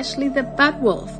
Ashley 0.00 0.30
the 0.30 0.40
Bad 0.40 0.80
Wolf, 0.80 1.10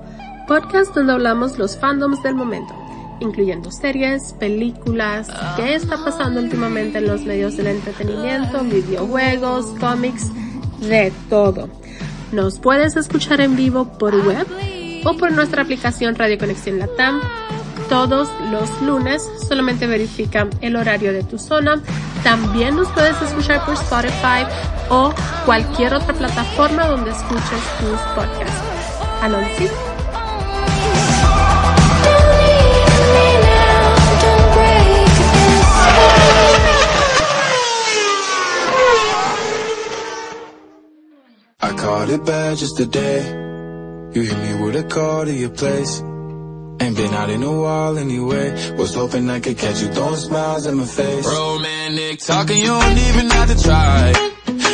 podcast 0.49 0.95
donde 0.95 1.13
hablamos 1.13 1.59
los 1.59 1.77
fandoms 1.77 2.23
del 2.23 2.35
momento, 2.35 2.73
incluyendo 3.21 3.71
series, 3.71 4.33
películas, 4.33 5.29
qué 5.57 5.75
está 5.75 6.03
pasando 6.03 6.41
últimamente 6.41 6.97
en 6.97 7.07
los 7.07 7.21
medios 7.21 7.59
del 7.59 7.67
entretenimiento, 7.67 8.65
videojuegos, 8.65 9.67
cómics, 9.79 10.29
de 10.81 11.13
todo. 11.29 11.69
Nos 12.33 12.59
puedes 12.59 12.97
escuchar 12.97 13.43
en 13.43 13.55
vivo 13.55 13.85
por 13.99 14.15
web 14.27 14.47
o 15.05 15.15
por 15.19 15.31
nuestra 15.31 15.61
aplicación 15.61 16.15
Radio 16.15 16.39
Conexión 16.39 16.79
Latam 16.79 17.21
todos 17.91 18.31
los 18.51 18.81
lunes. 18.81 19.29
Solamente 19.47 19.87
verifica 19.87 20.49
el 20.63 20.77
horario 20.77 21.13
de 21.13 21.23
tu 21.23 21.39
zona. 21.39 21.83
También 22.23 22.77
nos 22.77 22.89
puedes 22.89 23.21
escuchar 23.21 23.63
por 23.67 23.75
Spotify 23.75 24.47
o 24.89 25.13
cualquier 25.45 25.93
otra 25.93 26.15
plataforma 26.15 26.87
donde 26.87 27.11
escuches 27.11 27.63
tus 27.81 28.01
podcasts. 28.15 28.70
Anonsi. 29.21 29.69
I 41.61 41.77
caught 41.77 42.09
it 42.09 42.25
bad 42.25 42.57
just 42.57 42.79
today. 42.79 43.21
You 44.15 44.23
hit 44.23 44.39
me 44.39 44.65
with 44.65 44.77
a 44.77 44.85
call 44.85 45.27
to 45.27 45.33
your 45.33 45.51
place. 45.51 46.01
Ain't 46.81 46.97
been 46.97 47.13
out 47.13 47.29
in 47.29 47.43
a 47.43 47.53
while 47.53 47.99
anyway. 47.99 48.75
Was 48.79 48.95
hoping 48.95 49.29
I 49.29 49.41
could 49.41 49.59
catch 49.59 49.83
you 49.83 49.89
throwing 49.89 50.17
smiles 50.17 50.65
in 50.65 50.77
my 50.77 50.87
face. 50.87 51.27
Romantic 51.27 52.21
talking, 52.21 52.57
you 52.57 52.69
don't 52.69 52.99
even 52.99 53.29
have 53.29 53.55
to 53.55 53.63
try. 53.63 54.40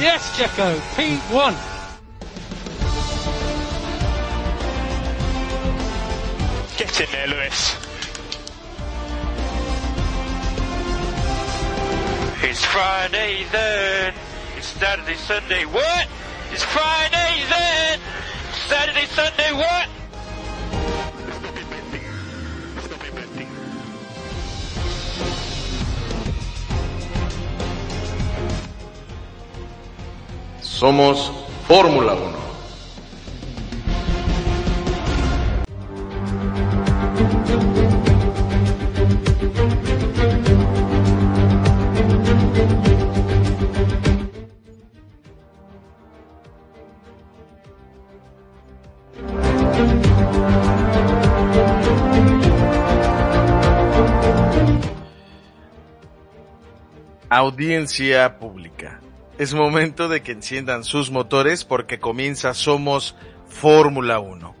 Yes, 0.00 0.38
Jacko, 0.38 0.78
P1. 0.94 1.54
Get 6.78 7.00
in 7.00 7.06
there, 7.10 7.26
Lewis. 7.26 7.74
It's 12.44 12.64
Friday 12.64 13.44
then. 13.50 14.14
It's 14.56 14.68
Saturday, 14.68 15.14
Sunday. 15.14 15.64
What? 15.64 16.06
It's 16.52 16.62
Friday 16.62 17.42
then. 17.50 17.98
Saturday, 18.68 19.06
Sunday. 19.06 19.52
What? 19.52 19.97
Somos 30.78 31.32
Fórmula 31.66 32.14
1. 32.14 32.38
Audiencia 57.28 58.38
pública. 58.38 58.97
Es 59.38 59.54
momento 59.54 60.08
de 60.08 60.20
que 60.20 60.32
enciendan 60.32 60.82
sus 60.82 61.12
motores 61.12 61.64
porque 61.64 62.00
comienza 62.00 62.54
Somos 62.54 63.14
Fórmula 63.48 64.18
1. 64.18 64.52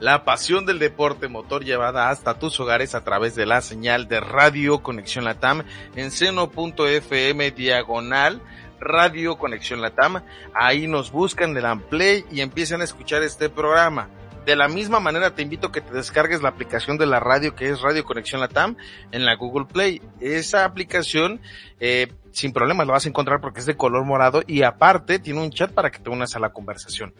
La 0.00 0.24
pasión 0.24 0.64
del 0.64 0.78
deporte 0.78 1.28
motor 1.28 1.66
llevada 1.66 2.08
hasta 2.08 2.38
tus 2.38 2.58
hogares 2.58 2.94
a 2.94 3.04
través 3.04 3.34
de 3.34 3.44
la 3.44 3.60
señal 3.60 4.08
de 4.08 4.20
Radio 4.20 4.82
Conexión 4.82 5.26
Latam 5.26 5.64
en 5.96 6.10
seno.fm 6.10 7.50
diagonal 7.50 8.40
Radio 8.80 9.36
Conexión 9.36 9.82
Latam. 9.82 10.22
Ahí 10.54 10.86
nos 10.86 11.12
buscan, 11.12 11.52
le 11.52 11.60
dan 11.60 11.80
play 11.80 12.24
y 12.30 12.40
empiezan 12.40 12.80
a 12.80 12.84
escuchar 12.84 13.22
este 13.22 13.50
programa. 13.50 14.08
De 14.44 14.56
la 14.56 14.66
misma 14.66 14.98
manera 14.98 15.34
te 15.34 15.42
invito 15.42 15.68
a 15.68 15.72
que 15.72 15.80
te 15.80 15.92
descargues 15.92 16.42
la 16.42 16.48
aplicación 16.48 16.98
de 16.98 17.06
la 17.06 17.20
radio 17.20 17.54
que 17.54 17.68
es 17.68 17.80
Radio 17.80 18.04
Conexión 18.04 18.40
Latam 18.40 18.76
en 19.12 19.24
la 19.24 19.36
Google 19.36 19.66
Play. 19.66 20.02
Esa 20.20 20.64
aplicación 20.64 21.40
eh, 21.78 22.12
sin 22.32 22.52
problemas 22.52 22.88
la 22.88 22.94
vas 22.94 23.06
a 23.06 23.08
encontrar 23.08 23.40
porque 23.40 23.60
es 23.60 23.66
de 23.66 23.76
color 23.76 24.04
morado 24.04 24.42
y 24.44 24.64
aparte 24.64 25.20
tiene 25.20 25.40
un 25.40 25.50
chat 25.50 25.70
para 25.70 25.92
que 25.92 26.00
te 26.00 26.10
unas 26.10 26.34
a 26.34 26.40
la 26.40 26.52
conversación. 26.52 27.14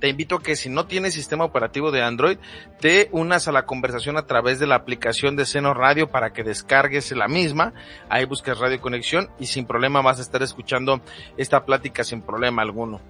Te 0.00 0.08
invito 0.08 0.36
a 0.36 0.42
que 0.42 0.56
si 0.56 0.68
no 0.68 0.86
tienes 0.86 1.14
sistema 1.14 1.44
operativo 1.44 1.92
de 1.92 2.02
Android, 2.02 2.38
te 2.80 3.08
unas 3.12 3.46
a 3.46 3.52
la 3.52 3.66
conversación 3.66 4.16
a 4.16 4.26
través 4.26 4.58
de 4.58 4.66
la 4.66 4.74
aplicación 4.74 5.36
de 5.36 5.46
Seno 5.46 5.74
Radio 5.74 6.08
para 6.08 6.32
que 6.32 6.42
descargues 6.42 7.12
la 7.12 7.28
misma. 7.28 7.72
Ahí 8.08 8.24
buscas 8.24 8.58
Radio 8.58 8.80
Conexión 8.80 9.30
y 9.38 9.46
sin 9.46 9.64
problema 9.64 10.02
vas 10.02 10.18
a 10.18 10.22
estar 10.22 10.42
escuchando 10.42 11.00
esta 11.36 11.64
plática 11.64 12.02
sin 12.02 12.20
problema 12.20 12.62
alguno. 12.62 13.00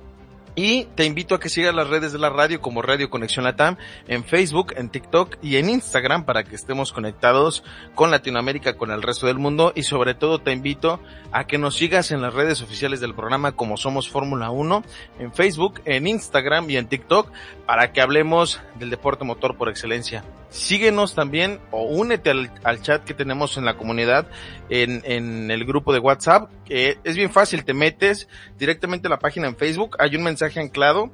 Y 0.56 0.84
te 0.94 1.04
invito 1.04 1.34
a 1.34 1.40
que 1.40 1.48
sigas 1.48 1.74
las 1.74 1.88
redes 1.88 2.12
de 2.12 2.18
la 2.18 2.30
radio 2.30 2.60
como 2.60 2.80
Radio 2.80 3.10
Conexión 3.10 3.44
Latam 3.44 3.76
en 4.06 4.24
Facebook, 4.24 4.72
en 4.76 4.88
TikTok 4.88 5.36
y 5.42 5.56
en 5.56 5.68
Instagram 5.68 6.24
para 6.24 6.44
que 6.44 6.54
estemos 6.54 6.92
conectados 6.92 7.64
con 7.96 8.12
Latinoamérica, 8.12 8.76
con 8.76 8.92
el 8.92 9.02
resto 9.02 9.26
del 9.26 9.38
mundo 9.38 9.72
y 9.74 9.82
sobre 9.82 10.14
todo 10.14 10.40
te 10.40 10.52
invito 10.52 11.00
a 11.32 11.48
que 11.48 11.58
nos 11.58 11.74
sigas 11.74 12.12
en 12.12 12.22
las 12.22 12.34
redes 12.34 12.62
oficiales 12.62 13.00
del 13.00 13.14
programa 13.14 13.52
como 13.52 13.76
Somos 13.76 14.08
Fórmula 14.08 14.50
1 14.50 14.84
en 15.18 15.34
Facebook, 15.34 15.80
en 15.86 16.06
Instagram 16.06 16.70
y 16.70 16.76
en 16.76 16.86
TikTok 16.86 17.32
para 17.66 17.92
que 17.92 18.00
hablemos 18.00 18.60
del 18.78 18.90
deporte 18.90 19.24
motor 19.24 19.56
por 19.56 19.68
excelencia. 19.68 20.22
Síguenos 20.54 21.16
también 21.16 21.58
o 21.72 21.82
únete 21.82 22.30
al, 22.30 22.80
chat 22.80 23.02
que 23.02 23.12
tenemos 23.12 23.56
en 23.56 23.64
la 23.64 23.76
comunidad 23.76 24.28
en, 24.68 25.50
el 25.50 25.64
grupo 25.64 25.92
de 25.92 25.98
WhatsApp. 25.98 26.48
es 26.68 27.16
bien 27.16 27.32
fácil, 27.32 27.64
te 27.64 27.74
metes 27.74 28.28
directamente 28.56 29.08
a 29.08 29.10
la 29.10 29.18
página 29.18 29.48
en 29.48 29.56
Facebook, 29.56 29.96
hay 29.98 30.14
un 30.14 30.22
mensaje 30.22 30.60
anclado 30.60 31.10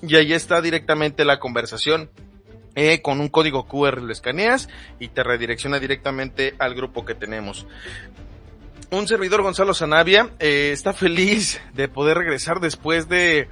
y 0.00 0.16
ahí 0.16 0.32
está 0.32 0.62
directamente 0.62 1.26
la 1.26 1.38
conversación. 1.38 2.08
Eh, 2.74 3.02
con 3.02 3.20
un 3.20 3.28
código 3.28 3.66
QR 3.66 4.00
lo 4.00 4.10
escaneas 4.10 4.70
y 4.98 5.08
te 5.08 5.22
redirecciona 5.22 5.78
directamente 5.78 6.54
al 6.58 6.74
grupo 6.74 7.04
que 7.04 7.14
tenemos. 7.14 7.66
Un 8.90 9.06
servidor 9.06 9.42
Gonzalo 9.42 9.74
Sanavia 9.74 10.30
eh, 10.38 10.70
está 10.72 10.94
feliz 10.94 11.60
de 11.74 11.88
poder 11.88 12.16
regresar 12.16 12.60
después 12.60 13.10
de 13.10 13.50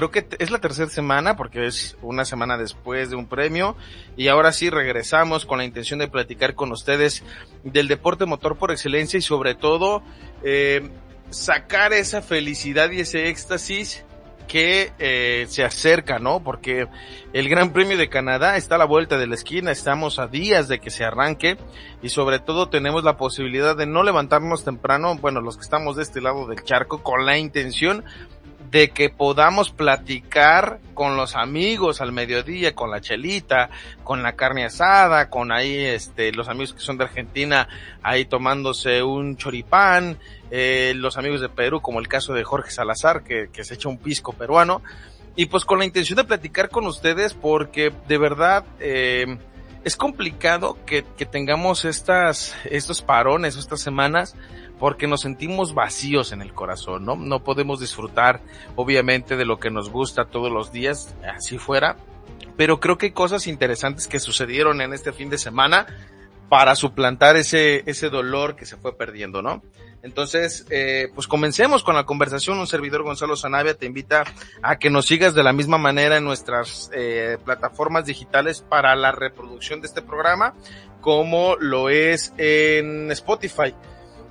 creo 0.00 0.10
que 0.10 0.36
es 0.38 0.50
la 0.50 0.60
tercera 0.60 0.88
semana 0.88 1.36
porque 1.36 1.66
es 1.66 1.98
una 2.00 2.24
semana 2.24 2.56
después 2.56 3.10
de 3.10 3.16
un 3.16 3.26
premio 3.26 3.76
y 4.16 4.28
ahora 4.28 4.50
sí 4.50 4.70
regresamos 4.70 5.44
con 5.44 5.58
la 5.58 5.64
intención 5.66 5.98
de 5.98 6.08
platicar 6.08 6.54
con 6.54 6.72
ustedes 6.72 7.22
del 7.64 7.86
deporte 7.86 8.24
motor 8.24 8.56
por 8.56 8.70
excelencia 8.70 9.18
y 9.18 9.20
sobre 9.20 9.54
todo 9.54 10.02
eh, 10.42 10.88
sacar 11.28 11.92
esa 11.92 12.22
felicidad 12.22 12.90
y 12.92 13.00
ese 13.00 13.28
éxtasis 13.28 14.06
que 14.48 14.90
eh, 14.98 15.44
se 15.48 15.64
acerca, 15.64 16.18
¿no? 16.18 16.42
Porque 16.42 16.88
el 17.34 17.48
Gran 17.50 17.72
Premio 17.72 17.98
de 17.98 18.08
Canadá 18.08 18.56
está 18.56 18.76
a 18.76 18.78
la 18.78 18.86
vuelta 18.86 19.18
de 19.18 19.26
la 19.26 19.34
esquina, 19.34 19.70
estamos 19.70 20.18
a 20.18 20.28
días 20.28 20.66
de 20.66 20.80
que 20.80 20.90
se 20.90 21.04
arranque 21.04 21.58
y 22.02 22.08
sobre 22.08 22.40
todo 22.40 22.70
tenemos 22.70 23.04
la 23.04 23.18
posibilidad 23.18 23.76
de 23.76 23.86
no 23.86 24.02
levantarnos 24.02 24.64
temprano, 24.64 25.14
bueno, 25.16 25.42
los 25.42 25.56
que 25.56 25.62
estamos 25.62 25.94
de 25.96 26.02
este 26.02 26.22
lado 26.22 26.48
del 26.48 26.64
charco, 26.64 27.02
con 27.02 27.26
la 27.26 27.36
intención 27.36 28.02
de 28.70 28.90
que 28.90 29.10
podamos 29.10 29.70
platicar 29.70 30.78
con 30.94 31.16
los 31.16 31.34
amigos 31.34 32.00
al 32.00 32.12
mediodía, 32.12 32.74
con 32.74 32.90
la 32.90 33.00
chelita, 33.00 33.70
con 34.04 34.22
la 34.22 34.36
carne 34.36 34.64
asada, 34.64 35.28
con 35.28 35.50
ahí 35.50 35.76
este 35.76 36.32
los 36.32 36.48
amigos 36.48 36.74
que 36.74 36.80
son 36.80 36.96
de 36.96 37.04
Argentina 37.04 37.68
ahí 38.02 38.26
tomándose 38.26 39.02
un 39.02 39.36
choripán, 39.36 40.18
eh, 40.50 40.92
los 40.94 41.18
amigos 41.18 41.40
de 41.40 41.48
Perú 41.48 41.80
como 41.80 41.98
el 41.98 42.08
caso 42.08 42.32
de 42.32 42.44
Jorge 42.44 42.70
Salazar 42.70 43.24
que, 43.24 43.48
que 43.52 43.64
se 43.64 43.74
echa 43.74 43.88
un 43.88 43.98
pisco 43.98 44.32
peruano. 44.32 44.82
Y 45.36 45.46
pues 45.46 45.64
con 45.64 45.78
la 45.78 45.84
intención 45.84 46.16
de 46.16 46.24
platicar 46.24 46.68
con 46.68 46.86
ustedes 46.86 47.34
porque 47.34 47.92
de 48.06 48.18
verdad 48.18 48.64
eh, 48.78 49.38
es 49.84 49.96
complicado 49.96 50.78
que, 50.86 51.04
que 51.16 51.26
tengamos 51.26 51.84
estas 51.84 52.54
estos 52.64 53.02
parones 53.02 53.56
estas 53.56 53.80
semanas 53.80 54.36
porque 54.80 55.06
nos 55.06 55.20
sentimos 55.20 55.74
vacíos 55.74 56.32
en 56.32 56.42
el 56.42 56.52
corazón, 56.54 57.04
¿no? 57.04 57.14
No 57.14 57.44
podemos 57.44 57.78
disfrutar, 57.78 58.40
obviamente, 58.74 59.36
de 59.36 59.44
lo 59.44 59.60
que 59.60 59.70
nos 59.70 59.90
gusta 59.90 60.24
todos 60.24 60.50
los 60.50 60.72
días, 60.72 61.14
así 61.22 61.58
fuera, 61.58 61.96
pero 62.56 62.80
creo 62.80 62.98
que 62.98 63.06
hay 63.06 63.12
cosas 63.12 63.46
interesantes 63.46 64.08
que 64.08 64.18
sucedieron 64.18 64.80
en 64.80 64.92
este 64.94 65.12
fin 65.12 65.30
de 65.30 65.38
semana 65.38 65.86
para 66.48 66.74
suplantar 66.74 67.36
ese, 67.36 67.84
ese 67.86 68.08
dolor 68.08 68.56
que 68.56 68.66
se 68.66 68.76
fue 68.76 68.96
perdiendo, 68.96 69.42
¿no? 69.42 69.62
Entonces, 70.02 70.66
eh, 70.70 71.08
pues 71.14 71.28
comencemos 71.28 71.84
con 71.84 71.94
la 71.94 72.06
conversación. 72.06 72.58
Un 72.58 72.66
servidor 72.66 73.02
Gonzalo 73.02 73.36
Zanavia 73.36 73.74
te 73.74 73.86
invita 73.86 74.24
a 74.62 74.78
que 74.78 74.88
nos 74.88 75.06
sigas 75.06 75.34
de 75.34 75.42
la 75.42 75.52
misma 75.52 75.78
manera 75.78 76.16
en 76.16 76.24
nuestras 76.24 76.90
eh, 76.94 77.36
plataformas 77.44 78.06
digitales 78.06 78.64
para 78.66 78.96
la 78.96 79.12
reproducción 79.12 79.80
de 79.80 79.88
este 79.88 80.00
programa, 80.00 80.54
como 81.00 81.56
lo 81.56 81.90
es 81.90 82.32
en 82.38 83.10
Spotify. 83.12 83.74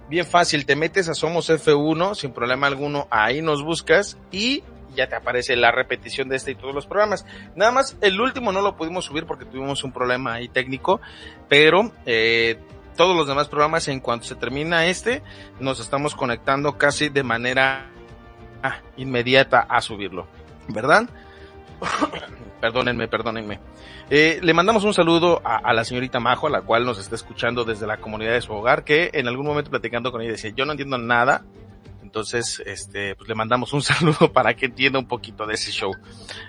Bien 0.10 0.26
fácil, 0.26 0.66
te 0.66 0.76
metes 0.76 1.08
a 1.08 1.14
Somos 1.14 1.52
F1 1.52 2.16
sin 2.16 2.32
problema 2.32 2.66
alguno, 2.66 3.08
ahí 3.12 3.44
nos 3.44 3.64
buscas 3.64 4.18
y 4.32 4.64
ya 4.96 5.08
te 5.08 5.16
aparece 5.16 5.56
la 5.56 5.72
repetición 5.72 6.30
de 6.30 6.36
este 6.36 6.52
y 6.52 6.56
todos 6.56 6.74
los 6.74 6.88
programas. 6.88 7.28
Nada 7.56 7.72
más, 7.72 7.96
el 8.02 8.20
último 8.20 8.52
no 8.52 8.62
lo 8.62 8.76
pudimos 8.76 9.06
subir 9.06 9.28
porque 9.28 9.46
tuvimos 9.46 9.84
un 9.84 9.92
problema 9.92 10.34
ahí 10.34 10.48
técnico, 10.48 11.00
pero 11.48 11.92
eh, 12.08 12.58
todos 12.98 13.16
los 13.16 13.28
demás 13.28 13.50
programas, 13.50 13.88
en 13.88 14.00
cuanto 14.00 14.26
se 14.26 14.34
termina 14.34 14.88
este, 14.88 15.22
nos 15.60 15.80
estamos 15.80 16.16
conectando 16.16 16.76
casi 16.76 17.10
de 17.10 17.22
manera 17.22 17.92
ah, 18.64 18.80
inmediata 18.98 19.60
a 19.60 19.80
subirlo, 19.80 20.26
¿verdad? 20.70 21.08
perdónenme, 22.62 23.08
perdónenme. 23.08 23.60
Eh, 24.10 24.40
le 24.42 24.54
mandamos 24.54 24.84
un 24.84 24.94
saludo 24.94 25.42
a, 25.44 25.74
la 25.74 25.84
señorita 25.84 26.20
Majo, 26.20 26.48
a 26.48 26.50
la 26.50 26.62
cual 26.62 26.86
nos 26.86 27.00
está 27.00 27.16
escuchando 27.16 27.64
desde 27.64 27.88
la 27.88 27.98
comunidad 27.98 28.34
de 28.34 28.42
su 28.42 28.54
hogar, 28.54 28.84
que 28.84 29.12
en 29.14 29.28
algún 29.28 29.46
momento 29.46 29.70
platicando 29.70 30.12
con 30.12 30.22
ella 30.22 30.32
decía, 30.32 30.52
yo 30.56 30.66
no 30.66 30.72
entiendo 30.72 30.98
nada 30.98 31.44
entonces, 32.10 32.60
este, 32.66 33.14
pues 33.14 33.30
le 33.30 33.36
mandamos 33.36 33.72
un 33.72 33.82
saludo 33.84 34.34
para 34.34 34.56
que 34.56 34.66
entienda 34.66 34.98
un 34.98 35.08
poquito 35.08 35.46
de 35.46 35.54
ese 35.54 35.72
show. 35.72 35.96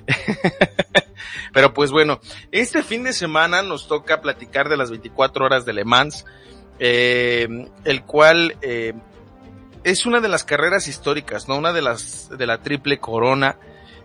Pero 1.52 1.74
pues 1.74 1.90
bueno, 1.90 2.18
este 2.50 2.82
fin 2.82 3.04
de 3.04 3.12
semana 3.12 3.60
nos 3.60 3.86
toca 3.86 4.22
platicar 4.22 4.70
de 4.70 4.78
las 4.78 4.88
24 4.88 5.44
horas 5.44 5.66
de 5.66 5.74
Le 5.74 5.84
Mans, 5.84 6.24
eh, 6.78 7.46
el 7.84 8.02
cual 8.04 8.56
eh, 8.62 8.94
es 9.84 10.06
una 10.06 10.20
de 10.20 10.28
las 10.28 10.44
carreras 10.44 10.88
históricas, 10.88 11.46
¿no? 11.46 11.58
Una 11.58 11.74
de 11.74 11.82
las 11.82 12.30
de 12.30 12.46
la 12.46 12.62
triple 12.62 12.98
corona. 12.98 13.58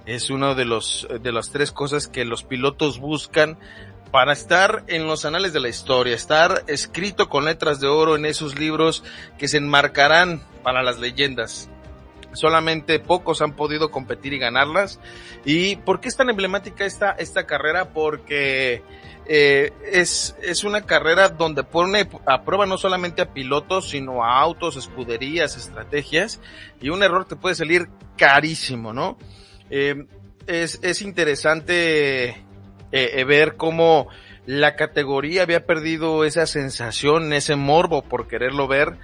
Es 0.06 0.30
uno 0.30 0.56
de 0.56 0.66
los 0.66 1.08
de 1.22 1.32
las 1.32 1.52
tres 1.52 1.72
cosas 1.72 2.08
que 2.08 2.26
los 2.26 2.44
pilotos 2.44 3.00
buscan 3.00 3.58
para 4.12 4.34
estar 4.34 4.84
en 4.88 5.08
los 5.08 5.26
anales 5.26 5.52
de 5.52 5.60
la 5.60 5.68
historia, 5.68 6.16
estar 6.16 6.64
escrito 6.68 7.28
con 7.28 7.46
letras 7.46 7.82
de 7.82 7.88
oro 7.88 8.16
en 8.16 8.26
esos 8.26 8.58
libros 8.58 9.04
que 9.38 9.48
se 9.48 9.58
enmarcarán 9.58 10.42
para 10.64 10.84
las 10.84 11.00
leyendas. 11.00 11.70
Solamente 12.32 13.00
pocos 13.00 13.42
han 13.42 13.56
podido 13.56 13.92
competir 13.92 14.34
y 14.34 14.40
ganarlas. 14.40 15.00
¿Y 15.44 15.78
por 15.78 16.00
qué 16.00 16.10
es 16.10 16.18
tan 16.18 16.30
emblemática 16.30 16.86
esta, 16.86 17.12
esta 17.12 17.46
carrera? 17.46 17.90
Porque 17.90 18.84
eh, 19.28 19.74
es, 19.92 20.36
es 20.42 20.64
una 20.64 20.86
carrera 20.86 21.30
donde 21.30 21.64
pone 21.64 22.08
a 22.26 22.44
prueba 22.44 22.66
no 22.66 22.78
solamente 22.78 23.22
a 23.22 23.34
pilotos, 23.34 23.90
sino 23.90 24.24
a 24.24 24.40
autos, 24.40 24.76
escuderías, 24.76 25.58
estrategias, 25.58 26.40
y 26.80 26.90
un 26.90 27.04
error 27.04 27.26
te 27.26 27.36
puede 27.36 27.56
salir 27.56 27.90
carísimo, 28.18 28.94
¿no? 28.94 29.18
Eh, 29.70 30.06
es, 30.48 30.80
es 30.84 31.02
interesante 31.02 32.30
eh, 32.30 32.38
eh, 32.92 33.24
ver 33.24 33.56
cómo 33.56 34.08
la 34.46 34.76
categoría 34.76 35.42
había 35.42 35.66
perdido 35.66 36.24
esa 36.24 36.46
sensación, 36.46 37.34
ese 37.34 37.56
morbo 37.56 38.04
por 38.04 38.28
quererlo 38.28 38.68
ver, 38.68 38.98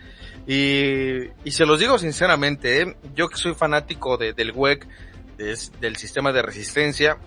y, 0.48 1.30
y 1.44 1.52
se 1.52 1.66
los 1.66 1.80
digo 1.80 1.98
sinceramente, 1.98 2.82
¿eh? 2.82 2.96
yo 3.16 3.30
que 3.30 3.38
soy 3.38 3.54
fanático 3.54 4.18
de, 4.18 4.34
del 4.34 4.52
WEC, 4.52 4.88
del 5.80 5.96
sistema 5.96 6.32
de 6.32 6.44
resistencia, 6.44 7.18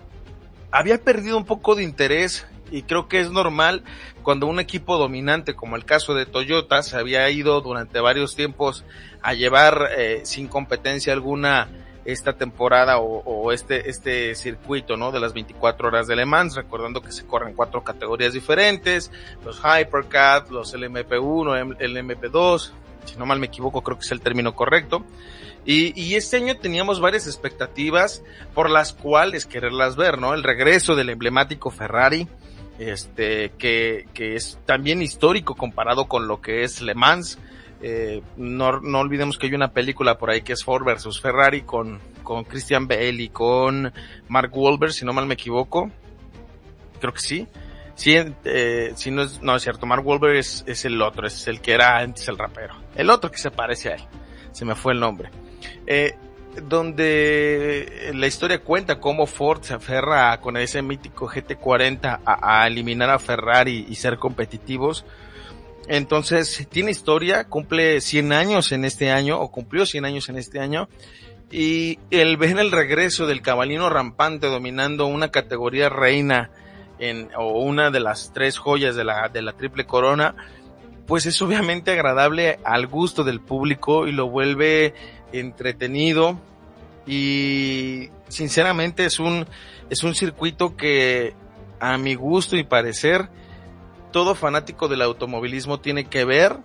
había 0.71 1.01
perdido 1.01 1.37
un 1.37 1.45
poco 1.45 1.75
de 1.75 1.83
interés 1.83 2.47
y 2.71 2.83
creo 2.83 3.07
que 3.07 3.19
es 3.19 3.29
normal 3.29 3.83
cuando 4.23 4.47
un 4.47 4.59
equipo 4.59 4.97
dominante 4.97 5.53
como 5.53 5.75
el 5.75 5.85
caso 5.85 6.13
de 6.13 6.25
Toyota 6.25 6.81
se 6.81 6.97
había 6.97 7.29
ido 7.29 7.61
durante 7.61 7.99
varios 7.99 8.35
tiempos 8.35 8.85
a 9.21 9.33
llevar 9.33 9.89
eh, 9.97 10.21
sin 10.23 10.47
competencia 10.47 11.13
alguna 11.13 11.69
esta 12.05 12.33
temporada 12.33 12.99
o, 12.99 13.23
o, 13.23 13.51
este, 13.51 13.89
este 13.89 14.35
circuito, 14.35 14.95
¿no? 14.95 15.11
De 15.11 15.19
las 15.19 15.33
24 15.33 15.87
horas 15.87 16.07
de 16.07 16.15
Le 16.15 16.25
Mans, 16.25 16.55
recordando 16.55 17.01
que 17.01 17.11
se 17.11 17.25
corren 17.25 17.55
cuatro 17.55 17.83
categorías 17.83 18.33
diferentes, 18.33 19.11
los 19.43 19.59
Hypercat, 19.59 20.49
los 20.49 20.73
LMP1, 20.75 21.75
el 21.79 21.97
MP2, 21.97 22.71
si 23.05 23.17
no 23.17 23.25
mal 23.25 23.39
me 23.39 23.47
equivoco, 23.47 23.81
creo 23.81 23.97
que 23.97 24.05
es 24.05 24.11
el 24.11 24.21
término 24.21 24.55
correcto. 24.55 25.03
Y, 25.65 25.99
y, 25.99 26.13
este 26.13 26.37
año 26.37 26.57
teníamos 26.57 26.99
varias 26.99 27.25
expectativas 27.25 28.21
por 28.53 28.69
las 28.69 28.93
cuales 28.93 29.47
quererlas 29.47 29.95
ver, 29.95 30.19
¿no? 30.19 30.35
El 30.35 30.43
regreso 30.43 30.95
del 30.95 31.09
emblemático 31.09 31.71
Ferrari, 31.71 32.27
este, 32.77 33.51
que, 33.57 34.07
que 34.13 34.35
es 34.35 34.59
también 34.65 35.01
histórico 35.01 35.55
comparado 35.55 36.05
con 36.07 36.27
lo 36.27 36.39
que 36.39 36.63
es 36.63 36.81
Le 36.81 36.93
Mans. 36.93 37.39
Eh, 37.87 38.23
no, 38.37 38.79
no 38.79 38.99
olvidemos 38.99 39.37
que 39.37 39.45
hay 39.45 39.53
una 39.53 39.71
película 39.71 40.17
por 40.17 40.31
ahí 40.31 40.41
que 40.41 40.53
es 40.53 40.63
Ford 40.63 40.83
versus 40.83 41.21
Ferrari 41.21 41.61
con, 41.61 41.99
con 42.23 42.43
Christian 42.43 42.87
Bale 42.87 43.21
y 43.21 43.29
con 43.29 43.93
Mark 44.27 44.49
Wahlberg, 44.57 44.91
si 44.91 45.05
no 45.05 45.13
mal 45.13 45.27
me 45.27 45.35
equivoco. 45.35 45.91
Creo 46.99 47.13
que 47.13 47.19
sí. 47.19 47.47
Sí, 47.93 48.17
eh, 48.43 48.91
si 48.95 49.11
no 49.11 49.21
es, 49.21 49.39
no 49.43 49.55
es 49.55 49.61
cierto, 49.61 49.85
Mark 49.85 50.03
Wahlberg 50.03 50.35
es, 50.35 50.63
es 50.65 50.83
el 50.85 50.99
otro, 50.99 51.27
es 51.27 51.47
el 51.47 51.61
que 51.61 51.73
era 51.73 51.99
antes 51.99 52.27
el 52.27 52.39
rapero. 52.39 52.73
El 52.95 53.11
otro 53.11 53.29
que 53.29 53.37
se 53.37 53.51
parece 53.51 53.89
a 53.89 53.95
él. 53.97 54.01
Se 54.51 54.65
me 54.65 54.73
fue 54.73 54.93
el 54.93 54.99
nombre. 54.99 55.29
Eh, 55.85 56.15
donde 56.63 58.11
la 58.15 58.25
historia 58.25 58.63
cuenta 58.63 58.99
cómo 58.99 59.27
Ford 59.27 59.61
se 59.61 59.75
aferra 59.75 60.41
con 60.41 60.57
ese 60.57 60.81
mítico 60.81 61.29
GT40 61.29 62.21
a, 62.25 62.63
a 62.63 62.65
eliminar 62.65 63.11
a 63.11 63.19
Ferrari 63.19 63.85
y 63.87 63.93
ser 63.93 64.17
competitivos. 64.17 65.05
Entonces, 65.87 66.67
tiene 66.69 66.91
historia, 66.91 67.45
cumple 67.45 68.01
100 68.01 68.33
años 68.33 68.71
en 68.71 68.85
este 68.85 69.11
año, 69.11 69.39
o 69.39 69.51
cumplió 69.51 69.85
100 69.85 70.05
años 70.05 70.29
en 70.29 70.37
este 70.37 70.59
año, 70.59 70.89
y 71.51 71.99
el 72.09 72.37
ver 72.37 72.57
el 72.57 72.71
regreso 72.71 73.27
del 73.27 73.41
cabalino 73.41 73.89
rampante 73.89 74.47
dominando 74.47 75.05
una 75.05 75.29
categoría 75.29 75.89
reina 75.89 76.49
en, 76.99 77.29
o 77.37 77.59
una 77.61 77.91
de 77.91 77.99
las 77.99 78.33
tres 78.33 78.57
joyas 78.57 78.95
de 78.95 79.03
la, 79.03 79.29
de 79.29 79.41
la 79.41 79.53
triple 79.53 79.85
corona, 79.85 80.35
pues 81.05 81.25
es 81.27 81.39
obviamente 81.41 81.91
agradable 81.91 82.59
al 82.63 82.87
gusto 82.87 83.23
del 83.23 83.39
público 83.39 84.07
y 84.07 84.11
lo 84.11 84.27
vuelve 84.29 84.93
entretenido. 85.31 86.39
Y 87.05 88.09
sinceramente 88.27 89.05
es 89.05 89.19
un, 89.19 89.45
es 89.89 90.03
un 90.03 90.15
circuito 90.15 90.75
que 90.75 91.35
a 91.79 91.97
mi 91.97 92.15
gusto 92.15 92.55
y 92.57 92.63
parecer 92.63 93.29
todo 94.15 94.33
fanático 94.33 94.87
del 94.87 95.01
automovilismo 95.01 95.81
tiene 95.81 96.05
que 96.05 96.23
ver 96.23 96.55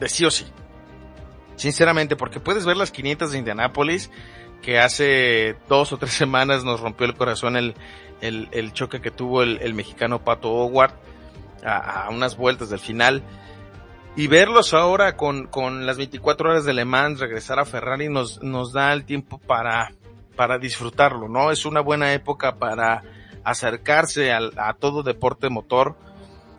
de 0.00 0.08
sí 0.08 0.24
o 0.24 0.30
sí. 0.30 0.46
Sinceramente, 1.56 2.16
porque 2.16 2.40
puedes 2.40 2.64
ver 2.64 2.78
las 2.78 2.90
500 2.90 3.32
de 3.32 3.38
Indianápolis, 3.38 4.10
que 4.62 4.78
hace 4.78 5.58
dos 5.68 5.92
o 5.92 5.98
tres 5.98 6.12
semanas 6.14 6.64
nos 6.64 6.80
rompió 6.80 7.06
el 7.06 7.14
corazón 7.14 7.54
el, 7.58 7.74
el, 8.22 8.72
choque 8.72 9.02
que 9.02 9.10
tuvo 9.10 9.42
el, 9.42 9.74
mexicano 9.74 10.24
Pato 10.24 10.50
Howard 10.50 10.94
a, 11.62 12.04
a, 12.04 12.08
unas 12.08 12.38
vueltas 12.38 12.70
del 12.70 12.80
final. 12.80 13.22
Y 14.16 14.26
verlos 14.26 14.72
ahora 14.72 15.18
con, 15.18 15.48
con 15.48 15.84
las 15.84 15.98
24 15.98 16.48
horas 16.48 16.64
de 16.64 16.72
Le 16.72 16.86
Mans, 16.86 17.20
regresar 17.20 17.58
a 17.58 17.66
Ferrari, 17.66 18.08
nos, 18.08 18.42
nos 18.42 18.72
da 18.72 18.94
el 18.94 19.04
tiempo 19.04 19.36
para, 19.36 19.92
para 20.34 20.56
disfrutarlo, 20.56 21.28
¿no? 21.28 21.50
Es 21.50 21.66
una 21.66 21.82
buena 21.82 22.14
época 22.14 22.56
para 22.56 23.02
acercarse 23.50 24.32
a, 24.32 24.40
a 24.56 24.74
todo 24.74 25.02
deporte 25.02 25.48
motor, 25.48 25.96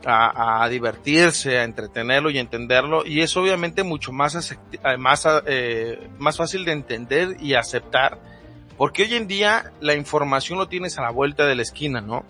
a, 0.06 0.64
a, 0.64 0.70
divertirse, 0.70 1.60
a 1.60 1.64
entretenerlo 1.64 2.30
y 2.30 2.38
entenderlo, 2.38 3.06
y 3.06 3.22
es 3.22 3.36
obviamente 3.36 3.84
mucho 3.84 4.12
más, 4.12 4.58
más, 4.98 5.28
eh, 5.46 6.10
más 6.18 6.38
fácil 6.38 6.66
de 6.66 6.72
entender 6.72 7.38
y 7.40 7.56
aceptar 7.56 8.20
porque 8.80 9.04
hoy 9.04 9.16
en 9.16 9.28
día 9.28 9.74
la 9.82 9.94
información 9.94 10.58
lo 10.58 10.70
tienes 10.70 10.98
a 10.98 11.02
la 11.02 11.12
vuelta 11.12 11.46
de 11.46 11.54
la 11.54 11.64
esquina, 11.64 12.00
¿no? 12.00 12.24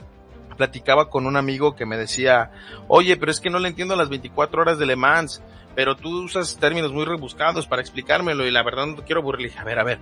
Platicaba 0.57 1.07
con 1.07 1.27
un 1.27 1.37
amigo 1.37 1.75
que 1.75 1.85
me 1.85 1.95
decía, 1.95 2.49
oye, 2.87 3.17
pero 3.17 3.31
es 3.31 3.39
que 3.39 3.51
no 3.51 3.59
le 3.59 3.67
entiendo 3.67 3.95
las 3.95 4.09
24 4.09 4.59
horas 4.63 4.79
de 4.79 4.87
Le 4.87 4.95
Mans, 4.95 5.43
pero 5.75 5.95
tú 5.95 6.23
usas 6.23 6.57
términos 6.57 6.91
muy 6.91 7.05
rebuscados 7.05 7.67
para 7.67 7.83
explicármelo 7.83 8.47
y 8.47 8.51
la 8.51 8.63
verdad 8.63 8.87
no 8.87 8.95
quiero 9.05 9.21
aburrir. 9.21 9.41
Le 9.43 9.47
dije, 9.49 9.59
a 9.59 9.63
ver, 9.63 9.77
a 9.77 9.83
ver. 9.83 9.99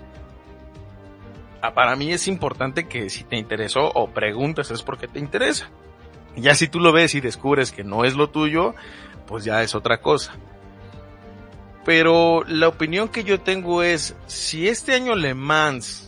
Ah, 1.61 1.73
para 1.73 1.95
mí 1.95 2.11
es 2.11 2.27
importante 2.27 2.87
que 2.87 3.09
si 3.09 3.23
te 3.23 3.35
interesó 3.35 3.91
o 3.93 4.11
preguntas 4.11 4.71
es 4.71 4.83
porque 4.83 5.07
te 5.07 5.19
interesa. 5.19 5.69
Ya 6.35 6.53
si 6.53 6.67
tú 6.67 6.79
lo 6.79 6.91
ves 6.91 7.15
y 7.15 7.21
descubres 7.21 7.71
que 7.71 7.83
no 7.83 8.05
es 8.05 8.15
lo 8.15 8.29
tuyo, 8.29 8.75
pues 9.25 9.43
ya 9.43 9.63
es 9.63 9.73
otra 9.73 10.01
cosa. 10.01 10.33
Pero 11.83 12.43
la 12.43 12.67
opinión 12.67 13.09
que 13.09 13.23
yo 13.23 13.39
tengo 13.39 13.81
es, 13.81 14.15
si 14.27 14.67
este 14.67 14.93
año 14.93 15.15
Le 15.15 15.33
Mans 15.33 16.07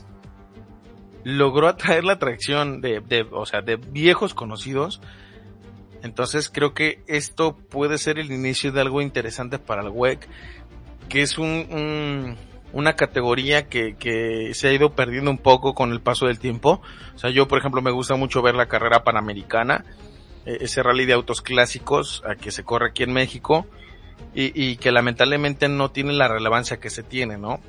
logró 1.23 1.67
atraer 1.67 2.03
la 2.03 2.13
atracción 2.13 2.81
de, 2.81 3.01
de, 3.01 3.25
o 3.31 3.45
sea, 3.45 3.61
de 3.61 3.75
viejos 3.75 4.33
conocidos. 4.33 5.01
Entonces 6.01 6.49
creo 6.49 6.73
que 6.73 7.03
esto 7.07 7.57
puede 7.57 7.97
ser 7.97 8.19
el 8.19 8.31
inicio 8.31 8.71
de 8.71 8.81
algo 8.81 9.01
interesante 9.01 9.59
para 9.59 9.81
el 9.81 9.89
WEC, 9.89 10.27
que 11.09 11.21
es 11.21 11.37
un, 11.37 11.67
un, 11.69 12.37
una 12.73 12.93
categoría 12.93 13.67
que, 13.67 13.95
que 13.95 14.53
se 14.53 14.67
ha 14.67 14.73
ido 14.73 14.93
perdiendo 14.93 15.31
un 15.31 15.37
poco 15.37 15.73
con 15.73 15.91
el 15.91 16.01
paso 16.01 16.27
del 16.27 16.39
tiempo. 16.39 16.81
O 17.15 17.17
sea, 17.17 17.29
yo 17.29 17.47
por 17.47 17.59
ejemplo 17.59 17.81
me 17.81 17.91
gusta 17.91 18.15
mucho 18.15 18.41
ver 18.41 18.55
la 18.55 18.67
carrera 18.67 19.03
panamericana, 19.03 19.85
e, 20.45 20.57
ese 20.61 20.83
rally 20.83 21.05
de 21.05 21.13
autos 21.13 21.41
clásicos 21.41 22.23
que 22.41 22.51
se 22.51 22.63
corre 22.63 22.89
aquí 22.89 23.03
en 23.03 23.13
México 23.13 23.65
y, 24.35 24.51
y 24.61 24.77
que 24.77 24.91
lamentablemente 24.91 25.67
no 25.67 25.91
tiene 25.91 26.13
la 26.13 26.27
relevancia 26.27 26.79
que 26.79 26.89
se 26.89 27.03
tiene, 27.03 27.37
¿no? 27.37 27.59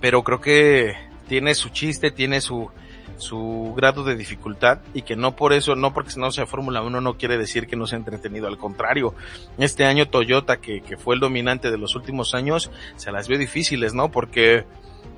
Pero 0.00 0.22
creo 0.22 0.40
que 0.40 0.94
tiene 1.28 1.54
su 1.54 1.70
chiste, 1.70 2.10
tiene 2.10 2.40
su, 2.40 2.70
su 3.18 3.74
grado 3.76 4.04
de 4.04 4.16
dificultad 4.16 4.78
y 4.94 5.02
que 5.02 5.16
no 5.16 5.36
por 5.36 5.52
eso, 5.52 5.74
no 5.76 5.92
porque 5.92 6.12
no 6.16 6.30
sea 6.30 6.46
Fórmula 6.46 6.82
1 6.82 7.00
no 7.00 7.16
quiere 7.16 7.36
decir 7.36 7.66
que 7.66 7.76
no 7.76 7.86
sea 7.86 7.98
entretenido, 7.98 8.46
al 8.46 8.58
contrario, 8.58 9.14
este 9.58 9.84
año 9.84 10.08
Toyota 10.08 10.58
que, 10.58 10.80
que 10.80 10.96
fue 10.96 11.14
el 11.14 11.20
dominante 11.20 11.70
de 11.70 11.78
los 11.78 11.94
últimos 11.94 12.34
años 12.34 12.70
se 12.96 13.12
las 13.12 13.28
vio 13.28 13.38
difíciles, 13.38 13.94
¿no? 13.94 14.10
Porque 14.10 14.64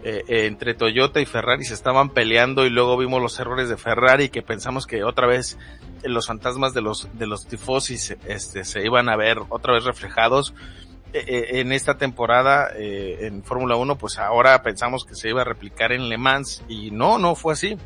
eh, 0.03 0.25
eh, 0.29 0.47
entre 0.47 0.73
Toyota 0.73 1.21
y 1.21 1.27
Ferrari 1.27 1.65
se 1.65 1.75
estaban 1.75 2.09
peleando 2.09 2.65
y 2.65 2.71
luego 2.71 2.97
vimos 2.97 3.21
los 3.21 3.39
errores 3.39 3.69
de 3.69 3.77
Ferrari 3.77 4.31
que 4.31 4.41
pensamos 4.41 4.87
que 4.87 5.05
otra 5.05 5.27
vez 5.27 5.59
los 6.05 6.27
fantasmas 6.27 6.73
de 6.73 6.81
los 6.81 7.11
de 7.13 7.27
los 7.27 7.47
tifosis 7.47 8.17
este 8.27 8.65
se 8.65 8.83
iban 8.83 9.11
a 9.11 9.17
ver 9.17 9.37
otra 9.51 9.75
vez 9.75 9.85
reflejados 9.85 10.55
eh, 10.55 10.90
en 11.13 11.73
esta 11.73 11.99
temporada 11.99 12.71
eh, 12.77 13.27
en 13.27 13.43
Fórmula 13.43 13.77
1, 13.77 13.97
pues 13.97 14.19
ahora 14.19 14.63
pensamos 14.63 15.05
que 15.05 15.15
se 15.15 15.29
iba 15.29 15.43
a 15.43 15.45
replicar 15.45 15.93
en 15.93 16.09
Le 16.09 16.19
Mans 16.19 16.63
y 16.69 16.91
no, 16.91 17.19
no 17.19 17.35
fue 17.35 17.55
así. 17.55 17.77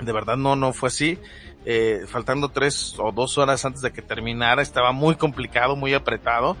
De 0.00 0.12
verdad 0.12 0.36
no, 0.36 0.56
no 0.56 0.72
fue 0.72 0.88
así. 0.88 1.18
Eh, 1.64 2.04
faltando 2.06 2.50
tres 2.50 2.94
o 2.98 3.10
dos 3.10 3.38
horas 3.38 3.64
antes 3.64 3.82
de 3.82 3.92
que 3.92 4.02
terminara, 4.02 4.62
estaba 4.62 4.92
muy 4.92 5.16
complicado, 5.16 5.74
muy 5.74 5.94
apretado 5.94 6.56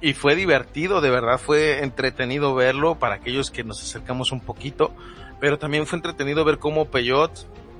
y 0.00 0.14
fue 0.14 0.34
divertido, 0.34 1.00
de 1.00 1.10
verdad 1.10 1.38
fue 1.38 1.82
entretenido 1.82 2.54
verlo 2.54 2.98
para 2.98 3.16
aquellos 3.16 3.50
que 3.50 3.64
nos 3.64 3.82
acercamos 3.82 4.32
un 4.32 4.40
poquito, 4.40 4.94
pero 5.40 5.58
también 5.58 5.86
fue 5.86 5.96
entretenido 5.96 6.44
ver 6.44 6.58
cómo 6.58 6.86
Peugeot 6.86 7.32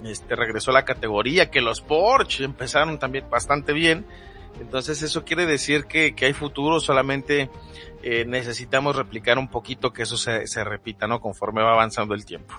este, 0.05 0.37
regresó 0.37 0.71
a 0.71 0.75
la 0.75 0.85
categoría, 0.85 1.51
que 1.51 1.61
los 1.61 1.81
Porsche 1.81 2.45
empezaron 2.45 2.99
también 2.99 3.25
bastante 3.31 3.73
bien 3.73 4.05
entonces 4.61 5.03
eso 5.03 5.25
quiere 5.25 5.47
decir 5.47 5.85
que, 5.85 6.15
que 6.15 6.27
hay 6.27 6.33
futuro, 6.33 6.81
solamente 6.81 7.51
eh, 8.03 8.25
necesitamos 8.27 8.97
replicar 8.97 9.39
un 9.39 9.49
poquito 9.49 9.93
que 9.93 10.03
eso 10.03 10.17
se, 10.17 10.47
se, 10.47 10.65
repita, 10.65 11.07
¿no? 11.07 11.21
Conforme 11.21 11.63
va 11.63 11.73
avanzando 11.73 12.15
el 12.15 12.25
tiempo. 12.25 12.55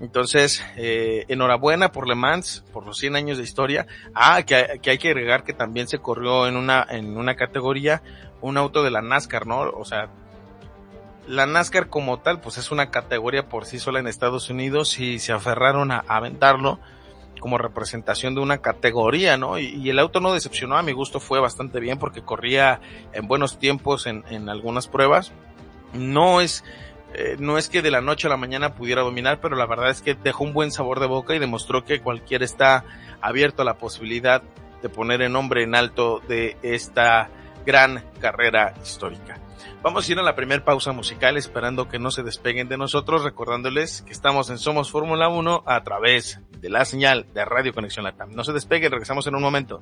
Entonces, 0.00 0.64
eh, 0.76 1.24
enhorabuena 1.28 1.92
por 1.92 2.08
Le 2.08 2.14
Mans, 2.14 2.64
por 2.72 2.84
los 2.84 2.98
100 2.98 3.16
años 3.16 3.38
de 3.38 3.44
historia. 3.44 3.86
Ah, 4.14 4.42
que, 4.42 4.80
que 4.82 4.90
hay 4.90 4.98
que 4.98 5.08
agregar 5.08 5.44
que 5.44 5.52
también 5.52 5.88
se 5.88 5.98
corrió 5.98 6.46
en 6.46 6.56
una, 6.56 6.86
en 6.88 7.16
una 7.16 7.36
categoría 7.36 8.02
un 8.40 8.56
auto 8.56 8.82
de 8.82 8.90
la 8.90 9.02
NASCAR, 9.02 9.46
¿no? 9.46 9.60
O 9.60 9.84
sea, 9.84 10.08
la 11.26 11.46
NASCAR 11.46 11.88
como 11.88 12.20
tal, 12.20 12.40
pues 12.40 12.58
es 12.58 12.70
una 12.70 12.90
categoría 12.90 13.48
por 13.48 13.66
sí 13.66 13.78
sola 13.78 14.00
en 14.00 14.06
Estados 14.06 14.50
Unidos 14.50 14.98
y 14.98 15.18
se 15.18 15.32
aferraron 15.32 15.92
a, 15.92 16.04
a 16.08 16.16
aventarlo 16.16 16.80
como 17.40 17.58
representación 17.58 18.34
de 18.34 18.40
una 18.40 18.58
categoría, 18.58 19.36
¿no? 19.36 19.58
Y, 19.58 19.90
el 19.90 19.98
auto 19.98 20.20
no 20.20 20.32
decepcionó, 20.32 20.76
a 20.76 20.82
mi 20.82 20.92
gusto 20.92 21.18
fue 21.18 21.40
bastante 21.40 21.80
bien 21.80 21.98
porque 21.98 22.22
corría 22.22 22.80
en 23.12 23.26
buenos 23.26 23.58
tiempos 23.58 24.06
en, 24.06 24.24
en 24.30 24.48
algunas 24.48 24.86
pruebas. 24.86 25.32
No 25.92 26.40
es, 26.40 26.62
eh, 27.14 27.36
no 27.40 27.58
es 27.58 27.68
que 27.68 27.82
de 27.82 27.90
la 27.90 28.00
noche 28.00 28.28
a 28.28 28.30
la 28.30 28.36
mañana 28.36 28.74
pudiera 28.74 29.02
dominar, 29.02 29.40
pero 29.40 29.56
la 29.56 29.66
verdad 29.66 29.90
es 29.90 30.02
que 30.02 30.14
dejó 30.14 30.44
un 30.44 30.52
buen 30.52 30.70
sabor 30.70 31.00
de 31.00 31.06
boca 31.06 31.34
y 31.34 31.40
demostró 31.40 31.84
que 31.84 32.00
cualquiera 32.00 32.44
está 32.44 32.84
abierto 33.20 33.62
a 33.62 33.64
la 33.64 33.74
posibilidad 33.74 34.42
de 34.82 34.88
poner 34.88 35.20
el 35.22 35.32
nombre 35.32 35.64
en 35.64 35.74
alto 35.74 36.20
de 36.28 36.56
esta 36.62 37.28
gran 37.66 38.04
carrera 38.20 38.74
histórica. 38.82 39.38
Vamos 39.82 40.08
a 40.08 40.12
ir 40.12 40.18
a 40.18 40.22
la 40.22 40.34
primera 40.34 40.64
pausa 40.64 40.92
musical 40.92 41.36
esperando 41.36 41.88
que 41.88 41.98
no 41.98 42.10
se 42.10 42.22
despeguen 42.22 42.68
de 42.68 42.76
nosotros, 42.76 43.24
recordándoles 43.24 44.02
que 44.02 44.12
estamos 44.12 44.50
en 44.50 44.58
Somos 44.58 44.90
Fórmula 44.90 45.28
1 45.28 45.64
a 45.66 45.82
través 45.82 46.40
de 46.58 46.70
la 46.70 46.84
señal 46.84 47.26
de 47.32 47.44
Radio 47.44 47.72
Conexión 47.72 48.04
Latam. 48.04 48.32
No 48.32 48.44
se 48.44 48.52
despeguen, 48.52 48.90
regresamos 48.90 49.26
en 49.26 49.34
un 49.34 49.42
momento. 49.42 49.80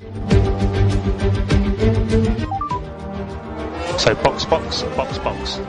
So 3.99 4.15
box, 4.23 4.49
box, 4.49 4.87
box, 4.97 5.19
box. 5.25 5.61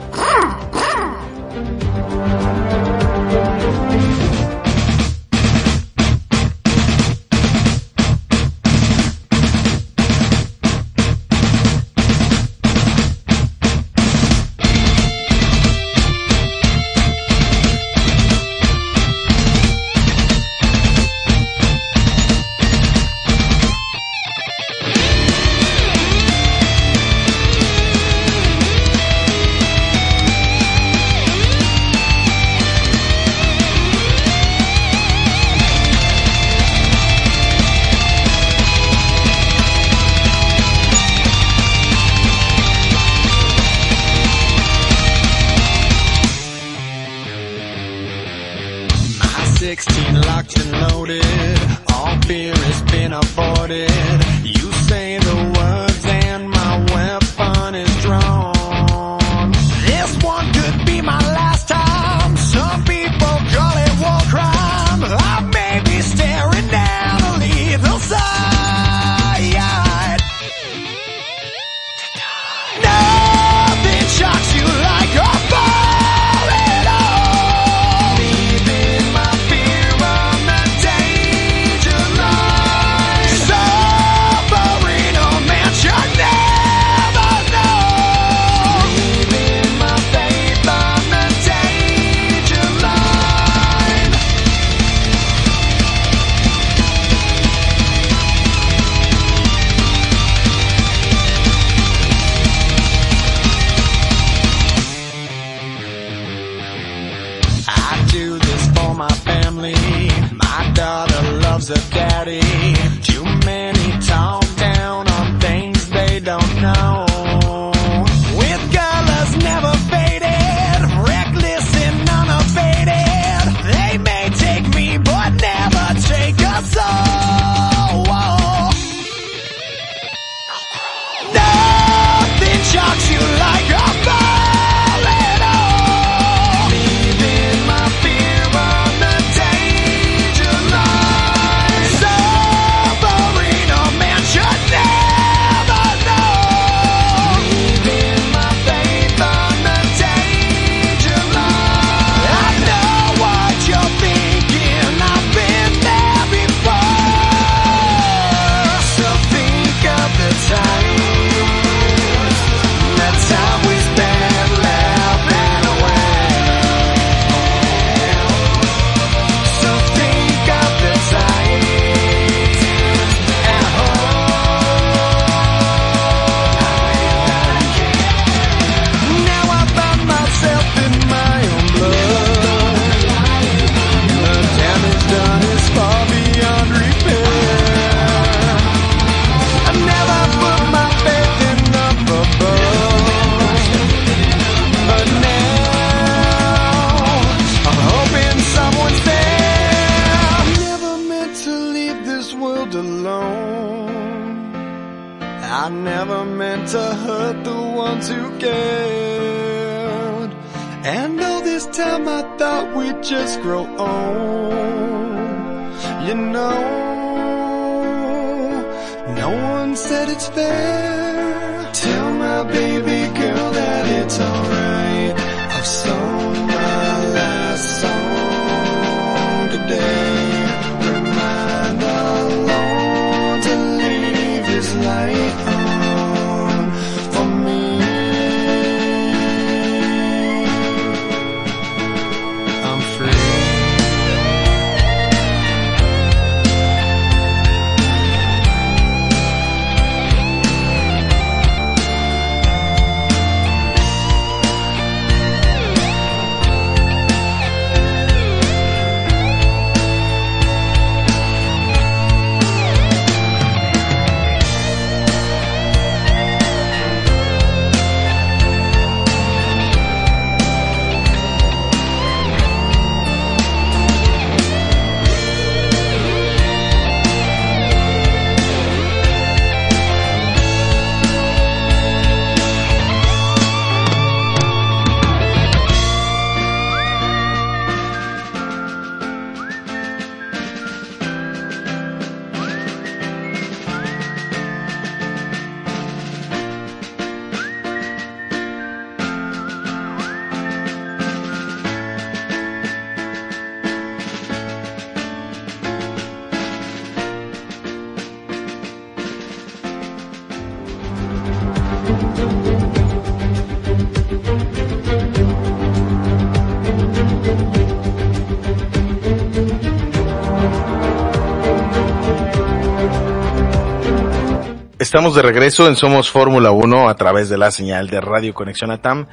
Estamos 324.90 325.14
de 325.14 325.22
regreso 325.22 325.68
en 325.68 325.76
Somos 325.76 326.10
Fórmula 326.10 326.50
1 326.50 326.88
a 326.88 326.96
través 326.96 327.28
de 327.28 327.38
la 327.38 327.52
señal 327.52 327.86
de 327.86 328.00
Radio 328.00 328.34
Conexión 328.34 328.72
Atam. 328.72 329.06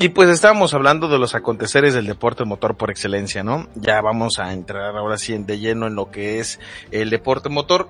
Y 0.00 0.08
pues 0.08 0.28
estábamos 0.28 0.74
hablando 0.74 1.06
de 1.06 1.16
los 1.16 1.36
aconteceres 1.36 1.94
del 1.94 2.06
deporte 2.06 2.44
motor 2.44 2.76
por 2.76 2.90
excelencia, 2.90 3.44
¿no? 3.44 3.68
Ya 3.76 4.00
vamos 4.00 4.40
a 4.40 4.52
entrar 4.52 4.96
ahora 4.96 5.16
sí 5.16 5.38
de 5.38 5.60
lleno 5.60 5.86
en 5.86 5.94
lo 5.94 6.10
que 6.10 6.40
es 6.40 6.58
el 6.90 7.10
deporte 7.10 7.48
motor. 7.48 7.88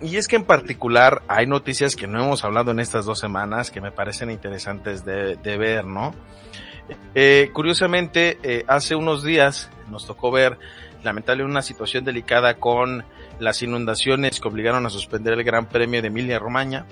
Y 0.00 0.14
es 0.14 0.28
que 0.28 0.36
en 0.36 0.44
particular 0.44 1.22
hay 1.26 1.48
noticias 1.48 1.96
que 1.96 2.06
no 2.06 2.22
hemos 2.22 2.44
hablado 2.44 2.70
en 2.70 2.78
estas 2.78 3.04
dos 3.04 3.18
semanas 3.18 3.72
que 3.72 3.80
me 3.80 3.90
parecen 3.90 4.30
interesantes 4.30 5.04
de, 5.04 5.56
ver, 5.58 5.84
¿no? 5.84 6.14
Eh, 7.16 7.50
curiosamente, 7.52 8.38
eh, 8.44 8.64
hace 8.68 8.94
unos 8.94 9.24
días 9.24 9.70
nos 9.90 10.06
tocó 10.06 10.30
ver 10.30 10.56
lamentablemente 11.02 11.50
una 11.50 11.62
situación 11.62 12.04
delicada 12.04 12.54
con 12.54 13.04
las 13.38 13.62
inundaciones 13.62 14.40
que 14.40 14.48
obligaron 14.48 14.86
a 14.86 14.90
suspender 14.90 15.34
el 15.34 15.44
Gran 15.44 15.66
Premio 15.66 16.00
de 16.00 16.08
Emilia 16.08 16.38
Romagna, 16.38 16.86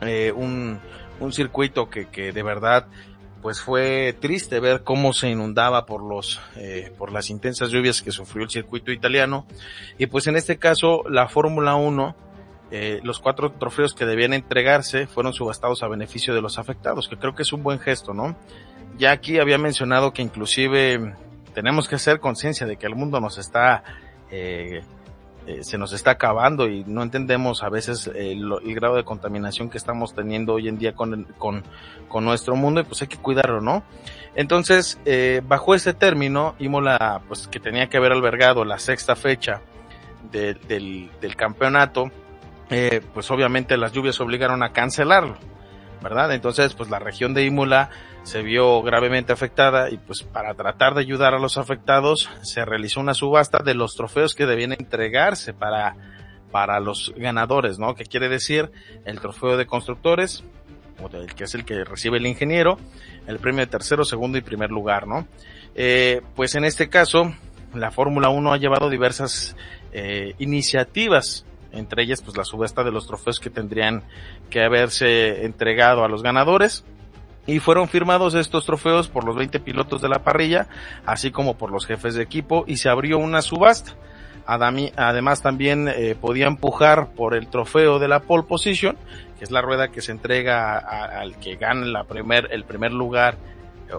eh, 0.00 0.32
un, 0.34 0.78
un 1.20 1.32
circuito 1.32 1.88
que, 1.88 2.08
que 2.08 2.32
de 2.32 2.42
verdad 2.42 2.86
pues 3.42 3.60
fue 3.60 4.16
triste 4.18 4.58
ver 4.58 4.82
cómo 4.82 5.12
se 5.12 5.28
inundaba 5.28 5.86
por 5.86 6.02
los 6.02 6.40
eh, 6.56 6.92
por 6.98 7.12
las 7.12 7.30
intensas 7.30 7.70
lluvias 7.70 8.02
que 8.02 8.10
sufrió 8.10 8.42
el 8.42 8.50
circuito 8.50 8.90
italiano. 8.90 9.46
Y 9.98 10.06
pues 10.06 10.26
en 10.26 10.34
este 10.34 10.58
caso 10.58 11.04
la 11.08 11.28
Fórmula 11.28 11.76
1 11.76 12.16
eh, 12.72 12.98
los 13.04 13.20
cuatro 13.20 13.52
trofeos 13.52 13.94
que 13.94 14.04
debían 14.04 14.32
entregarse 14.32 15.06
fueron 15.06 15.32
subastados 15.32 15.84
a 15.84 15.88
beneficio 15.88 16.34
de 16.34 16.42
los 16.42 16.58
afectados 16.58 17.06
que 17.06 17.16
creo 17.16 17.36
que 17.36 17.42
es 17.42 17.52
un 17.52 17.62
buen 17.62 17.78
gesto 17.78 18.12
no 18.12 18.36
ya 18.98 19.12
aquí 19.12 19.38
había 19.38 19.56
mencionado 19.56 20.12
que 20.12 20.22
inclusive 20.22 21.14
tenemos 21.54 21.86
que 21.86 21.94
hacer 21.94 22.18
conciencia 22.18 22.66
de 22.66 22.76
que 22.76 22.86
el 22.86 22.96
mundo 22.96 23.20
nos 23.20 23.38
está 23.38 23.84
eh, 24.32 24.82
eh, 25.46 25.62
se 25.62 25.78
nos 25.78 25.92
está 25.92 26.12
acabando 26.12 26.68
y 26.68 26.84
no 26.84 27.02
entendemos 27.02 27.62
a 27.62 27.68
veces 27.68 28.08
eh, 28.08 28.32
el 28.32 28.74
grado 28.74 28.96
de 28.96 29.04
contaminación 29.04 29.70
que 29.70 29.78
estamos 29.78 30.14
teniendo 30.14 30.54
hoy 30.54 30.68
en 30.68 30.78
día 30.78 30.94
con, 30.94 31.24
con, 31.38 31.62
con 32.08 32.24
nuestro 32.24 32.56
mundo 32.56 32.80
y 32.80 32.84
pues 32.84 33.02
hay 33.02 33.08
que 33.08 33.16
cuidarlo, 33.16 33.60
¿no? 33.60 33.84
Entonces, 34.34 34.98
eh, 35.04 35.40
bajo 35.46 35.74
ese 35.74 35.94
término, 35.94 36.54
Imola, 36.58 37.22
pues 37.28 37.48
que 37.48 37.58
tenía 37.58 37.88
que 37.88 37.96
haber 37.96 38.12
albergado 38.12 38.64
la 38.64 38.78
sexta 38.78 39.16
fecha 39.16 39.62
de, 40.30 40.54
del, 40.54 41.10
del 41.20 41.36
campeonato, 41.36 42.10
eh, 42.68 43.00
pues 43.14 43.30
obviamente 43.30 43.76
las 43.76 43.92
lluvias 43.92 44.20
obligaron 44.20 44.62
a 44.62 44.72
cancelarlo, 44.72 45.36
¿verdad? 46.02 46.32
Entonces, 46.32 46.74
pues 46.74 46.90
la 46.90 46.98
región 46.98 47.32
de 47.32 47.44
Imola 47.44 47.90
se 48.26 48.42
vio 48.42 48.82
gravemente 48.82 49.32
afectada 49.32 49.88
y 49.88 49.98
pues 49.98 50.24
para 50.24 50.54
tratar 50.54 50.94
de 50.94 51.00
ayudar 51.00 51.32
a 51.32 51.38
los 51.38 51.58
afectados 51.58 52.28
se 52.42 52.64
realizó 52.64 52.98
una 52.98 53.14
subasta 53.14 53.62
de 53.62 53.74
los 53.74 53.94
trofeos 53.94 54.34
que 54.34 54.46
debían 54.46 54.72
entregarse 54.72 55.54
para, 55.54 55.94
para 56.50 56.80
los 56.80 57.14
ganadores, 57.16 57.78
¿no? 57.78 57.94
Que 57.94 58.04
quiere 58.04 58.28
decir 58.28 58.72
el 59.04 59.20
trofeo 59.20 59.56
de 59.56 59.66
constructores, 59.66 60.42
que 61.36 61.44
es 61.44 61.54
el 61.54 61.64
que 61.64 61.84
recibe 61.84 62.18
el 62.18 62.26
ingeniero, 62.26 62.80
el 63.28 63.38
premio 63.38 63.60
de 63.60 63.68
tercero, 63.68 64.04
segundo 64.04 64.38
y 64.38 64.40
primer 64.40 64.70
lugar, 64.70 65.06
¿no? 65.06 65.28
Eh, 65.76 66.20
pues 66.34 66.56
en 66.56 66.64
este 66.64 66.88
caso, 66.88 67.32
la 67.74 67.92
Fórmula 67.92 68.28
1 68.28 68.52
ha 68.52 68.56
llevado 68.56 68.90
diversas 68.90 69.54
eh, 69.92 70.34
iniciativas, 70.40 71.46
entre 71.70 72.02
ellas 72.02 72.22
pues 72.22 72.36
la 72.36 72.44
subasta 72.44 72.82
de 72.82 72.90
los 72.90 73.06
trofeos 73.06 73.38
que 73.38 73.50
tendrían 73.50 74.02
que 74.50 74.64
haberse 74.64 75.44
entregado 75.44 76.02
a 76.02 76.08
los 76.08 76.24
ganadores, 76.24 76.84
y 77.46 77.60
fueron 77.60 77.88
firmados 77.88 78.34
estos 78.34 78.66
trofeos 78.66 79.08
por 79.08 79.24
los 79.24 79.36
20 79.36 79.60
pilotos 79.60 80.02
de 80.02 80.08
la 80.08 80.24
parrilla, 80.24 80.66
así 81.04 81.30
como 81.30 81.56
por 81.56 81.70
los 81.70 81.86
jefes 81.86 82.14
de 82.14 82.22
equipo, 82.22 82.64
y 82.66 82.76
se 82.76 82.88
abrió 82.88 83.18
una 83.18 83.42
subasta. 83.42 83.92
Además 84.46 85.42
también 85.42 85.88
eh, 85.88 86.16
podía 86.20 86.46
empujar 86.46 87.08
por 87.14 87.34
el 87.34 87.48
trofeo 87.48 87.98
de 87.98 88.08
la 88.08 88.20
pole 88.20 88.44
position, 88.44 88.96
que 89.38 89.44
es 89.44 89.50
la 89.50 89.60
rueda 89.60 89.88
que 89.88 90.00
se 90.00 90.12
entrega 90.12 90.78
al 90.78 91.36
que 91.36 91.56
gane 91.56 91.92
primer, 92.08 92.48
el 92.52 92.64
primer 92.64 92.92
lugar 92.92 93.36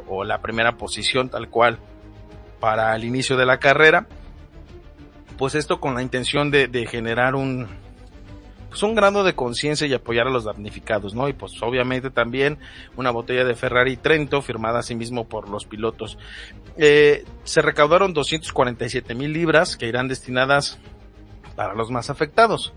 o 0.08 0.24
la 0.24 0.40
primera 0.40 0.74
posición 0.74 1.30
tal 1.30 1.50
cual 1.50 1.80
para 2.60 2.96
el 2.96 3.04
inicio 3.04 3.36
de 3.36 3.46
la 3.46 3.58
carrera. 3.58 4.08
Pues 5.38 5.54
esto 5.54 5.80
con 5.80 5.96
la 5.96 6.02
intención 6.02 6.50
de, 6.50 6.68
de 6.68 6.88
generar 6.88 7.36
un, 7.36 7.68
pues 8.70 8.84
un 8.84 8.96
grado 8.96 9.24
de 9.24 9.34
conciencia 9.34 9.88
y 9.88 9.94
apoyar 9.94 10.28
a 10.28 10.32
los 10.32 10.44
damnificados, 10.44 11.14
¿no? 11.14 11.28
Y 11.30 11.34
pues 11.34 11.54
obviamente 11.62 12.10
también 12.10 12.58
una 12.96 13.12
botella 13.12 13.44
de 13.44 13.56
Ferrari 13.56 13.98
Trento 13.98 14.42
firmada 14.42 14.80
asimismo 14.80 15.28
por 15.28 15.50
los 15.50 15.66
pilotos. 15.66 16.18
Eh, 16.78 17.26
se 17.44 17.62
recaudaron 17.62 18.14
247 18.14 19.16
mil 19.16 19.34
libras 19.34 19.78
que 19.78 19.88
irán 19.88 20.08
destinadas 20.08 20.80
para 21.56 21.74
los 21.74 21.90
más 21.90 22.10
afectados, 22.10 22.74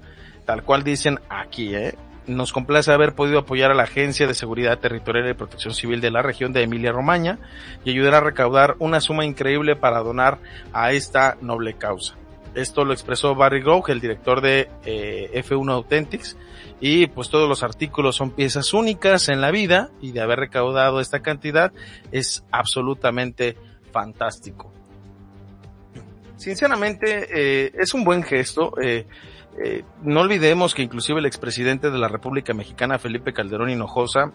tal 0.47 0.63
cual 0.63 0.85
dicen 0.85 1.21
aquí, 1.29 1.75
¿eh? 1.75 1.95
Nos 2.27 2.53
complace 2.53 2.93
haber 2.93 3.15
podido 3.15 3.41
apoyar 3.41 3.73
a 3.73 3.75
la 3.75 3.85
Agencia 3.85 4.27
de 4.27 4.35
Seguridad 4.35 4.79
Territorial 4.79 5.29
y 5.29 5.35
Protección 5.35 5.75
Civil 5.75 6.01
de 6.01 6.11
la 6.11 6.23
región 6.23 6.53
de 6.53 6.63
Emilia 6.63 6.93
Romagna 6.93 7.39
y 7.85 7.91
ayudar 7.91 8.15
a 8.15 8.21
recaudar 8.21 8.77
una 8.79 9.01
suma 9.01 9.25
increíble 9.25 9.75
para 9.75 10.01
donar 10.01 10.39
a 10.73 10.93
esta 10.93 11.37
noble 11.41 11.75
causa. 11.75 12.20
Esto 12.55 12.85
lo 12.85 12.93
expresó 12.93 13.35
Barry 13.35 13.61
Grove, 13.61 13.93
el 13.93 14.01
director 14.01 14.41
de 14.41 14.69
eh, 14.85 15.31
F1 15.35 15.73
Authentics, 15.73 16.37
y 16.81 17.07
pues 17.07 17.29
todos 17.29 17.49
los 17.49 17.63
artículos 17.63 18.17
son 18.17 18.31
piezas 18.33 18.73
únicas 18.75 19.29
en 19.29 19.41
la 19.41 19.51
vida 19.51 19.91
y 20.01 20.13
de 20.13 20.21
haber 20.21 20.41
recaudado 20.41 21.01
esta 21.01 21.21
cantidad 21.21 21.73
es 22.11 22.45
absolutamente 22.51 23.57
fantástico. 23.93 24.73
Sinceramente, 26.37 27.29
eh, 27.31 27.73
es 27.79 27.95
un 27.95 28.05
buen 28.05 28.23
gesto. 28.23 28.73
Eh, 28.81 29.07
Eh, 29.63 29.83
no 30.03 30.21
olvidemos 30.21 30.75
que 30.75 30.83
inclusive 30.83 31.19
el 31.19 31.27
expresidente 31.27 31.91
de 31.91 31.99
la 31.99 32.07
República 32.07 32.55
Mexicana, 32.55 33.01
Felipe 33.01 33.33
Calderón 33.33 33.69
Hinojosa, 33.69 34.33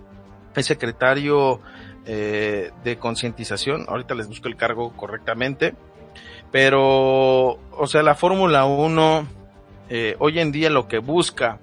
es 0.55 0.65
secretario 0.65 1.61
de 2.05 2.97
concientización, 2.99 3.85
ahorita 3.87 4.13
les 4.13 4.27
busco 4.27 4.49
el 4.49 4.57
cargo 4.57 4.91
correctamente, 4.95 5.73
pero, 6.55 7.59
o 7.71 7.85
sea, 7.85 8.01
la 8.01 8.15
Fórmula 8.15 8.63
1 8.63 9.27
eh, 9.89 10.15
hoy 10.19 10.39
en 10.39 10.53
día 10.53 10.69
lo 10.69 10.87
que 10.87 10.99
busca 10.99 11.59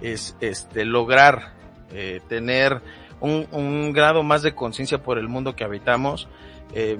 es 0.00 0.36
este, 0.40 0.84
lograr 0.84 1.52
eh, 1.92 2.20
tener 2.28 2.80
un, 3.20 3.46
un, 3.52 3.92
grado 3.92 4.24
más 4.24 4.42
de 4.42 4.52
conciencia 4.52 5.00
por 5.00 5.16
el 5.16 5.28
mundo 5.28 5.54
que 5.54 5.62
habitamos. 5.62 6.26
Eh, 6.74 6.98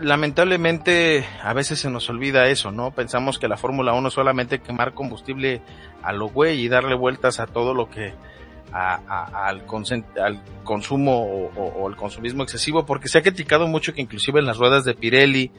lamentablemente 0.00 1.24
a 1.40 1.52
veces 1.52 1.78
se 1.78 1.88
nos 1.88 2.10
olvida 2.10 2.48
eso, 2.48 2.72
¿no? 2.72 2.90
Pensamos 2.90 3.38
que 3.38 3.46
la 3.46 3.56
Fórmula 3.56 3.94
1 3.94 4.08
es 4.08 4.14
solamente 4.14 4.58
quemar 4.58 4.92
combustible 4.92 5.62
a 6.02 6.12
lo 6.12 6.30
güey 6.30 6.62
y 6.62 6.68
darle 6.68 6.96
vueltas 6.96 7.38
a 7.38 7.46
todo 7.46 7.74
lo 7.74 7.90
que 7.90 8.12
a, 8.72 8.94
a, 9.06 9.46
al, 9.46 9.62
al, 10.20 10.42
consumo 10.64 11.22
o, 11.22 11.52
o, 11.54 11.64
o, 11.84 11.88
el 11.88 11.94
consumismo 11.94 12.42
excesivo, 12.42 12.84
porque 12.84 13.06
se 13.06 13.18
ha 13.18 13.22
criticado 13.22 13.68
mucho 13.68 13.94
que 13.94 14.00
inclusive 14.00 14.40
en 14.40 14.46
las 14.46 14.58
ruedas 14.58 14.84
de 14.84 14.94
Pirelli, 14.94 15.52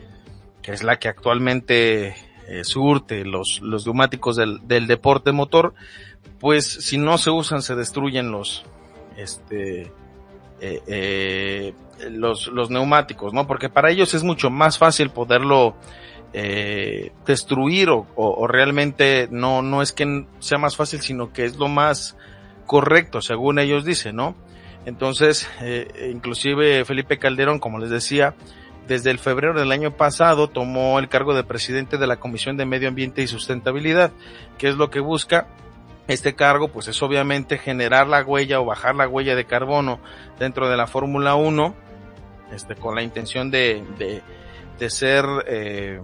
que 0.64 0.72
es 0.72 0.82
la 0.82 0.98
que 0.98 1.10
actualmente 1.10 2.16
eh, 2.48 2.64
surte 2.64 3.26
los, 3.26 3.62
los 3.62 3.86
neumáticos 3.86 4.36
del, 4.36 4.68
del 4.68 4.88
deporte 4.88 5.32
motor, 5.32 5.76
pues 6.40 6.66
si 6.66 6.98
no 6.98 7.18
se 7.18 7.30
usan 7.30 7.62
se 7.62 7.76
destruyen 7.76 8.32
los, 8.32 8.66
este, 9.18 9.92
eh, 10.60 10.82
eh, 10.88 11.74
los, 12.10 12.48
los 12.48 12.70
neumáticos, 12.72 13.34
¿no? 13.34 13.46
Porque 13.46 13.70
para 13.70 13.92
ellos 13.92 14.14
es 14.14 14.24
mucho 14.24 14.50
más 14.50 14.78
fácil 14.78 15.10
poderlo 15.12 15.76
eh, 16.34 17.12
destruir 17.28 17.90
o, 17.90 18.08
o, 18.16 18.28
o, 18.30 18.48
realmente 18.48 19.28
no, 19.30 19.62
no 19.62 19.82
es 19.82 19.92
que 19.92 20.26
sea 20.40 20.58
más 20.58 20.76
fácil, 20.76 21.02
sino 21.02 21.32
que 21.32 21.46
es 21.46 21.58
lo 21.58 21.68
más 21.68 22.18
correcto, 22.66 23.22
según 23.22 23.60
ellos 23.60 23.86
dicen, 23.86 24.16
¿no? 24.16 24.36
Entonces, 24.86 25.50
eh, 25.62 26.10
inclusive 26.12 26.84
Felipe 26.86 27.20
Calderón, 27.20 27.60
como 27.60 27.80
les 27.80 27.90
decía, 27.90 28.36
desde 28.88 29.12
el 29.12 29.20
febrero 29.20 29.60
del 29.60 29.72
año 29.72 29.92
pasado 29.96 30.50
tomó 30.50 31.00
el 31.00 31.08
cargo 31.08 31.34
de 31.34 31.44
presidente 31.44 31.98
de 31.98 32.08
la 32.08 32.18
Comisión 32.18 32.58
de 32.58 32.66
Medio 32.66 32.90
Ambiente 32.90 33.22
y 33.22 33.28
Sustentabilidad, 33.28 34.12
que 34.58 34.68
es 34.68 34.76
lo 34.76 34.90
que 34.90 35.00
busca 35.00 35.48
este 36.08 36.36
cargo, 36.36 36.68
pues 36.68 36.88
es 36.90 37.02
obviamente 37.02 37.58
generar 37.58 38.08
la 38.08 38.24
huella 38.24 38.60
o 38.60 38.66
bajar 38.66 38.96
la 38.96 39.08
huella 39.08 39.36
de 39.36 39.46
carbono 39.46 40.00
dentro 40.38 40.70
de 40.70 40.76
la 40.76 40.88
Fórmula 40.88 41.36
1, 41.36 41.76
este, 42.52 42.76
con 42.76 42.96
la 42.96 43.04
intención 43.04 43.52
de, 43.52 43.84
de, 43.98 44.22
de 44.80 44.90
ser, 44.90 45.26
eh, 45.48 46.02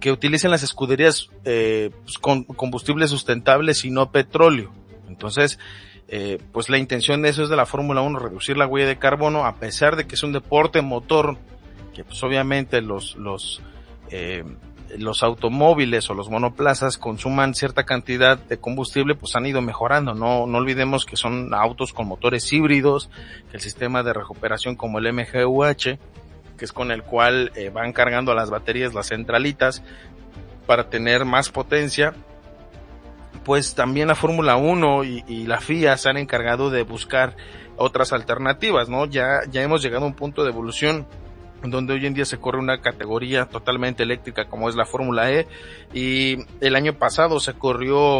que 0.00 0.12
utilicen 0.12 0.50
las 0.50 0.62
escuderías 0.62 1.30
eh, 1.44 1.90
pues 2.04 2.18
con 2.18 2.44
combustibles 2.44 3.10
sustentables 3.10 3.84
y 3.86 3.90
no 3.90 4.12
petróleo. 4.12 4.72
Entonces, 5.08 5.58
eh, 6.10 6.38
pues 6.52 6.70
la 6.70 6.78
intención 6.78 7.20
de 7.20 7.28
eso 7.28 7.42
es 7.42 7.50
de 7.50 7.56
la 7.56 7.66
Fórmula 7.66 8.00
1, 8.00 8.18
reducir 8.18 8.56
la 8.56 8.66
huella 8.66 8.88
de 8.88 8.98
carbono, 8.98 9.44
a 9.44 9.56
pesar 9.56 9.94
de 9.94 10.06
que 10.06 10.14
es 10.14 10.22
un 10.22 10.32
deporte 10.32 10.80
motor, 10.80 11.36
que 11.94 12.02
pues 12.02 12.22
obviamente 12.22 12.80
los, 12.80 13.14
los, 13.16 13.60
eh, 14.10 14.42
los 14.96 15.22
automóviles 15.22 16.08
o 16.08 16.14
los 16.14 16.30
monoplazas 16.30 16.96
consuman 16.96 17.54
cierta 17.54 17.84
cantidad 17.84 18.38
de 18.38 18.58
combustible, 18.58 19.16
pues 19.16 19.36
han 19.36 19.44
ido 19.44 19.60
mejorando. 19.60 20.14
No, 20.14 20.46
no 20.46 20.58
olvidemos 20.58 21.04
que 21.04 21.16
son 21.16 21.52
autos 21.52 21.92
con 21.92 22.08
motores 22.08 22.50
híbridos, 22.54 23.10
que 23.50 23.58
el 23.58 23.60
sistema 23.62 24.02
de 24.02 24.14
recuperación 24.14 24.76
como 24.76 24.98
el 24.98 25.12
MGUH, 25.12 25.98
que 26.56 26.64
es 26.64 26.72
con 26.72 26.90
el 26.90 27.02
cual 27.02 27.52
eh, 27.54 27.68
van 27.68 27.92
cargando 27.92 28.34
las 28.34 28.48
baterías, 28.48 28.94
las 28.94 29.08
centralitas, 29.08 29.82
para 30.66 30.88
tener 30.88 31.26
más 31.26 31.50
potencia, 31.50 32.14
pues 33.48 33.74
también 33.74 34.08
la 34.08 34.14
Fórmula 34.14 34.56
1 34.56 35.04
y, 35.04 35.24
y, 35.26 35.46
la 35.46 35.58
FIA 35.58 35.96
se 35.96 36.10
han 36.10 36.18
encargado 36.18 36.68
de 36.68 36.82
buscar 36.82 37.34
otras 37.78 38.12
alternativas, 38.12 38.90
¿no? 38.90 39.06
Ya, 39.06 39.40
ya 39.50 39.62
hemos 39.62 39.80
llegado 39.80 40.04
a 40.04 40.08
un 40.08 40.12
punto 40.12 40.44
de 40.44 40.50
evolución 40.50 41.06
donde 41.62 41.94
hoy 41.94 42.04
en 42.04 42.12
día 42.12 42.26
se 42.26 42.36
corre 42.36 42.58
una 42.58 42.82
categoría 42.82 43.46
totalmente 43.46 44.02
eléctrica 44.02 44.50
como 44.50 44.68
es 44.68 44.76
la 44.76 44.84
Fórmula 44.84 45.32
E 45.32 45.46
y 45.94 46.44
el 46.60 46.76
año 46.76 46.98
pasado 46.98 47.40
se 47.40 47.54
corrió 47.54 48.18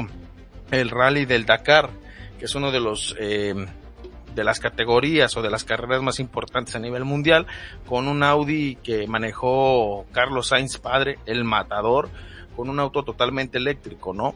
el 0.70 0.88
rally 0.88 1.26
del 1.26 1.44
Dakar, 1.44 1.90
que 2.38 2.46
es 2.46 2.54
uno 2.54 2.72
de 2.72 2.80
los 2.80 3.14
eh, 3.20 3.66
de 4.34 4.44
las 4.44 4.60
categorías 4.60 5.36
o 5.36 5.42
de 5.42 5.50
las 5.50 5.64
carreras 5.64 6.00
más 6.00 6.20
importantes 6.20 6.74
a 6.74 6.78
nivel 6.78 7.04
mundial, 7.04 7.46
con 7.86 8.08
un 8.08 8.22
Audi 8.22 8.76
que 8.76 9.06
manejó 9.06 10.06
Carlos 10.10 10.48
Sainz 10.48 10.78
padre, 10.78 11.18
el 11.26 11.44
matador, 11.44 12.08
con 12.56 12.70
un 12.70 12.80
auto 12.80 13.02
totalmente 13.02 13.58
eléctrico, 13.58 14.14
¿no? 14.14 14.34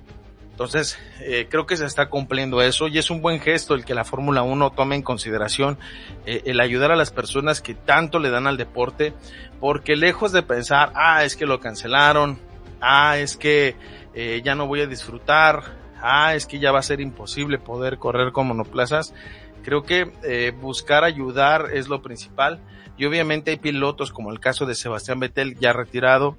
Entonces, 0.53 0.99
eh, 1.21 1.49
creo 1.51 1.67
que 1.67 1.77
se 1.77 1.87
está 1.87 2.09
cumpliendo 2.09 2.63
eso 2.63 2.87
y 2.87 2.99
es 2.99 3.11
un 3.11 3.21
buen 3.21 3.41
gesto 3.41 3.75
el 3.75 3.85
que 3.85 3.95
la 3.95 4.05
Fórmula 4.05 4.43
1 4.43 4.71
tome 4.71 4.95
en 4.95 5.03
consideración 5.03 5.79
eh, 6.25 6.43
el 6.45 6.61
ayudar 6.61 6.93
a 6.93 6.97
las 6.97 7.11
personas 7.11 7.61
que 7.61 7.75
tanto 7.75 8.21
le 8.21 8.31
dan 8.31 8.47
al 8.47 8.59
deporte, 8.59 9.15
porque 9.59 9.97
lejos 9.97 10.31
de 10.31 10.43
pensar, 10.43 10.93
ah, 10.95 11.25
es 11.25 11.37
que 11.37 11.47
lo 11.47 11.59
cancelaron, 11.59 12.39
ah, 12.81 13.17
es 13.19 13.37
que 13.37 13.77
eh, 14.15 14.43
ya 14.45 14.55
no 14.55 14.67
voy 14.67 14.83
a 14.83 14.87
disfrutar, 14.87 15.63
ah, 16.03 16.35
es 16.35 16.47
que 16.47 16.59
ya 16.59 16.71
va 16.71 16.81
a 16.81 16.83
ser 16.83 17.01
imposible 17.01 17.59
poder 17.59 17.99
correr 17.99 18.31
con 18.31 18.47
monoplazas, 18.47 19.15
creo 19.63 19.85
que 19.85 20.13
eh, 20.23 20.53
buscar 20.61 21.05
ayudar 21.05 21.71
es 21.73 21.89
lo 21.89 22.03
principal. 22.03 22.61
Y 22.99 23.07
obviamente 23.07 23.53
hay 23.53 23.57
pilotos 23.57 24.13
como 24.13 24.31
el 24.31 24.39
caso 24.39 24.67
de 24.67 24.75
Sebastián 24.75 25.19
Vettel 25.19 25.59
ya 25.59 25.73
retirado, 25.73 26.37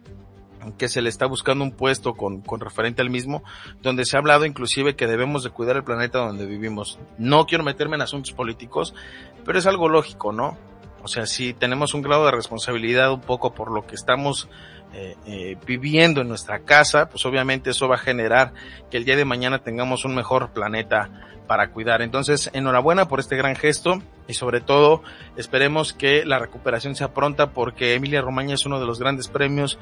que 0.71 0.87
se 0.87 1.01
le 1.01 1.09
está 1.09 1.25
buscando 1.25 1.63
un 1.63 1.71
puesto 1.71 2.13
con, 2.13 2.41
con, 2.41 2.59
referente 2.59 3.01
al 3.01 3.09
mismo, 3.09 3.43
donde 3.81 4.05
se 4.05 4.15
ha 4.15 4.19
hablado 4.19 4.45
inclusive 4.45 4.95
que 4.95 5.07
debemos 5.07 5.43
de 5.43 5.49
cuidar 5.49 5.75
el 5.75 5.83
planeta 5.83 6.19
donde 6.19 6.45
vivimos. 6.45 6.99
No 7.17 7.45
quiero 7.45 7.63
meterme 7.63 7.95
en 7.95 8.01
asuntos 8.01 8.33
políticos, 8.33 8.93
pero 9.45 9.59
es 9.59 9.67
algo 9.67 9.89
lógico, 9.89 10.31
¿no? 10.31 10.57
O 11.03 11.07
sea, 11.09 11.25
si 11.25 11.53
tenemos 11.53 11.93
un 11.93 12.01
grado 12.01 12.25
de 12.25 12.31
responsabilidad 12.31 13.11
un 13.11 13.19
poco 13.19 13.53
por 13.53 13.71
lo 13.71 13.85
que 13.85 13.95
estamos 13.95 14.47
eh, 14.93 15.17
eh, 15.25 15.57
viviendo 15.65 16.21
en 16.21 16.29
nuestra 16.29 16.59
casa, 16.59 17.09
pues 17.09 17.25
obviamente 17.25 17.71
eso 17.71 17.89
va 17.89 17.95
a 17.95 17.99
generar 17.99 18.53
que 18.89 18.97
el 18.97 19.03
día 19.03 19.17
de 19.17 19.25
mañana 19.25 19.59
tengamos 19.59 20.05
un 20.05 20.15
mejor 20.15 20.51
planeta 20.53 21.09
para 21.47 21.71
cuidar. 21.71 22.01
Entonces, 22.01 22.49
enhorabuena 22.53 23.07
por 23.09 23.19
este 23.19 23.35
gran 23.35 23.55
gesto 23.55 24.01
y 24.27 24.35
sobre 24.35 24.61
todo 24.61 25.03
esperemos 25.35 25.91
que 25.91 26.25
la 26.25 26.39
recuperación 26.39 26.95
sea 26.95 27.13
pronta 27.13 27.51
porque 27.51 27.95
Emilia 27.95 28.21
Romagna 28.21 28.53
es 28.53 28.65
uno 28.65 28.79
de 28.79 28.85
los 28.85 28.99
grandes 28.99 29.27
premios 29.27 29.79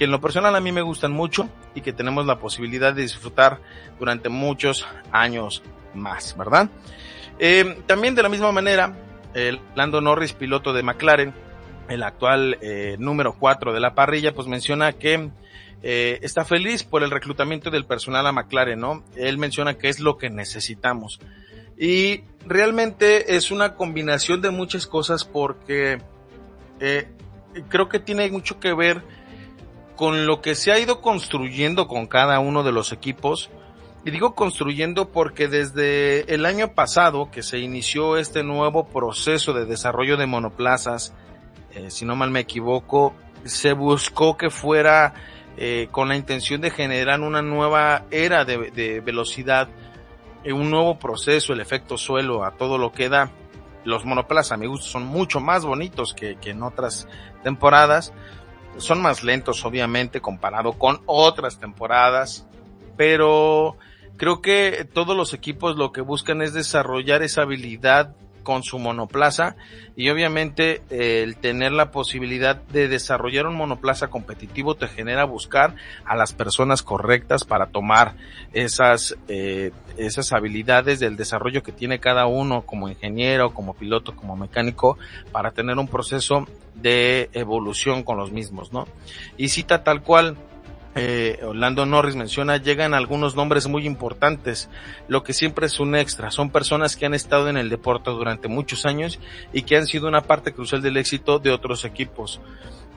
que 0.00 0.04
en 0.04 0.10
lo 0.12 0.20
personal 0.22 0.56
a 0.56 0.60
mí 0.60 0.72
me 0.72 0.80
gustan 0.80 1.12
mucho 1.12 1.50
y 1.74 1.82
que 1.82 1.92
tenemos 1.92 2.24
la 2.24 2.38
posibilidad 2.38 2.94
de 2.94 3.02
disfrutar 3.02 3.60
durante 3.98 4.30
muchos 4.30 4.86
años 5.12 5.62
más, 5.92 6.34
¿verdad? 6.38 6.70
Eh, 7.38 7.82
también 7.84 8.14
de 8.14 8.22
la 8.22 8.30
misma 8.30 8.50
manera, 8.50 8.96
el 9.34 9.60
Lando 9.74 10.00
Norris, 10.00 10.32
piloto 10.32 10.72
de 10.72 10.82
McLaren, 10.82 11.34
el 11.90 12.02
actual 12.02 12.56
eh, 12.62 12.96
número 12.98 13.34
4 13.38 13.74
de 13.74 13.80
la 13.80 13.94
parrilla, 13.94 14.32
pues 14.32 14.48
menciona 14.48 14.94
que 14.94 15.28
eh, 15.82 16.18
está 16.22 16.46
feliz 16.46 16.82
por 16.82 17.02
el 17.02 17.10
reclutamiento 17.10 17.70
del 17.70 17.84
personal 17.84 18.26
a 18.26 18.32
McLaren, 18.32 18.80
¿no? 18.80 19.04
Él 19.16 19.36
menciona 19.36 19.74
que 19.74 19.90
es 19.90 20.00
lo 20.00 20.16
que 20.16 20.30
necesitamos. 20.30 21.20
Y 21.76 22.22
realmente 22.46 23.36
es 23.36 23.50
una 23.50 23.74
combinación 23.74 24.40
de 24.40 24.48
muchas 24.48 24.86
cosas 24.86 25.26
porque 25.26 26.00
creo 27.68 27.90
que 27.90 27.98
tiene 27.98 28.30
mucho 28.30 28.58
que 28.58 28.72
ver 28.72 29.19
con 30.00 30.24
lo 30.24 30.40
que 30.40 30.54
se 30.54 30.72
ha 30.72 30.78
ido 30.78 31.02
construyendo 31.02 31.86
con 31.86 32.06
cada 32.06 32.40
uno 32.40 32.62
de 32.62 32.72
los 32.72 32.90
equipos. 32.90 33.50
Y 34.02 34.10
digo 34.10 34.34
construyendo 34.34 35.10
porque 35.10 35.46
desde 35.46 36.32
el 36.32 36.46
año 36.46 36.72
pasado 36.72 37.30
que 37.30 37.42
se 37.42 37.58
inició 37.58 38.16
este 38.16 38.42
nuevo 38.42 38.88
proceso 38.88 39.52
de 39.52 39.66
desarrollo 39.66 40.16
de 40.16 40.24
monoplazas, 40.24 41.12
eh, 41.72 41.90
si 41.90 42.06
no 42.06 42.16
mal 42.16 42.30
me 42.30 42.40
equivoco, 42.40 43.14
se 43.44 43.74
buscó 43.74 44.38
que 44.38 44.48
fuera 44.48 45.12
eh, 45.58 45.88
con 45.90 46.08
la 46.08 46.16
intención 46.16 46.62
de 46.62 46.70
generar 46.70 47.20
una 47.20 47.42
nueva 47.42 48.06
era 48.10 48.46
de, 48.46 49.02
velocidad, 49.04 49.68
eh, 50.44 50.54
un 50.54 50.70
nuevo 50.70 50.98
proceso, 50.98 51.52
el 51.52 51.60
efecto 51.60 51.98
suelo, 51.98 52.42
a 52.42 52.52
todo 52.52 52.78
lo 52.78 52.90
que 52.90 53.10
da. 53.10 53.32
Los 53.84 54.06
monoplazas 54.06 54.52
a 54.52 54.56
mi 54.56 54.66
gusto 54.66 54.86
son 54.86 55.04
mucho 55.04 55.40
más 55.40 55.66
bonitos 55.66 56.14
que, 56.14 56.36
que 56.36 56.52
en 56.52 56.62
otras 56.62 57.06
temporadas 57.42 58.14
son 58.76 59.02
más 59.02 59.22
lentos 59.22 59.64
obviamente 59.64 60.20
comparado 60.20 60.72
con 60.72 61.00
otras 61.06 61.58
temporadas, 61.58 62.46
pero 62.96 63.76
creo 64.16 64.40
que 64.40 64.88
todos 64.92 65.16
los 65.16 65.34
equipos 65.34 65.76
lo 65.76 65.92
que 65.92 66.00
buscan 66.00 66.42
es 66.42 66.52
desarrollar 66.52 67.22
esa 67.22 67.42
habilidad 67.42 68.14
con 68.42 68.62
su 68.62 68.78
monoplaza 68.78 69.56
y 69.96 70.08
obviamente 70.10 70.82
eh, 70.90 71.22
el 71.22 71.36
tener 71.36 71.72
la 71.72 71.90
posibilidad 71.90 72.56
de 72.56 72.88
desarrollar 72.88 73.46
un 73.46 73.56
monoplaza 73.56 74.08
competitivo 74.08 74.74
te 74.74 74.88
genera 74.88 75.24
buscar 75.24 75.74
a 76.04 76.16
las 76.16 76.32
personas 76.32 76.82
correctas 76.82 77.44
para 77.44 77.66
tomar 77.66 78.14
esas 78.52 79.16
eh, 79.28 79.72
esas 79.96 80.32
habilidades 80.32 81.00
del 81.00 81.16
desarrollo 81.16 81.62
que 81.62 81.72
tiene 81.72 82.00
cada 82.00 82.26
uno 82.26 82.62
como 82.62 82.88
ingeniero, 82.88 83.52
como 83.52 83.74
piloto, 83.74 84.16
como 84.16 84.36
mecánico 84.36 84.98
para 85.32 85.50
tener 85.52 85.78
un 85.78 85.88
proceso 85.88 86.46
de 86.74 87.28
evolución 87.32 88.02
con 88.02 88.16
los 88.16 88.32
mismos, 88.32 88.72
¿no? 88.72 88.86
Y 89.36 89.48
cita 89.48 89.84
tal 89.84 90.02
cual 90.02 90.36
eh, 90.96 91.38
Orlando 91.44 91.86
Norris 91.86 92.16
menciona, 92.16 92.56
llegan 92.56 92.94
algunos 92.94 93.36
nombres 93.36 93.68
muy 93.68 93.86
importantes, 93.86 94.68
lo 95.06 95.22
que 95.22 95.32
siempre 95.32 95.66
es 95.66 95.78
un 95.78 95.94
extra. 95.94 96.30
Son 96.30 96.50
personas 96.50 96.96
que 96.96 97.06
han 97.06 97.14
estado 97.14 97.48
en 97.48 97.56
el 97.56 97.68
deporte 97.68 98.10
durante 98.10 98.48
muchos 98.48 98.86
años 98.86 99.20
y 99.52 99.62
que 99.62 99.76
han 99.76 99.86
sido 99.86 100.08
una 100.08 100.22
parte 100.22 100.52
crucial 100.52 100.82
del 100.82 100.96
éxito 100.96 101.38
de 101.38 101.52
otros 101.52 101.84
equipos. 101.84 102.40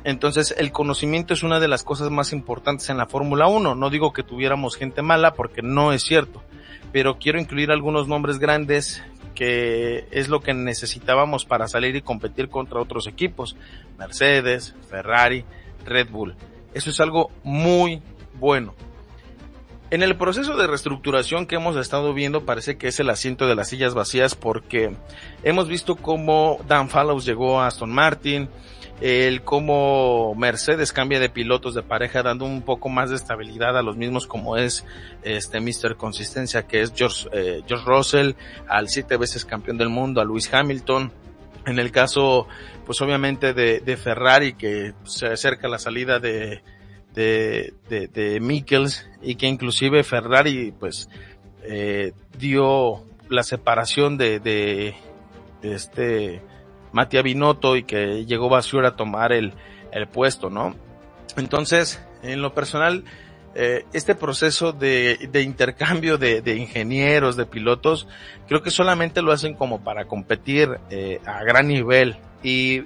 Entonces, 0.03 0.53
el 0.57 0.71
conocimiento 0.71 1.33
es 1.33 1.43
una 1.43 1.59
de 1.59 1.67
las 1.67 1.83
cosas 1.83 2.09
más 2.09 2.33
importantes 2.33 2.89
en 2.89 2.97
la 2.97 3.05
Fórmula 3.05 3.47
1. 3.47 3.75
No 3.75 3.89
digo 3.89 4.11
que 4.11 4.23
tuviéramos 4.23 4.75
gente 4.75 5.01
mala 5.01 5.33
porque 5.33 5.61
no 5.61 5.93
es 5.93 6.03
cierto, 6.03 6.43
pero 6.91 7.19
quiero 7.19 7.39
incluir 7.39 7.71
algunos 7.71 8.07
nombres 8.07 8.39
grandes 8.39 9.03
que 9.35 10.07
es 10.11 10.29
lo 10.29 10.41
que 10.41 10.53
necesitábamos 10.53 11.45
para 11.45 11.67
salir 11.67 11.95
y 11.95 12.01
competir 12.01 12.49
contra 12.49 12.81
otros 12.81 13.07
equipos. 13.07 13.55
Mercedes, 13.97 14.75
Ferrari, 14.89 15.45
Red 15.85 16.09
Bull. 16.09 16.35
Eso 16.73 16.89
es 16.89 16.99
algo 16.99 17.31
muy 17.43 18.01
bueno. 18.39 18.73
En 19.93 20.01
el 20.01 20.17
proceso 20.17 20.57
de 20.57 20.65
reestructuración 20.65 21.45
que 21.45 21.55
hemos 21.55 21.75
estado 21.75 22.15
viendo 22.15 22.45
parece 22.45 22.77
que 22.77 22.87
es 22.87 22.99
el 22.99 23.11
asiento 23.11 23.47
de 23.47 23.53
las 23.53 23.69
sillas 23.69 23.93
vacías 23.93 24.33
porque 24.33 24.95
hemos 25.43 25.67
visto 25.67 25.95
cómo 25.95 26.59
Dan 26.67 26.89
Fallows 26.89 27.25
llegó 27.25 27.61
a 27.61 27.67
Aston 27.67 27.91
Martin, 27.91 28.49
el 29.01 29.43
cómo 29.43 30.33
Mercedes 30.33 30.93
cambia 30.93 31.19
de 31.19 31.29
pilotos 31.29 31.75
de 31.75 31.83
pareja 31.83 32.23
dando 32.23 32.45
un 32.45 32.63
poco 32.63 32.89
más 32.89 33.11
de 33.11 33.17
estabilidad 33.17 33.77
a 33.77 33.83
los 33.83 33.95
mismos 33.95 34.25
como 34.25 34.57
es 34.57 34.83
este 35.21 35.59
Mr. 35.59 35.95
Consistencia 35.95 36.65
que 36.65 36.81
es 36.81 36.91
George, 36.95 37.27
eh, 37.31 37.61
George 37.67 37.85
Russell, 37.85 38.31
al 38.67 38.89
siete 38.89 39.17
veces 39.17 39.45
campeón 39.45 39.77
del 39.77 39.89
mundo, 39.89 40.21
a 40.21 40.25
Lewis 40.25 40.51
Hamilton, 40.51 41.11
en 41.65 41.79
el 41.79 41.91
caso, 41.91 42.47
pues 42.85 43.01
obviamente 43.01 43.53
de, 43.53 43.79
de 43.79 43.97
Ferrari, 43.97 44.53
que 44.53 44.93
se 45.05 45.27
acerca 45.27 45.67
la 45.67 45.79
salida 45.79 46.19
de, 46.19 46.61
de, 47.13 47.73
de, 47.89 48.07
de 48.07 48.39
Mikkels 48.39 49.09
y 49.21 49.35
que 49.35 49.47
inclusive 49.47 50.03
Ferrari, 50.03 50.73
pues, 50.77 51.09
eh, 51.63 52.13
dio 52.37 53.03
la 53.29 53.43
separación 53.43 54.17
de, 54.17 54.39
de, 54.39 54.95
de 55.61 55.73
este 55.73 56.41
Mattia 56.91 57.21
Binotto 57.21 57.75
y 57.77 57.83
que 57.83 58.25
llegó 58.25 58.49
Basura 58.49 58.89
a 58.89 58.95
tomar 58.95 59.31
el, 59.31 59.53
el 59.91 60.07
puesto, 60.07 60.49
¿no? 60.49 60.75
Entonces, 61.37 62.03
en 62.21 62.41
lo 62.41 62.53
personal, 62.53 63.05
eh, 63.55 63.85
este 63.93 64.15
proceso 64.15 64.71
de, 64.71 65.29
intercambio 65.43 66.17
de, 66.17 66.55
ingenieros, 66.57 67.35
de 67.35 67.45
pilotos, 67.45 68.07
creo 68.47 68.63
que 68.63 68.71
solamente 68.71 69.21
lo 69.21 69.31
hacen 69.31 69.53
como 69.53 69.83
para 69.83 70.05
competir 70.05 70.79
eh, 70.89 71.19
a 71.25 71.43
gran 71.43 71.67
nivel. 71.67 72.17
Y, 72.41 72.79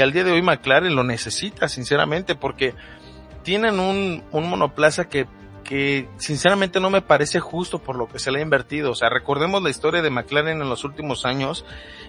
al 0.00 0.12
día 0.12 0.24
de 0.24 0.32
hoy 0.32 0.42
McLaren 0.42 0.94
lo 0.94 1.02
necesita, 1.02 1.68
sinceramente, 1.68 2.34
porque 2.34 2.74
tienen 3.42 3.80
un, 3.80 4.22
un 4.32 4.48
monoplaza 4.48 5.08
que, 5.08 5.26
que 5.66 6.08
sinceramente 6.18 6.78
no 6.78 6.90
me 6.90 7.02
parece 7.02 7.40
justo 7.40 7.80
por 7.80 7.96
lo 7.96 8.06
que 8.06 8.18
se 8.18 8.30
le 8.30 8.38
ha 8.38 8.42
invertido. 8.42 8.92
O 8.92 8.94
sea, 8.94 9.08
recordemos 9.08 9.62
la 9.62 9.70
historia 9.70 10.02
de 10.02 10.10
McLaren 10.10 10.62
en 10.62 10.68
los 10.68 10.84
últimos 10.84 11.24
años 11.26 11.64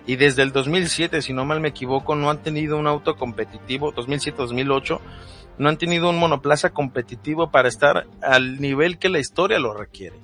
y 0.06 0.16
desde 0.16 0.44
el 0.44 0.52
2007, 0.52 1.22
si 1.22 1.34
no 1.34 1.46
mal 1.46 1.60
me 1.60 1.70
equivoco, 1.70 2.16
no 2.16 2.30
han 2.30 2.44
tenido 2.44 2.78
un 2.78 2.88
auto 2.88 3.16
competitivo, 3.16 3.94
2007-2008, 3.94 5.00
no 5.58 5.70
han 5.70 5.78
tenido 5.78 6.10
un 6.10 6.20
monoplaza 6.20 6.72
competitivo 6.72 7.52
para 7.52 7.68
estar 7.68 8.08
al 8.22 8.60
nivel 8.60 8.98
que 8.98 9.10
la 9.10 9.20
historia 9.20 9.60
lo 9.60 9.74
requiere. 9.74 10.18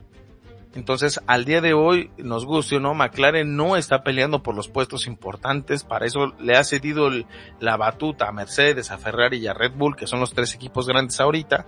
Entonces, 0.75 1.21
al 1.27 1.45
día 1.45 1.61
de 1.61 1.73
hoy, 1.73 2.09
nos 2.17 2.45
guste 2.45 2.77
o 2.77 2.79
no, 2.79 2.95
McLaren 2.95 3.55
no 3.55 3.77
está 3.77 4.03
peleando 4.03 4.41
por 4.41 4.55
los 4.55 4.69
puestos 4.69 5.05
importantes, 5.05 5.83
para 5.83 6.07
eso 6.07 6.33
le 6.39 6.57
ha 6.57 6.63
cedido 6.63 7.07
el, 7.07 7.27
la 7.59 7.77
batuta 7.77 8.27
a 8.27 8.31
Mercedes, 8.31 8.89
a 8.89 8.97
Ferrari 8.97 9.37
y 9.37 9.47
a 9.47 9.53
Red 9.53 9.73
Bull, 9.75 9.95
que 9.95 10.07
son 10.07 10.19
los 10.19 10.33
tres 10.33 10.55
equipos 10.55 10.87
grandes 10.87 11.19
ahorita, 11.19 11.67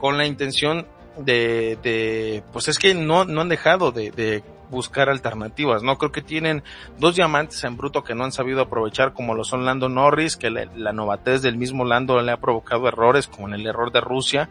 con 0.00 0.16
la 0.16 0.26
intención 0.26 0.86
de, 1.18 1.78
de 1.82 2.42
pues 2.52 2.68
es 2.68 2.78
que 2.78 2.94
no, 2.94 3.26
no 3.26 3.42
han 3.42 3.48
dejado 3.48 3.92
de, 3.92 4.10
de 4.10 4.42
buscar 4.70 5.08
alternativas, 5.08 5.82
¿no? 5.82 5.98
Creo 5.98 6.12
que 6.12 6.22
tienen 6.22 6.62
dos 6.98 7.16
diamantes 7.16 7.62
en 7.64 7.76
bruto 7.76 8.04
que 8.04 8.14
no 8.14 8.24
han 8.24 8.32
sabido 8.32 8.62
aprovechar, 8.62 9.12
como 9.12 9.34
lo 9.34 9.44
son 9.44 9.64
Lando 9.64 9.88
Norris, 9.88 10.36
que 10.36 10.50
la, 10.50 10.66
la 10.74 10.92
novatez 10.92 11.42
del 11.42 11.56
mismo 11.56 11.84
Lando 11.84 12.20
le 12.20 12.32
ha 12.32 12.40
provocado 12.40 12.88
errores, 12.88 13.26
como 13.28 13.48
en 13.48 13.54
el 13.54 13.66
error 13.66 13.92
de 13.92 14.00
Rusia 14.00 14.48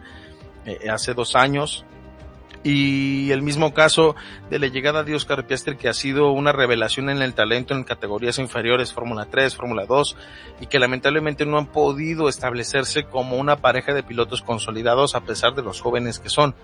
eh, 0.66 0.90
hace 0.90 1.14
dos 1.14 1.36
años. 1.36 1.84
Y 2.64 3.30
el 3.30 3.42
mismo 3.42 3.72
caso 3.72 4.16
de 4.50 4.58
la 4.58 4.66
llegada 4.66 5.04
de 5.04 5.14
Oscar 5.14 5.46
Piastri, 5.46 5.76
que 5.76 5.88
ha 5.88 5.94
sido 5.94 6.32
una 6.32 6.50
revelación 6.50 7.08
en 7.10 7.22
el 7.22 7.32
talento 7.32 7.74
en 7.74 7.84
categorías 7.84 8.40
inferiores, 8.40 8.92
Fórmula 8.92 9.26
3, 9.30 9.54
Fórmula 9.54 9.86
2, 9.86 10.16
y 10.60 10.66
que 10.66 10.80
lamentablemente 10.80 11.46
no 11.46 11.58
han 11.58 11.66
podido 11.66 12.28
establecerse 12.28 13.04
como 13.04 13.36
una 13.36 13.56
pareja 13.56 13.94
de 13.94 14.02
pilotos 14.02 14.42
consolidados 14.42 15.14
a 15.14 15.20
pesar 15.20 15.54
de 15.54 15.62
los 15.62 15.80
jóvenes 15.80 16.18
que 16.18 16.28
son. 16.28 16.56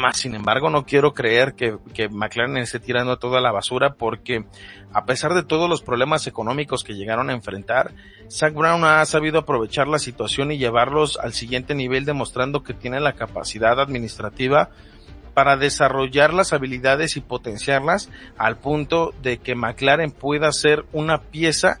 Más 0.00 0.16
sin 0.16 0.34
embargo, 0.34 0.70
no 0.70 0.86
quiero 0.86 1.12
creer 1.12 1.52
que, 1.52 1.76
que 1.92 2.08
McLaren 2.08 2.56
esté 2.56 2.80
tirando 2.80 3.18
toda 3.18 3.42
la 3.42 3.52
basura 3.52 3.92
porque 3.92 4.46
a 4.94 5.04
pesar 5.04 5.34
de 5.34 5.42
todos 5.42 5.68
los 5.68 5.82
problemas 5.82 6.26
económicos 6.26 6.84
que 6.84 6.94
llegaron 6.94 7.28
a 7.28 7.34
enfrentar, 7.34 7.92
Zach 8.30 8.54
Brown 8.54 8.82
ha 8.84 9.04
sabido 9.04 9.40
aprovechar 9.40 9.88
la 9.88 9.98
situación 9.98 10.52
y 10.52 10.56
llevarlos 10.56 11.18
al 11.18 11.34
siguiente 11.34 11.74
nivel 11.74 12.06
demostrando 12.06 12.62
que 12.62 12.72
tiene 12.72 12.98
la 12.98 13.12
capacidad 13.12 13.78
administrativa 13.78 14.70
para 15.34 15.58
desarrollar 15.58 16.32
las 16.32 16.54
habilidades 16.54 17.18
y 17.18 17.20
potenciarlas 17.20 18.08
al 18.38 18.56
punto 18.56 19.12
de 19.20 19.36
que 19.36 19.54
McLaren 19.54 20.12
pueda 20.12 20.50
ser 20.52 20.86
una 20.92 21.20
pieza 21.20 21.78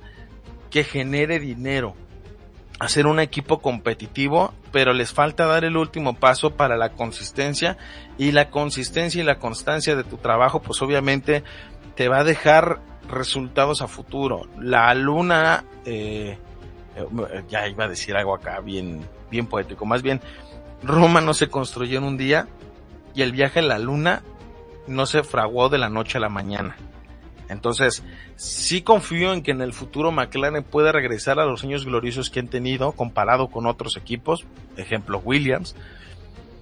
que 0.68 0.84
genere 0.84 1.38
dinero 1.38 1.96
hacer 2.80 3.06
un 3.06 3.20
equipo 3.20 3.60
competitivo, 3.60 4.54
pero 4.72 4.94
les 4.94 5.12
falta 5.12 5.44
dar 5.44 5.64
el 5.64 5.76
último 5.76 6.14
paso 6.14 6.56
para 6.56 6.78
la 6.78 6.92
consistencia 6.92 7.76
y 8.16 8.32
la 8.32 8.48
consistencia 8.48 9.20
y 9.20 9.24
la 9.24 9.38
constancia 9.38 9.94
de 9.94 10.02
tu 10.02 10.16
trabajo, 10.16 10.62
pues 10.62 10.80
obviamente 10.80 11.44
te 11.94 12.08
va 12.08 12.20
a 12.20 12.24
dejar 12.24 12.80
resultados 13.08 13.82
a 13.82 13.86
futuro. 13.86 14.48
La 14.58 14.94
luna, 14.94 15.64
eh, 15.84 16.38
ya 17.50 17.68
iba 17.68 17.84
a 17.84 17.88
decir 17.88 18.16
algo 18.16 18.34
acá 18.34 18.60
bien, 18.60 19.06
bien 19.30 19.46
poético, 19.46 19.84
más 19.84 20.00
bien, 20.00 20.22
Roma 20.82 21.20
no 21.20 21.34
se 21.34 21.48
construyó 21.48 21.98
en 21.98 22.04
un 22.04 22.16
día 22.16 22.48
y 23.14 23.20
el 23.20 23.32
viaje 23.32 23.58
a 23.58 23.62
la 23.62 23.78
luna 23.78 24.22
no 24.86 25.04
se 25.04 25.22
fraguó 25.22 25.68
de 25.68 25.76
la 25.76 25.90
noche 25.90 26.16
a 26.16 26.22
la 26.22 26.30
mañana. 26.30 26.76
Entonces, 27.50 28.04
sí 28.36 28.82
confío 28.82 29.32
en 29.32 29.42
que 29.42 29.50
en 29.50 29.60
el 29.60 29.72
futuro 29.72 30.12
McLaren 30.12 30.62
pueda 30.62 30.92
regresar 30.92 31.38
a 31.38 31.44
los 31.44 31.64
años 31.64 31.84
gloriosos 31.84 32.30
que 32.30 32.40
han 32.40 32.48
tenido 32.48 32.92
comparado 32.92 33.48
con 33.48 33.66
otros 33.66 33.96
equipos, 33.96 34.46
ejemplo 34.76 35.20
Williams, 35.22 35.74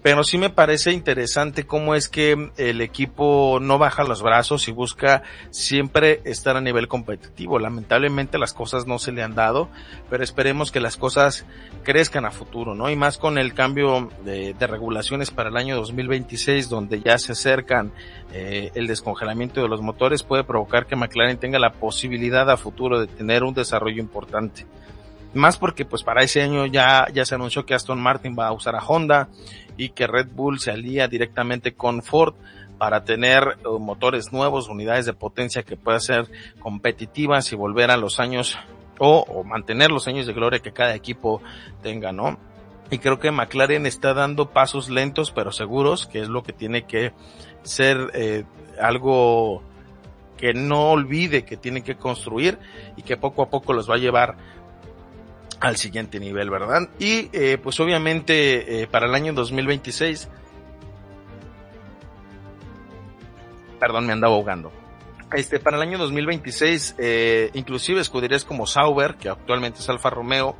pero 0.02 0.22
sí 0.22 0.38
me 0.38 0.50
parece 0.50 0.92
interesante 0.92 1.66
cómo 1.66 1.94
es 1.94 2.08
que 2.08 2.50
el 2.56 2.80
equipo 2.80 3.58
no 3.60 3.78
baja 3.78 4.04
los 4.04 4.22
brazos 4.22 4.68
y 4.68 4.72
busca 4.72 5.22
siempre 5.50 6.20
estar 6.24 6.56
a 6.56 6.60
nivel 6.60 6.86
competitivo. 6.86 7.58
Lamentablemente 7.58 8.38
las 8.38 8.54
cosas 8.54 8.86
no 8.86 8.98
se 8.98 9.10
le 9.10 9.22
han 9.22 9.34
dado, 9.34 9.68
pero 10.08 10.22
esperemos 10.22 10.70
que 10.70 10.80
las 10.80 10.96
cosas 10.96 11.46
crezcan 11.82 12.24
a 12.24 12.30
futuro, 12.30 12.74
¿no? 12.74 12.90
Y 12.90 12.96
más 12.96 13.18
con 13.18 13.38
el 13.38 13.54
cambio 13.54 14.10
de, 14.24 14.54
regulaciones 14.58 15.30
para 15.30 15.48
el 15.48 15.56
año 15.56 15.76
2026, 15.76 16.68
donde 16.68 17.00
ya 17.00 17.18
se 17.18 17.32
acercan 17.32 17.90
eh, 18.32 18.70
el 18.74 18.86
descongelamiento 18.86 19.62
de 19.62 19.68
los 19.68 19.80
motores, 19.80 20.22
puede 20.22 20.44
provocar 20.44 20.86
que 20.86 20.94
McLaren 20.94 21.38
tenga 21.38 21.58
la 21.58 21.72
posibilidad 21.72 22.48
a 22.50 22.56
futuro 22.56 23.00
de 23.00 23.06
tener 23.06 23.42
un 23.42 23.54
desarrollo 23.54 24.00
importante 24.00 24.66
más 25.34 25.58
porque 25.58 25.84
pues 25.84 26.02
para 26.02 26.22
ese 26.22 26.42
año 26.42 26.66
ya, 26.66 27.06
ya 27.12 27.24
se 27.24 27.34
anunció 27.34 27.66
que 27.66 27.74
Aston 27.74 28.00
Martin 28.00 28.34
va 28.38 28.48
a 28.48 28.52
usar 28.52 28.74
a 28.74 28.84
Honda 28.84 29.28
y 29.78 29.90
que 29.90 30.06
Red 30.06 30.28
Bull 30.34 30.60
se 30.60 30.70
alía 30.70 31.08
directamente 31.08 31.72
con 31.72 32.02
Ford 32.02 32.34
para 32.76 33.04
tener 33.04 33.56
uh, 33.64 33.78
motores 33.78 34.32
nuevos, 34.32 34.68
unidades 34.68 35.06
de 35.06 35.14
potencia 35.14 35.62
que 35.62 35.76
puedan 35.76 36.00
ser 36.00 36.30
competitivas 36.58 37.50
y 37.52 37.56
volver 37.56 37.90
a 37.90 37.96
los 37.96 38.20
años 38.20 38.58
o, 38.98 39.20
o, 39.20 39.44
mantener 39.44 39.90
los 39.90 40.06
años 40.08 40.26
de 40.26 40.32
gloria 40.32 40.58
que 40.58 40.72
cada 40.72 40.94
equipo 40.94 41.40
tenga, 41.82 42.12
¿no? 42.12 42.38
Y 42.90 42.98
creo 42.98 43.18
que 43.18 43.30
McLaren 43.30 43.86
está 43.86 44.12
dando 44.12 44.50
pasos 44.50 44.90
lentos 44.90 45.30
pero 45.30 45.52
seguros, 45.52 46.06
que 46.06 46.20
es 46.20 46.28
lo 46.28 46.42
que 46.42 46.52
tiene 46.52 46.82
que 46.84 47.12
ser 47.62 48.10
eh, 48.14 48.44
algo 48.80 49.62
que 50.38 50.54
no 50.54 50.92
olvide 50.92 51.44
que 51.44 51.56
tiene 51.56 51.82
que 51.82 51.96
construir 51.96 52.58
y 52.96 53.02
que 53.02 53.16
poco 53.16 53.42
a 53.42 53.50
poco 53.50 53.74
los 53.74 53.90
va 53.90 53.96
a 53.96 53.98
llevar 53.98 54.36
al 55.60 55.76
siguiente 55.76 56.20
nivel, 56.20 56.50
¿verdad? 56.50 56.88
Y 56.98 57.30
eh, 57.32 57.58
pues 57.62 57.78
obviamente 57.80 58.82
eh, 58.82 58.86
para 58.86 59.06
el 59.06 59.14
año 59.14 59.32
2026, 59.32 60.28
perdón, 63.78 64.06
me 64.06 64.12
andaba 64.12 64.34
ahogando. 64.34 64.72
Este, 65.34 65.58
para 65.58 65.76
el 65.76 65.82
año 65.82 65.98
2026, 65.98 66.94
eh, 66.98 67.50
inclusive 67.52 68.00
escuderías 68.00 68.44
como 68.44 68.66
Sauber, 68.66 69.16
que 69.16 69.28
actualmente 69.28 69.80
es 69.80 69.88
Alfa 69.88 70.08
Romeo, 70.08 70.56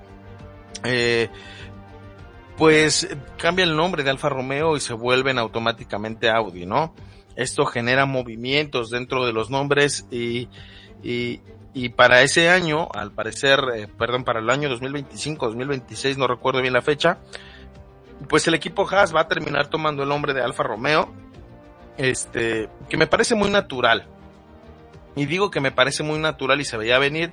eh, 0.84 1.30
pues 2.56 3.08
cambia 3.38 3.64
el 3.64 3.76
nombre 3.76 4.02
de 4.02 4.10
Alfa 4.10 4.28
Romeo 4.28 4.76
y 4.76 4.80
se 4.80 4.92
vuelven 4.92 5.38
automáticamente 5.38 6.28
Audi, 6.28 6.66
¿no? 6.66 6.94
Esto 7.34 7.64
genera 7.64 8.04
movimientos 8.04 8.90
dentro 8.90 9.24
de 9.24 9.32
los 9.32 9.48
nombres 9.48 10.06
y, 10.10 10.48
y, 11.02 11.40
y 11.74 11.90
para 11.90 12.22
ese 12.22 12.48
año, 12.48 12.88
al 12.92 13.12
parecer, 13.12 13.60
eh, 13.74 13.88
perdón, 13.88 14.24
para 14.24 14.40
el 14.40 14.50
año 14.50 14.68
2025, 14.68 15.46
2026, 15.46 16.18
no 16.18 16.26
recuerdo 16.26 16.60
bien 16.60 16.72
la 16.72 16.82
fecha, 16.82 17.18
pues 18.28 18.46
el 18.48 18.54
equipo 18.54 18.88
Haas 18.88 19.14
va 19.14 19.20
a 19.22 19.28
terminar 19.28 19.68
tomando 19.68 20.02
el 20.02 20.08
nombre 20.08 20.34
de 20.34 20.42
Alfa 20.42 20.64
Romeo, 20.64 21.12
este, 21.96 22.68
que 22.88 22.96
me 22.96 23.06
parece 23.06 23.34
muy 23.34 23.50
natural. 23.50 24.06
Y 25.14 25.26
digo 25.26 25.50
que 25.50 25.60
me 25.60 25.72
parece 25.72 26.04
muy 26.04 26.18
natural 26.18 26.60
y 26.60 26.64
se 26.64 26.76
veía 26.76 26.98
venir, 26.98 27.32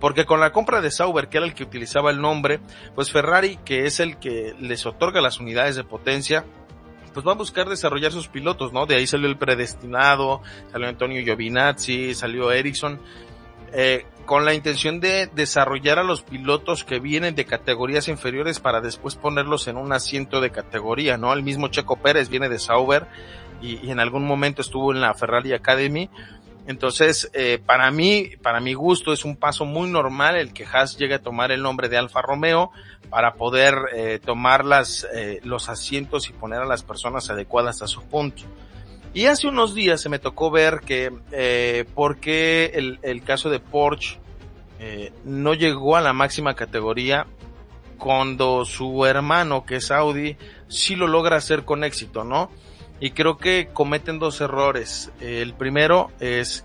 porque 0.00 0.24
con 0.24 0.40
la 0.40 0.52
compra 0.52 0.80
de 0.80 0.90
Sauber, 0.90 1.28
que 1.28 1.36
era 1.38 1.46
el 1.46 1.54
que 1.54 1.64
utilizaba 1.64 2.10
el 2.10 2.20
nombre, 2.20 2.60
pues 2.94 3.12
Ferrari, 3.12 3.58
que 3.64 3.84
es 3.84 4.00
el 4.00 4.18
que 4.18 4.54
les 4.58 4.86
otorga 4.86 5.20
las 5.20 5.38
unidades 5.38 5.76
de 5.76 5.84
potencia, 5.84 6.44
pues 7.16 7.26
va 7.26 7.32
a 7.32 7.36
buscar 7.36 7.66
desarrollar 7.66 8.12
sus 8.12 8.28
pilotos, 8.28 8.74
¿no? 8.74 8.84
De 8.84 8.94
ahí 8.94 9.06
salió 9.06 9.26
el 9.26 9.38
predestinado, 9.38 10.42
salió 10.70 10.86
Antonio 10.86 11.24
Giovinazzi, 11.24 12.14
salió 12.14 12.52
Ericsson, 12.52 13.00
eh, 13.72 14.04
con 14.26 14.44
la 14.44 14.52
intención 14.52 15.00
de 15.00 15.26
desarrollar 15.34 15.98
a 15.98 16.02
los 16.02 16.20
pilotos 16.20 16.84
que 16.84 17.00
vienen 17.00 17.34
de 17.34 17.46
categorías 17.46 18.08
inferiores 18.08 18.60
para 18.60 18.82
después 18.82 19.14
ponerlos 19.14 19.66
en 19.66 19.78
un 19.78 19.94
asiento 19.94 20.42
de 20.42 20.50
categoría, 20.50 21.16
¿no? 21.16 21.32
El 21.32 21.42
mismo 21.42 21.68
Checo 21.68 21.96
Pérez 21.96 22.28
viene 22.28 22.50
de 22.50 22.58
Sauber 22.58 23.06
y, 23.62 23.78
y 23.86 23.92
en 23.92 23.98
algún 23.98 24.26
momento 24.26 24.60
estuvo 24.60 24.92
en 24.92 25.00
la 25.00 25.14
Ferrari 25.14 25.54
Academy, 25.54 26.10
entonces, 26.66 27.30
eh, 27.32 27.58
para 27.64 27.90
mí, 27.90 28.30
para 28.42 28.60
mi 28.60 28.74
gusto, 28.74 29.12
es 29.12 29.24
un 29.24 29.36
paso 29.36 29.64
muy 29.64 29.88
normal 29.88 30.36
el 30.36 30.52
que 30.52 30.64
Haas 30.64 30.96
llegue 30.96 31.14
a 31.14 31.22
tomar 31.22 31.52
el 31.52 31.62
nombre 31.62 31.88
de 31.88 31.96
Alfa 31.96 32.22
Romeo 32.22 32.70
para 33.10 33.34
poder 33.34 33.74
eh, 33.94 34.18
tomar 34.24 34.64
las, 34.64 35.06
eh, 35.14 35.40
los 35.44 35.68
asientos 35.68 36.28
y 36.28 36.32
poner 36.32 36.60
a 36.60 36.66
las 36.66 36.82
personas 36.82 37.30
adecuadas 37.30 37.82
a 37.82 37.86
su 37.86 38.02
punto. 38.02 38.42
Y 39.14 39.26
hace 39.26 39.48
unos 39.48 39.74
días 39.74 40.00
se 40.02 40.10
me 40.10 40.18
tocó 40.18 40.50
ver 40.50 40.80
que, 40.80 41.10
eh, 41.32 41.86
por 41.94 42.18
qué 42.18 42.72
el, 42.74 42.98
el 43.02 43.22
caso 43.22 43.48
de 43.48 43.60
Porsche 43.60 44.18
eh, 44.78 45.12
no 45.24 45.54
llegó 45.54 45.96
a 45.96 46.02
la 46.02 46.12
máxima 46.12 46.54
categoría 46.54 47.26
cuando 47.98 48.66
su 48.66 49.06
hermano, 49.06 49.64
que 49.64 49.76
es 49.76 49.90
Audi, 49.90 50.36
sí 50.68 50.96
lo 50.96 51.06
logra 51.06 51.36
hacer 51.36 51.64
con 51.64 51.82
éxito, 51.82 52.24
¿no? 52.24 52.50
Y 53.00 53.10
creo 53.10 53.36
que 53.36 53.68
cometen 53.72 54.18
dos 54.18 54.40
errores. 54.40 55.10
El 55.20 55.54
primero 55.54 56.10
es 56.20 56.64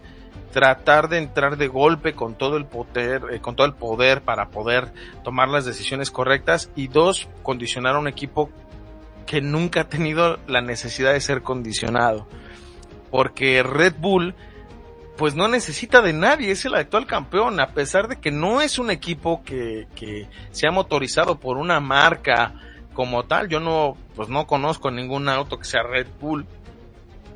tratar 0.52 1.10
de 1.10 1.18
entrar 1.18 1.58
de 1.58 1.68
golpe 1.68 2.14
con 2.14 2.36
todo 2.36 2.58
el 2.58 2.66
poder, 2.66 3.24
eh, 3.32 3.40
con 3.40 3.56
todo 3.56 3.68
el 3.68 3.74
poder 3.74 4.22
para 4.22 4.50
poder 4.50 4.94
tomar 5.24 5.48
las 5.48 5.66
decisiones 5.66 6.12
correctas 6.12 6.70
y 6.76 6.88
dos, 6.88 7.28
condicionar 7.42 7.96
a 7.96 8.00
un 8.00 8.08
equipo 8.08 8.50
que 9.26 9.42
nunca 9.42 9.82
ha 9.82 9.90
tenido 9.90 10.40
la 10.48 10.62
necesidad 10.62 11.14
de 11.14 11.22
ser 11.22 11.42
condicionado. 11.42 12.28
Porque 13.10 13.64
Red 13.64 13.96
Bull 13.98 14.36
pues 15.18 15.36
no 15.36 15.48
necesita 15.48 16.02
de 16.02 16.14
nadie, 16.14 16.52
es 16.52 16.66
el 16.66 16.74
actual 16.74 17.06
campeón, 17.06 17.60
a 17.60 17.74
pesar 17.74 18.08
de 18.08 18.20
que 18.20 18.32
no 18.32 18.62
es 18.62 18.80
un 18.80 18.90
equipo 18.90 19.44
que, 19.44 19.88
que 19.94 20.28
sea 20.52 20.72
motorizado 20.72 21.40
por 21.40 21.58
una 21.58 21.80
marca, 21.80 22.56
como 22.94 23.24
tal, 23.24 23.48
yo 23.50 23.60
no, 23.60 23.98
pues 24.16 24.30
no 24.30 24.48
conozco 24.48 24.92
ningún 24.92 25.30
auto 25.30 25.58
que 25.58 25.66
sea 25.66 25.84
Red 25.84 26.08
Bull. 26.20 26.46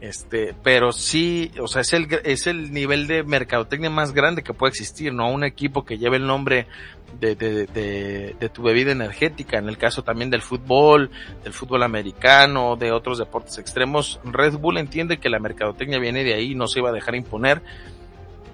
Este, 0.01 0.53
pero 0.61 0.91
sí, 0.91 1.51
o 1.59 1.67
sea, 1.67 1.81
es 1.81 1.93
el, 1.93 2.07
es 2.25 2.45
el 2.45 2.71
nivel 2.71 3.07
de 3.07 3.23
mercadotecnia 3.23 3.89
más 3.89 4.13
grande 4.13 4.43
que 4.43 4.53
puede 4.53 4.69
existir, 4.69 5.11
¿no? 5.13 5.31
Un 5.31 5.43
equipo 5.43 5.83
que 5.83 5.97
lleve 5.97 6.17
el 6.17 6.27
nombre 6.27 6.67
de, 7.19 7.35
de, 7.35 7.65
de, 7.65 8.35
de, 8.39 8.49
tu 8.49 8.61
bebida 8.61 8.91
energética, 8.91 9.57
en 9.57 9.67
el 9.67 9.77
caso 9.77 10.03
también 10.03 10.29
del 10.29 10.41
fútbol, 10.41 11.09
del 11.43 11.53
fútbol 11.53 11.81
americano, 11.81 12.75
de 12.75 12.91
otros 12.91 13.17
deportes 13.17 13.57
extremos. 13.57 14.19
Red 14.23 14.57
Bull 14.57 14.77
entiende 14.77 15.17
que 15.17 15.29
la 15.29 15.39
mercadotecnia 15.39 15.97
viene 15.97 16.23
de 16.23 16.33
ahí, 16.35 16.53
no 16.55 16.67
se 16.67 16.79
iba 16.79 16.89
a 16.89 16.93
dejar 16.93 17.15
imponer 17.15 17.61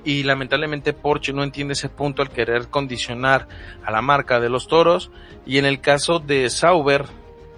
y 0.03 0.23
lamentablemente 0.23 0.93
Porsche 0.93 1.33
no 1.33 1.43
entiende 1.43 1.73
ese 1.73 1.89
punto 1.89 2.21
al 2.21 2.29
querer 2.29 2.69
condicionar 2.69 3.47
a 3.83 3.91
la 3.91 4.01
marca 4.01 4.39
de 4.39 4.49
los 4.49 4.67
toros 4.67 5.11
y 5.45 5.57
en 5.57 5.65
el 5.65 5.81
caso 5.81 6.19
de 6.19 6.49
Sauber, 6.49 7.05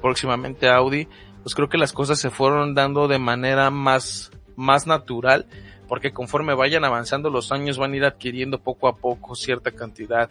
próximamente 0.02 0.70
Audi, 0.70 1.08
pues 1.42 1.56
creo 1.56 1.70
que 1.70 1.78
las 1.78 1.94
cosas 1.94 2.20
se 2.20 2.30
fueron 2.30 2.76
dando 2.76 3.08
de 3.08 3.20
manera 3.20 3.70
más, 3.70 4.32
más 4.56 4.88
natural 4.88 5.46
porque 5.88 6.12
conforme 6.12 6.54
vayan 6.54 6.86
avanzando 6.86 7.30
los 7.30 7.52
años 7.52 7.78
van 7.78 7.94
a 7.94 7.98
ir 7.98 8.06
adquiriendo 8.06 8.60
poco 8.60 8.88
a 8.88 8.96
poco 8.96 9.36
cierta 9.36 9.72
cantidad 9.72 10.30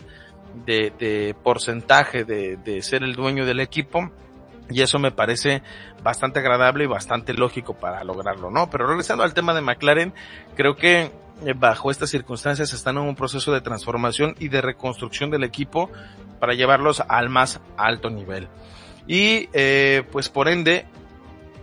de, 0.66 0.92
de 0.98 1.34
porcentaje 1.42 2.24
de, 2.24 2.56
de 2.56 2.82
ser 2.82 3.02
el 3.02 3.14
dueño 3.14 3.46
del 3.46 3.60
equipo 3.60 4.10
y 4.70 4.82
eso 4.82 4.98
me 4.98 5.10
parece 5.10 5.62
bastante 6.02 6.38
agradable 6.40 6.84
y 6.84 6.86
bastante 6.86 7.34
lógico 7.34 7.74
para 7.74 8.04
lograrlo, 8.04 8.50
¿no? 8.50 8.70
Pero 8.70 8.86
regresando 8.86 9.24
al 9.24 9.34
tema 9.34 9.54
de 9.54 9.60
McLaren, 9.60 10.14
creo 10.56 10.76
que 10.76 11.10
bajo 11.56 11.90
estas 11.90 12.10
circunstancias 12.10 12.72
están 12.72 12.96
en 12.96 13.04
un 13.04 13.16
proceso 13.16 13.52
de 13.52 13.60
transformación 13.60 14.34
y 14.38 14.48
de 14.48 14.60
reconstrucción 14.60 15.30
del 15.30 15.44
equipo 15.44 15.90
para 16.40 16.54
llevarlos 16.54 17.02
al 17.08 17.28
más 17.28 17.60
alto 17.76 18.10
nivel. 18.10 18.48
Y 19.06 19.48
eh, 19.52 20.04
pues 20.10 20.28
por 20.28 20.48
ende, 20.48 20.86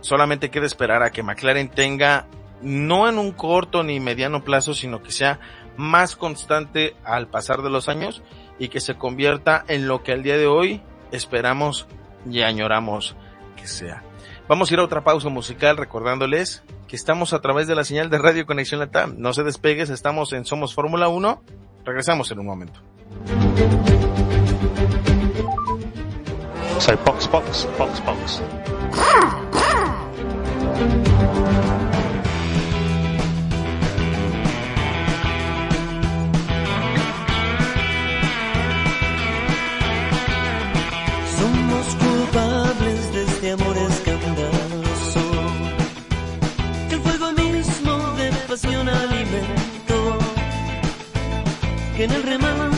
solamente 0.00 0.50
queda 0.50 0.66
esperar 0.66 1.02
a 1.02 1.10
que 1.10 1.22
McLaren 1.22 1.68
tenga, 1.68 2.26
no 2.62 3.08
en 3.08 3.18
un 3.18 3.32
corto 3.32 3.82
ni 3.82 4.00
mediano 4.00 4.44
plazo, 4.44 4.74
sino 4.74 5.02
que 5.02 5.12
sea 5.12 5.40
más 5.76 6.16
constante 6.16 6.94
al 7.04 7.28
pasar 7.28 7.62
de 7.62 7.70
los 7.70 7.88
años 7.88 8.22
y 8.58 8.68
que 8.68 8.80
se 8.80 8.96
convierta 8.96 9.64
en 9.68 9.88
lo 9.88 10.02
que 10.02 10.12
al 10.12 10.22
día 10.22 10.36
de 10.36 10.46
hoy 10.46 10.82
esperamos 11.12 11.86
y 12.30 12.42
añoramos 12.42 13.16
que 13.56 13.66
sea. 13.66 14.02
Vamos 14.50 14.68
a 14.68 14.74
ir 14.74 14.80
a 14.80 14.84
otra 14.84 15.04
pausa 15.04 15.28
musical 15.28 15.76
recordándoles 15.76 16.64
que 16.88 16.96
estamos 16.96 17.32
a 17.32 17.40
través 17.40 17.68
de 17.68 17.76
la 17.76 17.84
señal 17.84 18.10
de 18.10 18.18
Radio 18.18 18.46
Conexión 18.46 18.80
Latam. 18.80 19.14
No 19.16 19.32
se 19.32 19.44
despegues, 19.44 19.90
estamos 19.90 20.32
en 20.32 20.44
Somos 20.44 20.74
Fórmula 20.74 21.06
1. 21.06 21.40
Regresamos 21.84 22.32
en 22.32 22.40
un 22.40 22.46
momento. 22.46 22.80
So 26.80 26.96
box, 27.04 27.30
box, 27.30 27.68
box, 27.78 28.04
box. 28.04 28.42
En 52.10 52.16
el 52.16 52.22
remanso 52.24 52.69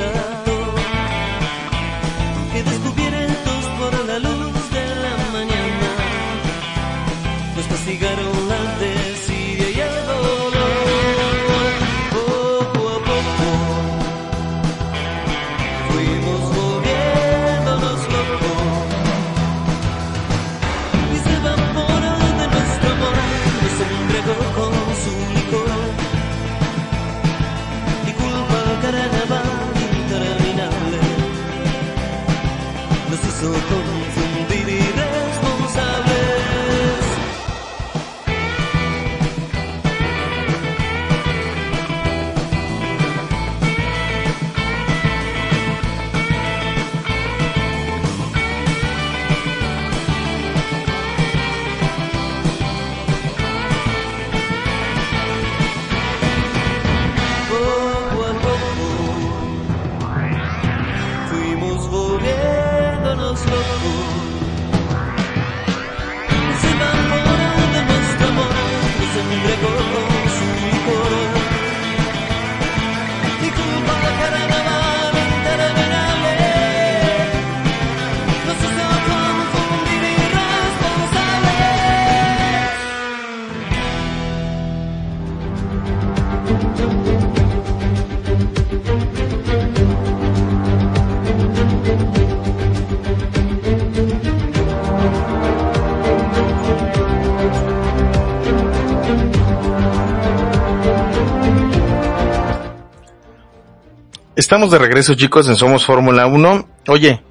sun. 0.00 0.49
Estamos 104.40 104.70
de 104.70 104.78
regreso 104.78 105.14
chicos 105.16 105.46
en 105.50 105.54
Somos 105.54 105.84
Fórmula 105.84 106.26
1. 106.26 106.66
Oye, 106.88 107.22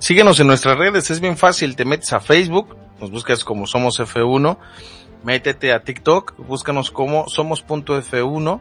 síguenos 0.00 0.40
en 0.40 0.48
nuestras 0.48 0.76
redes, 0.76 1.12
es 1.12 1.20
bien 1.20 1.36
fácil, 1.36 1.76
te 1.76 1.84
metes 1.84 2.12
a 2.12 2.18
Facebook, 2.18 2.76
nos 3.00 3.12
buscas 3.12 3.44
como 3.44 3.68
Somos 3.68 4.00
F1, 4.00 4.58
métete 5.22 5.72
a 5.72 5.84
TikTok, 5.84 6.34
búscanos 6.38 6.90
como 6.90 7.28
Somos.f1 7.28 8.60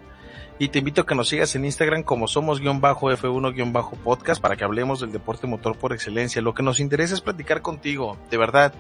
y 0.60 0.68
te 0.68 0.78
invito 0.78 1.02
a 1.02 1.08
que 1.08 1.16
nos 1.16 1.30
sigas 1.30 1.56
en 1.56 1.66
Instagram 1.66 2.04
como 2.04 2.28
Somos-F1-podcast 2.28 4.40
para 4.40 4.56
que 4.56 4.66
hablemos 4.66 5.00
del 5.00 5.12
deporte 5.12 5.48
motor 5.48 5.76
por 5.76 5.92
excelencia. 5.92 6.44
Lo 6.44 6.54
que 6.54 6.62
nos 6.62 6.80
interesa 6.80 7.16
es 7.16 7.22
platicar 7.22 7.64
contigo, 7.64 8.20
de 8.30 8.38
verdad. 8.38 8.76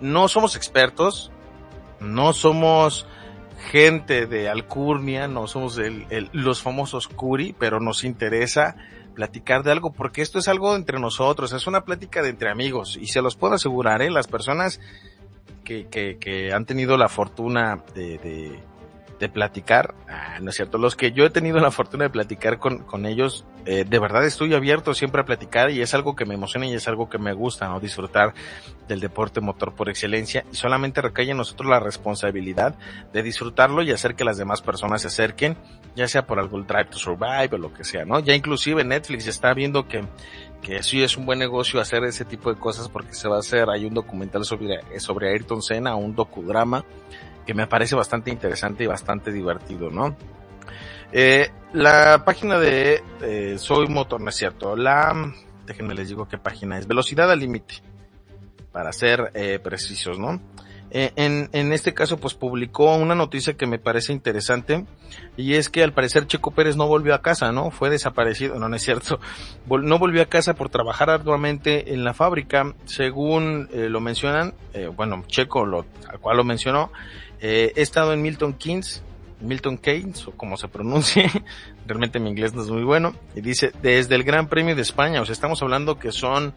No 0.00 0.26
somos 0.26 0.56
expertos, 0.56 1.30
no 2.00 2.32
somos 2.32 3.06
gente 3.70 4.26
de 4.26 4.48
alcurnia, 4.48 5.28
no 5.28 5.46
somos 5.46 5.78
el, 5.78 6.06
el, 6.10 6.30
los 6.32 6.62
famosos 6.62 7.08
curi, 7.08 7.54
pero 7.58 7.80
nos 7.80 8.04
interesa 8.04 8.76
platicar 9.14 9.62
de 9.62 9.72
algo, 9.72 9.92
porque 9.92 10.22
esto 10.22 10.38
es 10.38 10.48
algo 10.48 10.74
entre 10.76 10.98
nosotros, 10.98 11.52
es 11.52 11.66
una 11.66 11.84
plática 11.84 12.22
de 12.22 12.30
entre 12.30 12.50
amigos, 12.50 12.98
y 13.00 13.06
se 13.06 13.22
los 13.22 13.36
puedo 13.36 13.54
asegurar, 13.54 14.02
¿eh? 14.02 14.10
las 14.10 14.26
personas 14.26 14.80
que, 15.64 15.86
que, 15.86 16.18
que 16.18 16.52
han 16.52 16.66
tenido 16.66 16.96
la 16.96 17.08
fortuna 17.08 17.82
de, 17.94 18.18
de, 18.18 18.60
de 19.24 19.28
platicar, 19.30 19.94
ah, 20.06 20.38
no 20.42 20.50
es 20.50 20.56
cierto, 20.56 20.76
los 20.76 20.96
que 20.96 21.12
yo 21.12 21.24
he 21.24 21.30
tenido 21.30 21.58
la 21.58 21.70
fortuna 21.70 22.04
de 22.04 22.10
platicar 22.10 22.58
con, 22.58 22.80
con 22.80 23.06
ellos, 23.06 23.46
eh, 23.64 23.86
de 23.88 23.98
verdad 23.98 24.24
estoy 24.26 24.52
abierto 24.52 24.92
siempre 24.92 25.22
a 25.22 25.24
platicar 25.24 25.70
y 25.70 25.80
es 25.80 25.94
algo 25.94 26.14
que 26.14 26.26
me 26.26 26.34
emociona 26.34 26.66
y 26.66 26.74
es 26.74 26.86
algo 26.88 27.08
que 27.08 27.16
me 27.16 27.32
gusta, 27.32 27.68
¿no? 27.68 27.80
Disfrutar 27.80 28.34
del 28.86 29.00
deporte 29.00 29.40
motor 29.40 29.74
por 29.74 29.88
excelencia 29.88 30.44
y 30.52 30.56
solamente 30.56 31.00
recae 31.00 31.30
en 31.30 31.38
nosotros 31.38 31.70
la 31.70 31.80
responsabilidad 31.80 32.74
de 33.14 33.22
disfrutarlo 33.22 33.82
y 33.82 33.90
hacer 33.90 34.14
que 34.14 34.24
las 34.24 34.36
demás 34.36 34.60
personas 34.60 35.00
se 35.00 35.08
acerquen, 35.08 35.56
ya 35.96 36.06
sea 36.06 36.26
por 36.26 36.38
algún 36.38 36.66
Drive 36.66 36.90
to 36.90 36.98
Survive 36.98 37.50
o 37.52 37.58
lo 37.58 37.72
que 37.72 37.84
sea, 37.84 38.04
¿no? 38.04 38.20
Ya 38.20 38.34
inclusive 38.34 38.84
Netflix 38.84 39.26
está 39.26 39.54
viendo 39.54 39.88
que 39.88 40.04
que 40.64 40.82
sí 40.82 41.02
es 41.02 41.18
un 41.18 41.26
buen 41.26 41.38
negocio 41.38 41.78
hacer 41.78 42.04
ese 42.04 42.24
tipo 42.24 42.52
de 42.52 42.58
cosas 42.58 42.88
porque 42.88 43.12
se 43.12 43.28
va 43.28 43.36
a 43.36 43.40
hacer, 43.40 43.68
hay 43.68 43.84
un 43.84 43.92
documental 43.92 44.46
sobre, 44.46 44.80
sobre 44.98 45.28
Ayrton 45.28 45.60
Senna, 45.60 45.94
un 45.94 46.14
docudrama, 46.14 46.86
que 47.46 47.54
me 47.54 47.66
parece 47.66 47.94
bastante 47.94 48.30
interesante 48.30 48.84
y 48.84 48.86
bastante 48.86 49.32
divertido, 49.32 49.90
¿no? 49.90 50.16
Eh, 51.12 51.50
la 51.72 52.24
página 52.24 52.58
de 52.58 53.02
eh, 53.22 53.56
Soy 53.58 53.88
Motor, 53.88 54.20
no 54.20 54.30
es 54.30 54.36
cierto, 54.36 54.76
la, 54.76 55.32
déjenme 55.66 55.94
les 55.94 56.08
digo 56.08 56.26
qué 56.28 56.38
página 56.38 56.78
es, 56.78 56.86
Velocidad 56.86 57.30
al 57.30 57.40
Límite, 57.40 57.76
para 58.72 58.92
ser 58.92 59.30
eh, 59.34 59.60
precisos, 59.62 60.18
¿no? 60.18 60.40
Eh, 60.96 61.12
en, 61.16 61.48
en 61.52 61.72
este 61.72 61.92
caso, 61.92 62.18
pues 62.18 62.34
publicó 62.34 62.94
una 62.94 63.16
noticia 63.16 63.54
que 63.54 63.66
me 63.66 63.80
parece 63.80 64.12
interesante, 64.12 64.86
y 65.36 65.54
es 65.54 65.68
que 65.68 65.82
al 65.82 65.92
parecer 65.92 66.28
Checo 66.28 66.52
Pérez 66.52 66.76
no 66.76 66.86
volvió 66.86 67.16
a 67.16 67.20
casa, 67.20 67.50
¿no? 67.50 67.72
Fue 67.72 67.90
desaparecido, 67.90 68.60
no, 68.60 68.68
no 68.68 68.76
es 68.76 68.82
cierto, 68.82 69.18
no 69.68 69.98
volvió 69.98 70.22
a 70.22 70.26
casa 70.26 70.54
por 70.54 70.68
trabajar 70.68 71.10
arduamente 71.10 71.94
en 71.94 72.04
la 72.04 72.14
fábrica, 72.14 72.74
según 72.84 73.68
eh, 73.72 73.88
lo 73.88 74.00
mencionan, 74.00 74.54
eh, 74.72 74.86
bueno, 74.86 75.24
Checo, 75.26 75.66
lo, 75.66 75.84
al 76.08 76.20
cual 76.20 76.36
lo 76.36 76.44
mencionó, 76.44 76.92
eh, 77.46 77.74
he 77.76 77.82
estado 77.82 78.14
en 78.14 78.22
Milton 78.22 78.54
Keynes, 78.54 79.02
Milton 79.38 79.76
Keynes, 79.76 80.26
o 80.26 80.30
como 80.30 80.56
se 80.56 80.66
pronuncie, 80.66 81.30
realmente 81.86 82.18
mi 82.18 82.30
inglés 82.30 82.54
no 82.54 82.62
es 82.62 82.70
muy 82.70 82.84
bueno, 82.84 83.14
y 83.36 83.42
dice, 83.42 83.70
desde 83.82 84.14
el 84.14 84.24
Gran 84.24 84.48
Premio 84.48 84.74
de 84.74 84.80
España, 84.80 85.20
o 85.20 85.26
sea, 85.26 85.34
estamos 85.34 85.60
hablando 85.60 85.98
que 85.98 86.10
son 86.10 86.54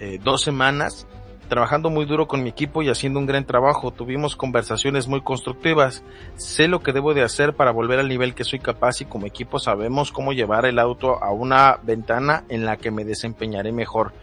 eh, 0.00 0.18
dos 0.24 0.42
semanas, 0.42 1.06
trabajando 1.48 1.88
muy 1.88 2.04
duro 2.04 2.26
con 2.26 2.42
mi 2.42 2.48
equipo 2.48 2.82
y 2.82 2.88
haciendo 2.88 3.20
un 3.20 3.26
gran 3.26 3.44
trabajo. 3.44 3.92
Tuvimos 3.92 4.34
conversaciones 4.34 5.06
muy 5.06 5.20
constructivas. 5.20 6.02
Sé 6.36 6.66
lo 6.66 6.80
que 6.80 6.92
debo 6.92 7.14
de 7.14 7.22
hacer 7.22 7.54
para 7.54 7.70
volver 7.70 8.00
al 8.00 8.08
nivel 8.08 8.34
que 8.34 8.44
soy 8.44 8.58
capaz 8.58 9.02
y 9.02 9.04
como 9.04 9.26
equipo 9.26 9.60
sabemos 9.60 10.10
cómo 10.10 10.32
llevar 10.32 10.64
el 10.64 10.80
auto 10.80 11.22
a 11.22 11.32
una 11.32 11.78
ventana 11.82 12.44
en 12.48 12.64
la 12.64 12.78
que 12.78 12.90
me 12.90 13.04
desempeñaré 13.04 13.72
mejor. 13.72 14.14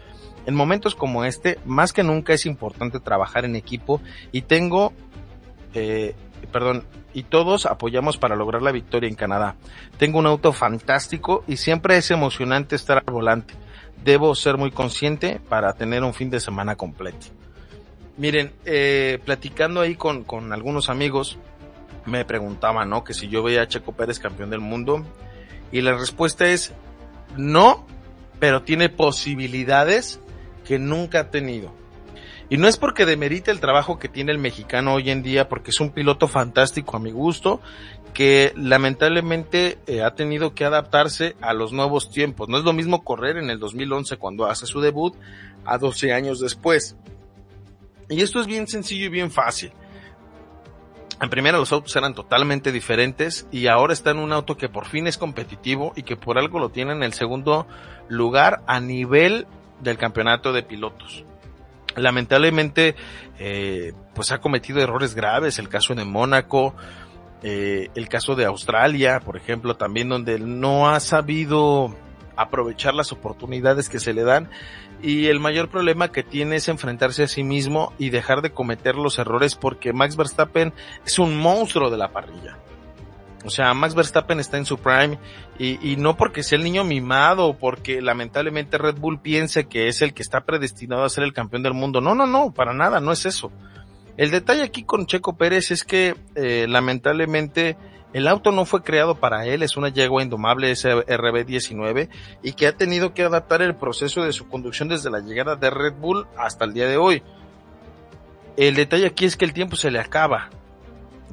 En 0.44 0.54
momentos 0.54 0.96
como 0.96 1.24
este, 1.24 1.58
más 1.64 1.92
que 1.92 2.02
nunca 2.02 2.32
es 2.32 2.46
importante 2.46 2.98
trabajar 2.98 3.44
en 3.44 3.54
equipo 3.54 4.00
y 4.32 4.42
tengo, 4.42 4.92
eh, 5.74 6.14
perdón, 6.50 6.84
y 7.14 7.24
todos 7.24 7.66
apoyamos 7.66 8.18
para 8.18 8.36
lograr 8.36 8.62
la 8.62 8.72
victoria 8.72 9.08
en 9.08 9.14
Canadá. 9.14 9.56
Tengo 9.98 10.18
un 10.18 10.26
auto 10.26 10.52
fantástico 10.52 11.44
y 11.46 11.56
siempre 11.56 11.96
es 11.96 12.10
emocionante 12.10 12.76
estar 12.76 13.02
al 13.06 13.12
volante 13.12 13.54
debo 14.04 14.34
ser 14.34 14.56
muy 14.56 14.70
consciente 14.70 15.40
para 15.48 15.72
tener 15.74 16.02
un 16.02 16.14
fin 16.14 16.30
de 16.30 16.40
semana 16.40 16.76
completo. 16.76 17.26
Miren, 18.16 18.52
eh, 18.64 19.18
platicando 19.24 19.80
ahí 19.80 19.94
con, 19.94 20.24
con 20.24 20.52
algunos 20.52 20.88
amigos, 20.90 21.38
me 22.04 22.24
preguntaban, 22.24 22.90
¿no? 22.90 23.04
Que 23.04 23.14
si 23.14 23.28
yo 23.28 23.42
veía 23.42 23.62
a 23.62 23.68
Checo 23.68 23.92
Pérez 23.92 24.18
campeón 24.18 24.50
del 24.50 24.60
mundo. 24.60 25.04
Y 25.70 25.80
la 25.80 25.94
respuesta 25.94 26.46
es 26.46 26.72
no, 27.36 27.86
pero 28.38 28.62
tiene 28.62 28.88
posibilidades 28.88 30.20
que 30.66 30.78
nunca 30.78 31.20
ha 31.20 31.30
tenido. 31.30 31.72
Y 32.52 32.58
no 32.58 32.68
es 32.68 32.76
porque 32.76 33.06
demerite 33.06 33.50
el 33.50 33.60
trabajo 33.60 33.98
que 33.98 34.10
tiene 34.10 34.30
el 34.30 34.36
mexicano 34.36 34.92
hoy 34.92 35.08
en 35.08 35.22
día, 35.22 35.48
porque 35.48 35.70
es 35.70 35.80
un 35.80 35.88
piloto 35.88 36.28
fantástico 36.28 36.94
a 36.94 37.00
mi 37.00 37.10
gusto, 37.10 37.62
que 38.12 38.52
lamentablemente 38.56 39.78
eh, 39.86 40.02
ha 40.02 40.14
tenido 40.14 40.54
que 40.54 40.66
adaptarse 40.66 41.34
a 41.40 41.54
los 41.54 41.72
nuevos 41.72 42.10
tiempos. 42.10 42.50
No 42.50 42.58
es 42.58 42.64
lo 42.64 42.74
mismo 42.74 43.04
correr 43.04 43.38
en 43.38 43.48
el 43.48 43.58
2011 43.58 44.18
cuando 44.18 44.44
hace 44.44 44.66
su 44.66 44.82
debut 44.82 45.14
a 45.64 45.78
12 45.78 46.12
años 46.12 46.40
después. 46.40 46.94
Y 48.10 48.20
esto 48.20 48.38
es 48.38 48.46
bien 48.46 48.68
sencillo 48.68 49.06
y 49.06 49.08
bien 49.08 49.30
fácil. 49.30 49.72
En 51.22 51.30
primera 51.30 51.56
los 51.56 51.72
autos 51.72 51.96
eran 51.96 52.12
totalmente 52.12 52.70
diferentes 52.70 53.48
y 53.50 53.68
ahora 53.68 53.94
está 53.94 54.10
en 54.10 54.18
un 54.18 54.30
auto 54.30 54.58
que 54.58 54.68
por 54.68 54.84
fin 54.84 55.06
es 55.06 55.16
competitivo 55.16 55.94
y 55.96 56.02
que 56.02 56.18
por 56.18 56.36
algo 56.36 56.58
lo 56.58 56.68
tiene 56.68 56.92
en 56.92 57.02
el 57.02 57.14
segundo 57.14 57.66
lugar 58.10 58.62
a 58.66 58.78
nivel 58.78 59.46
del 59.80 59.96
campeonato 59.96 60.52
de 60.52 60.62
pilotos 60.62 61.24
lamentablemente 61.96 62.94
eh, 63.38 63.92
pues 64.14 64.32
ha 64.32 64.38
cometido 64.38 64.80
errores 64.80 65.14
graves 65.14 65.58
el 65.58 65.68
caso 65.68 65.94
de 65.94 66.04
Mónaco 66.04 66.74
eh, 67.42 67.88
el 67.94 68.08
caso 68.08 68.34
de 68.34 68.44
Australia 68.44 69.20
por 69.20 69.36
ejemplo 69.36 69.76
también 69.76 70.08
donde 70.08 70.38
no 70.38 70.90
ha 70.90 71.00
sabido 71.00 71.94
aprovechar 72.36 72.94
las 72.94 73.12
oportunidades 73.12 73.88
que 73.88 74.00
se 74.00 74.14
le 74.14 74.22
dan 74.22 74.48
y 75.02 75.26
el 75.26 75.40
mayor 75.40 75.68
problema 75.68 76.12
que 76.12 76.22
tiene 76.22 76.56
es 76.56 76.68
enfrentarse 76.68 77.24
a 77.24 77.28
sí 77.28 77.42
mismo 77.42 77.92
y 77.98 78.10
dejar 78.10 78.40
de 78.42 78.52
cometer 78.52 78.94
los 78.94 79.18
errores 79.18 79.56
porque 79.56 79.92
Max 79.92 80.16
Verstappen 80.16 80.72
es 81.04 81.18
un 81.18 81.36
monstruo 81.36 81.90
de 81.90 81.98
la 81.98 82.12
parrilla 82.12 82.58
o 83.44 83.50
sea, 83.50 83.74
Max 83.74 83.94
Verstappen 83.94 84.38
está 84.38 84.56
en 84.56 84.66
su 84.66 84.78
prime 84.78 85.18
y, 85.58 85.92
y, 85.92 85.96
no 85.96 86.16
porque 86.16 86.42
sea 86.42 86.58
el 86.58 86.64
niño 86.64 86.84
mimado 86.84 87.56
porque 87.58 88.00
lamentablemente 88.00 88.78
Red 88.78 88.96
Bull 88.96 89.20
piense 89.20 89.66
que 89.66 89.88
es 89.88 90.00
el 90.02 90.14
que 90.14 90.22
está 90.22 90.42
predestinado 90.42 91.04
a 91.04 91.08
ser 91.08 91.24
el 91.24 91.32
campeón 91.32 91.62
del 91.62 91.74
mundo. 91.74 92.00
No, 92.00 92.14
no, 92.14 92.26
no, 92.26 92.52
para 92.52 92.72
nada, 92.72 93.00
no 93.00 93.10
es 93.12 93.26
eso. 93.26 93.50
El 94.16 94.30
detalle 94.30 94.62
aquí 94.62 94.84
con 94.84 95.06
Checo 95.06 95.36
Pérez 95.36 95.70
es 95.70 95.84
que 95.84 96.14
eh, 96.34 96.66
lamentablemente 96.68 97.76
el 98.12 98.28
auto 98.28 98.52
no 98.52 98.66
fue 98.66 98.82
creado 98.82 99.14
para 99.14 99.46
él, 99.46 99.62
es 99.62 99.76
una 99.76 99.88
yegua 99.88 100.22
indomable 100.22 100.70
SRB19 100.70 102.10
y 102.42 102.52
que 102.52 102.66
ha 102.66 102.76
tenido 102.76 103.14
que 103.14 103.22
adaptar 103.22 103.62
el 103.62 103.74
proceso 103.74 104.22
de 104.22 104.32
su 104.32 104.48
conducción 104.48 104.88
desde 104.88 105.10
la 105.10 105.20
llegada 105.20 105.56
de 105.56 105.70
Red 105.70 105.94
Bull 105.94 106.26
hasta 106.36 106.64
el 106.66 106.74
día 106.74 106.86
de 106.86 106.98
hoy. 106.98 107.22
El 108.56 108.74
detalle 108.74 109.06
aquí 109.06 109.24
es 109.24 109.36
que 109.36 109.46
el 109.46 109.54
tiempo 109.54 109.76
se 109.76 109.90
le 109.90 109.98
acaba 109.98 110.50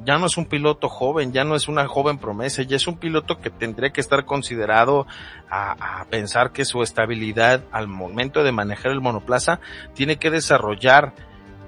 ya 0.04 0.18
no 0.18 0.26
es 0.26 0.36
un 0.36 0.46
piloto 0.46 0.88
joven, 0.88 1.32
ya 1.32 1.44
no 1.44 1.54
es 1.54 1.68
una 1.68 1.86
joven 1.86 2.18
promesa, 2.18 2.62
ya 2.62 2.76
es 2.76 2.86
un 2.86 2.96
piloto 2.96 3.38
que 3.38 3.50
tendría 3.50 3.90
que 3.90 4.00
estar 4.00 4.24
considerado 4.24 5.06
a, 5.50 6.04
pensar 6.10 6.52
que 6.52 6.64
su 6.64 6.82
estabilidad 6.82 7.64
al 7.70 7.86
momento 7.86 8.42
de 8.42 8.52
manejar 8.52 8.92
el 8.92 9.00
monoplaza 9.00 9.60
tiene 9.94 10.16
que 10.16 10.30
desarrollar 10.30 11.12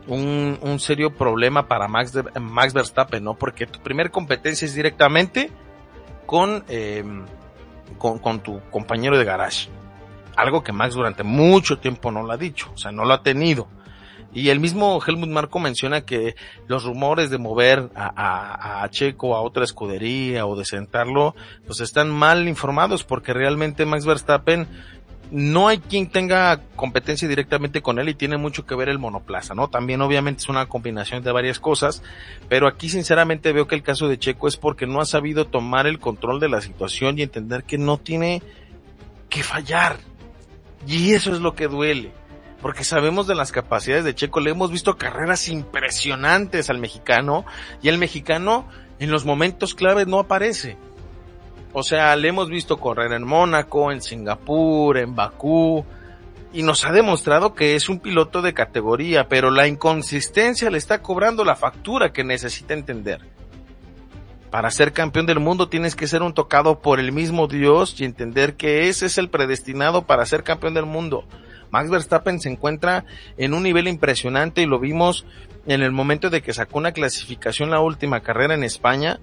un, 0.07 0.59
un 0.63 0.81
serio 0.81 1.15
problema 1.15 1.69
para 1.69 1.89
Max, 1.89 2.13
de, 2.13 2.25
Max 2.41 2.73
Verstappen, 2.73 3.23
¿no? 3.23 3.35
Porque 3.35 3.67
tu 3.67 3.81
primer 3.81 4.11
competencia 4.11 4.67
es 4.67 4.75
directamente 4.75 5.51
con, 6.27 6.65
eh, 6.69 7.05
con, 7.99 8.19
con 8.19 8.41
tu 8.41 8.61
compañero 8.71 9.19
de 9.19 9.25
garage. 9.25 9.69
Algo 10.35 10.65
que 10.65 10.73
Max 10.73 10.95
durante 10.95 11.23
mucho 11.23 11.79
tiempo 11.79 12.11
no 12.11 12.23
lo 12.23 12.33
ha 12.33 12.37
dicho, 12.37 12.71
o 12.75 12.79
sea, 12.79 12.91
no 12.91 13.05
lo 13.05 13.15
ha 13.15 13.23
tenido 13.23 13.69
y 14.35 14.49
el 14.49 14.61
mismo 14.61 15.01
Helmut 15.07 15.29
Marco 15.29 15.59
menciona 15.59 16.03
que 16.03 16.37
los 16.67 16.85
rumores 16.85 17.31
de 17.31 17.39
mover 17.39 17.91
a, 17.95 18.13
a, 18.17 18.83
a, 18.83 18.91
Checo 18.91 19.37
a 19.37 19.43
otra 19.43 19.65
escudería 19.65 20.47
o 20.47 20.57
de 20.57 20.65
sentarlo, 20.65 21.35
pues 21.67 21.81
están 21.81 22.11
mal 22.11 22.49
informados 22.49 23.05
porque 23.05 23.35
realmente 23.35 23.85
Max 23.85 24.07
Verstappen 24.07 24.67
no 25.31 25.69
hay 25.69 25.79
quien 25.79 26.11
tenga 26.11 26.61
competencia 26.77 27.27
directamente 27.27 27.81
con 27.81 27.99
él 27.99 28.09
y 28.11 28.15
tiene 28.15 28.37
mucho 28.37 28.67
que 28.67 28.75
ver 28.75 28.91
el 28.91 28.99
monoplaza, 28.99 29.55
¿no? 29.55 29.69
También 29.69 30.03
obviamente 30.03 30.43
es 30.43 30.49
una 30.49 30.67
combinación 30.67 31.23
de 31.23 31.33
varias 31.33 31.59
cosas, 31.59 32.03
pero 32.49 32.67
aquí 32.67 32.91
sinceramente 32.91 33.53
veo 33.53 33.67
que 33.67 33.75
el 33.75 33.83
caso 33.83 34.09
de 34.09 34.19
Checo 34.19 34.47
es 34.47 34.59
porque 34.59 34.87
no 34.87 35.01
ha 35.01 35.07
sabido 35.07 35.47
tomar 35.47 35.87
el 35.87 35.99
control 35.99 36.39
de 36.39 36.51
la 36.51 36.61
situación 36.61 37.19
y 37.19 37.23
entender 37.23 37.65
que 37.65 37.79
no 37.79 37.97
tiene 37.97 38.43
que 39.31 39.43
fallar. 39.43 39.97
Y 40.87 41.13
eso 41.13 41.33
es 41.33 41.41
lo 41.41 41.55
que 41.55 41.69
duele 41.69 42.13
porque 42.63 42.85
sabemos 42.85 43.27
de 43.27 43.35
las 43.35 43.51
capacidades 43.51 44.05
de 44.05 44.15
Checo, 44.15 44.39
le 44.39 44.51
hemos 44.51 44.71
visto 44.71 44.97
carreras 44.97 45.49
impresionantes 45.49 46.71
al 46.71 46.79
mexicano 46.79 47.45
y 47.83 47.89
el 47.89 47.99
mexicano 47.99 48.67
en 49.01 49.11
los 49.11 49.25
momentos 49.25 49.75
claves 49.75 50.07
no 50.07 50.21
aparece. 50.21 50.77
O 51.73 51.83
sea, 51.83 52.15
le 52.15 52.29
hemos 52.29 52.49
visto 52.49 52.79
correr 52.79 53.13
en 53.13 53.25
Mónaco, 53.25 53.91
en 53.91 54.01
Singapur, 54.01 54.97
en 54.97 55.17
Bakú, 55.17 55.85
y 56.53 56.63
nos 56.63 56.85
ha 56.85 56.93
demostrado 56.93 57.55
que 57.55 57.75
es 57.75 57.89
un 57.89 57.99
piloto 57.99 58.43
de 58.43 58.55
categoría, 58.55 59.27
pero 59.27 59.51
la 59.51 59.67
inconsistencia 59.67 60.71
le 60.71 60.79
está 60.79 61.03
cobrando 61.03 61.45
la 61.45 61.57
factura 61.57 62.13
que 62.13 62.23
necesita 62.23 62.75
entender. 62.75 63.21
Para 64.51 64.71
ser 64.71 64.93
campeón 64.93 65.27
del 65.27 65.41
mundo 65.41 65.69
tienes 65.69 65.97
que 65.97 66.07
ser 66.07 66.23
un 66.23 66.35
tocado 66.35 66.81
por 66.81 67.01
el 67.01 67.11
mismo 67.11 67.49
Dios 67.49 67.99
y 67.99 68.05
entender 68.05 68.55
que 68.55 68.89
ese 68.89 69.07
es 69.07 69.19
el 69.19 69.31
predestinado 69.31 70.03
para 70.03 70.27
ser 70.27 70.45
campeón 70.45 70.75
del 70.75 70.85
mundo. 70.87 71.25
Max 71.73 71.91
Verstappen 71.91 72.39
se 72.39 72.51
encuentra 72.51 73.07
en 73.39 73.55
un 73.55 73.63
nivel 73.63 73.89
impresionante 73.89 74.61
y 74.61 74.67
lo 74.67 74.79
vimos 74.79 75.25
en 75.67 75.83
el 75.83 75.91
momento 75.91 76.29
de 76.29 76.43
que 76.43 76.53
sacó 76.53 76.79
una 76.79 76.93
clasificación 76.93 77.71
la 77.71 77.81
última 77.81 78.21
carrera 78.21 78.55
en 78.55 78.63
España, 78.63 79.19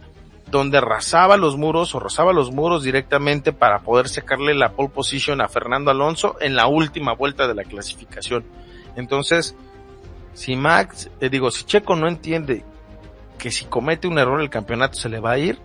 donde 0.49 0.79
arrasaba 0.79 1.37
los 1.37 1.57
muros 1.57 1.93
o 1.93 1.99
rozaba 1.99 2.33
los 2.33 2.51
muros 2.51 2.83
directamente 2.83 3.53
para 3.53 3.81
poder 3.81 4.09
sacarle 4.09 4.55
la 4.55 4.71
pole 4.71 4.89
position 4.89 5.41
a 5.41 5.47
Fernando 5.47 5.91
Alonso 5.91 6.37
en 6.41 6.55
la 6.55 6.65
última 6.65 7.13
vuelta 7.13 7.47
de 7.47 7.53
la 7.53 7.63
clasificación. 7.63 8.43
Entonces, 8.95 9.55
si 10.33 10.55
Max, 10.55 11.11
eh, 11.21 11.29
digo, 11.29 11.51
si 11.51 11.65
Checo 11.65 11.95
no 11.95 12.07
entiende 12.07 12.63
que 13.37 13.51
si 13.51 13.65
comete 13.65 14.07
un 14.07 14.17
error 14.17 14.41
el 14.41 14.49
campeonato 14.49 14.95
se 14.95 15.09
le 15.09 15.19
va 15.19 15.33
a 15.33 15.37
ir, 15.37 15.59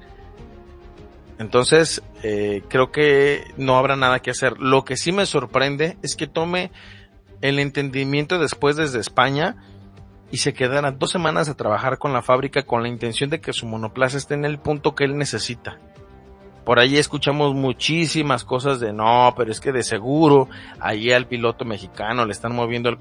entonces 1.39 2.03
eh, 2.22 2.62
creo 2.68 2.91
que 2.91 3.45
no 3.57 3.76
habrá 3.76 3.97
nada 3.97 4.20
que 4.20 4.30
hacer. 4.30 4.59
Lo 4.59 4.85
que 4.85 4.97
sí 4.97 5.12
me 5.12 5.26
sorprende 5.26 5.97
es 6.03 6.16
que 6.16 6.26
tome 6.26 6.70
el 7.41 7.59
entendimiento 7.59 8.39
después 8.39 8.76
desde 8.76 9.01
España 9.01 9.57
y 10.30 10.39
se 10.39 10.53
quedara 10.53 10.93
dos 10.93 11.11
semanas 11.11 11.49
a 11.49 11.57
trabajar 11.57 11.99
con 11.99 12.12
la 12.12 12.22
fábrica 12.22 12.62
con 12.64 12.82
la 12.82 12.89
intención 12.89 13.30
de 13.30 13.41
que 13.41 13.53
su 13.53 13.66
monoplaza 13.66 14.16
esté 14.16 14.35
en 14.35 14.45
el 14.45 14.59
punto 14.59 14.95
que 14.95 15.05
él 15.05 15.16
necesita. 15.16 15.78
Por 16.64 16.78
ahí 16.78 16.97
escuchamos 16.97 17.55
muchísimas 17.55 18.43
cosas 18.43 18.80
de 18.80 18.93
no, 18.93 19.35
pero 19.37 19.53
es 19.53 19.61
que 19.61 19.70
de 19.70 19.82
seguro 19.82 20.49
ahí 20.80 21.12
al 21.12 21.26
piloto 21.26 21.66
mexicano 21.66 22.24
le 22.24 22.32
están 22.32 22.55
moviendo 22.55 22.89
el, 22.89 22.99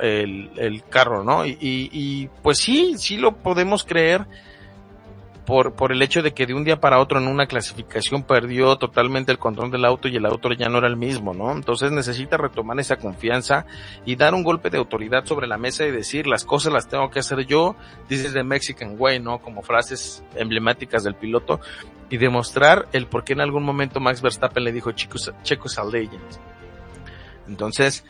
el, 0.00 0.50
el, 0.56 0.84
carro, 0.84 1.24
¿no? 1.24 1.44
Y, 1.44 1.58
y, 1.60 1.90
y 1.92 2.28
pues 2.42 2.58
sí, 2.58 2.94
sí 2.96 3.16
lo 3.16 3.32
podemos 3.32 3.84
creer, 3.84 4.26
por, 5.46 5.74
por 5.74 5.92
el 5.92 6.02
hecho 6.02 6.22
de 6.22 6.34
que 6.34 6.44
de 6.44 6.54
un 6.54 6.64
día 6.64 6.80
para 6.80 6.98
otro 6.98 7.18
en 7.18 7.28
una 7.28 7.46
clasificación 7.46 8.24
perdió 8.24 8.76
totalmente 8.76 9.30
el 9.30 9.38
control 9.38 9.70
del 9.70 9.84
auto 9.84 10.08
y 10.08 10.16
el 10.16 10.26
auto 10.26 10.52
ya 10.52 10.68
no 10.68 10.78
era 10.78 10.88
el 10.88 10.96
mismo, 10.96 11.32
¿no? 11.32 11.52
Entonces 11.52 11.92
necesita 11.92 12.36
retomar 12.36 12.78
esa 12.80 12.96
confianza 12.96 13.64
y 14.04 14.16
dar 14.16 14.34
un 14.34 14.42
golpe 14.42 14.70
de 14.70 14.78
autoridad 14.78 15.24
sobre 15.24 15.46
la 15.46 15.56
mesa 15.56 15.86
y 15.86 15.92
decir 15.92 16.26
las 16.26 16.44
cosas 16.44 16.72
las 16.72 16.88
tengo 16.88 17.10
que 17.10 17.20
hacer 17.20 17.46
yo, 17.46 17.76
dices 18.08 18.32
de 18.32 18.42
Mexican 18.42 18.96
Way, 18.98 19.20
¿no? 19.20 19.38
Como 19.38 19.62
frases 19.62 20.24
emblemáticas 20.34 21.04
del 21.04 21.14
piloto 21.14 21.60
y 22.10 22.16
demostrar 22.16 22.88
el 22.92 23.06
por 23.06 23.22
qué 23.22 23.34
en 23.34 23.40
algún 23.40 23.62
momento 23.62 24.00
Max 24.00 24.20
Verstappen 24.20 24.64
le 24.64 24.72
dijo 24.72 24.92
chicos, 24.92 25.32
chicos 25.44 25.78
a 25.78 25.84
legends. 25.84 26.40
Entonces, 27.46 28.04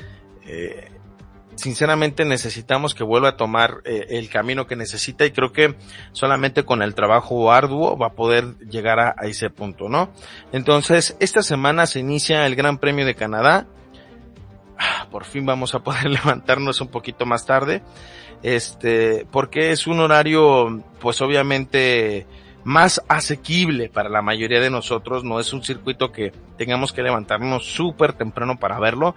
eh, 0.47 0.91
sinceramente 1.57 2.25
necesitamos 2.25 2.95
que 2.95 3.03
vuelva 3.03 3.31
a 3.31 3.37
tomar 3.37 3.79
eh, 3.85 4.07
el 4.11 4.29
camino 4.29 4.67
que 4.67 4.77
necesita 4.77 5.25
y 5.25 5.33
creo 5.33 5.53
que 5.53 5.75
solamente 6.13 6.65
con 6.65 6.83
el 6.83 6.95
trabajo 6.95 7.53
arduo 7.53 7.99
va 7.99 8.09
a 8.09 8.13
poder 8.13 8.59
llegar 8.61 9.01
a, 9.01 9.15
ese 9.23 9.51
punto, 9.51 9.89
¿no? 9.89 10.11
Entonces, 10.53 11.17
esta 11.19 11.43
semana 11.43 11.87
se 11.87 12.01
inicia 12.01 12.47
el 12.47 12.55
Gran 12.55 12.79
Premio 12.79 13.05
de 13.05 13.15
Canadá. 13.15 13.67
Ah, 14.79 15.09
por 15.11 15.25
fin 15.25 15.47
vamos 15.47 15.75
a 15.75 15.81
poder 15.81 16.05
levantarnos 16.11 16.81
un 16.81 16.89
poquito 16.89 17.27
más 17.27 17.47
tarde. 17.47 17.83
Este, 18.43 19.27
porque 19.31 19.71
es 19.73 19.87
un 19.87 20.01
horario, 20.01 20.83
pues 21.01 21.21
obviamente, 21.23 22.27
más 22.65 23.03
asequible 23.09 23.89
para 23.89 24.11
la 24.11 24.23
mayoría 24.23 24.61
de 24.61 24.71
nosotros. 24.71 25.25
No 25.25 25.41
es 25.41 25.53
un 25.53 25.65
circuito 25.65 26.13
que 26.13 26.33
tengamos 26.59 26.93
que 26.93 27.03
levantarnos 27.03 27.65
súper 27.65 28.13
temprano 28.13 28.59
para 28.59 28.79
verlo. 28.79 29.15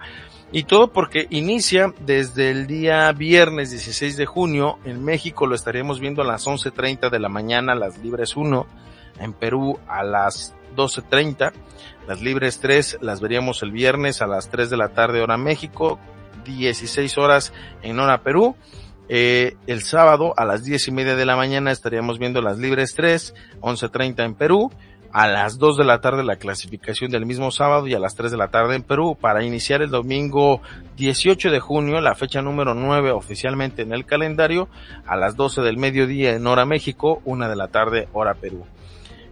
Y 0.52 0.64
todo 0.64 0.92
porque 0.92 1.28
inicia 1.30 1.94
desde 2.00 2.50
el 2.50 2.66
día 2.66 3.12
viernes 3.12 3.70
16 3.70 4.16
de 4.16 4.26
junio. 4.26 4.78
En 4.84 5.04
México 5.04 5.46
lo 5.46 5.54
estaríamos 5.54 6.00
viendo 6.00 6.22
a 6.22 6.24
las 6.26 6.46
11.30 6.46 7.08
de 7.08 7.20
la 7.20 7.28
mañana, 7.28 7.76
las 7.76 7.98
libres 7.98 8.36
1. 8.36 8.66
En 9.20 9.32
Perú 9.32 9.78
a 9.86 10.02
las 10.02 10.54
12.30. 10.76 11.52
Las 12.08 12.20
libres 12.20 12.58
3 12.58 12.98
las 13.00 13.20
veríamos 13.20 13.62
el 13.62 13.70
viernes 13.70 14.22
a 14.22 14.26
las 14.26 14.50
3 14.50 14.70
de 14.70 14.76
la 14.76 14.88
tarde 14.88 15.20
hora 15.20 15.36
México. 15.36 16.00
16 16.44 17.16
horas 17.18 17.52
en 17.82 18.00
hora 18.00 18.22
Perú. 18.22 18.56
Eh, 19.08 19.56
el 19.68 19.82
sábado 19.82 20.34
a 20.36 20.44
las 20.44 20.64
10 20.64 20.88
y 20.88 20.90
media 20.92 21.14
de 21.14 21.26
la 21.26 21.36
mañana 21.36 21.70
estaríamos 21.70 22.18
viendo 22.18 22.42
las 22.42 22.58
libres 22.58 22.94
3, 22.94 23.34
11.30 23.60 24.24
en 24.24 24.34
Perú 24.34 24.70
a 25.12 25.26
las 25.26 25.58
2 25.58 25.76
de 25.76 25.84
la 25.84 26.00
tarde 26.00 26.22
la 26.22 26.36
clasificación 26.36 27.10
del 27.10 27.26
mismo 27.26 27.50
sábado 27.50 27.86
y 27.86 27.94
a 27.94 27.98
las 27.98 28.14
3 28.14 28.30
de 28.30 28.36
la 28.36 28.48
tarde 28.48 28.76
en 28.76 28.82
Perú 28.82 29.16
para 29.20 29.44
iniciar 29.44 29.82
el 29.82 29.90
domingo 29.90 30.60
18 30.96 31.50
de 31.50 31.60
junio, 31.60 32.00
la 32.00 32.14
fecha 32.14 32.42
número 32.42 32.74
9 32.74 33.10
oficialmente 33.10 33.82
en 33.82 33.92
el 33.92 34.06
calendario, 34.06 34.68
a 35.06 35.16
las 35.16 35.36
12 35.36 35.62
del 35.62 35.78
mediodía 35.78 36.34
en 36.34 36.46
hora 36.46 36.64
México, 36.64 37.20
1 37.24 37.48
de 37.48 37.56
la 37.56 37.68
tarde 37.68 38.08
hora 38.12 38.34
Perú. 38.34 38.64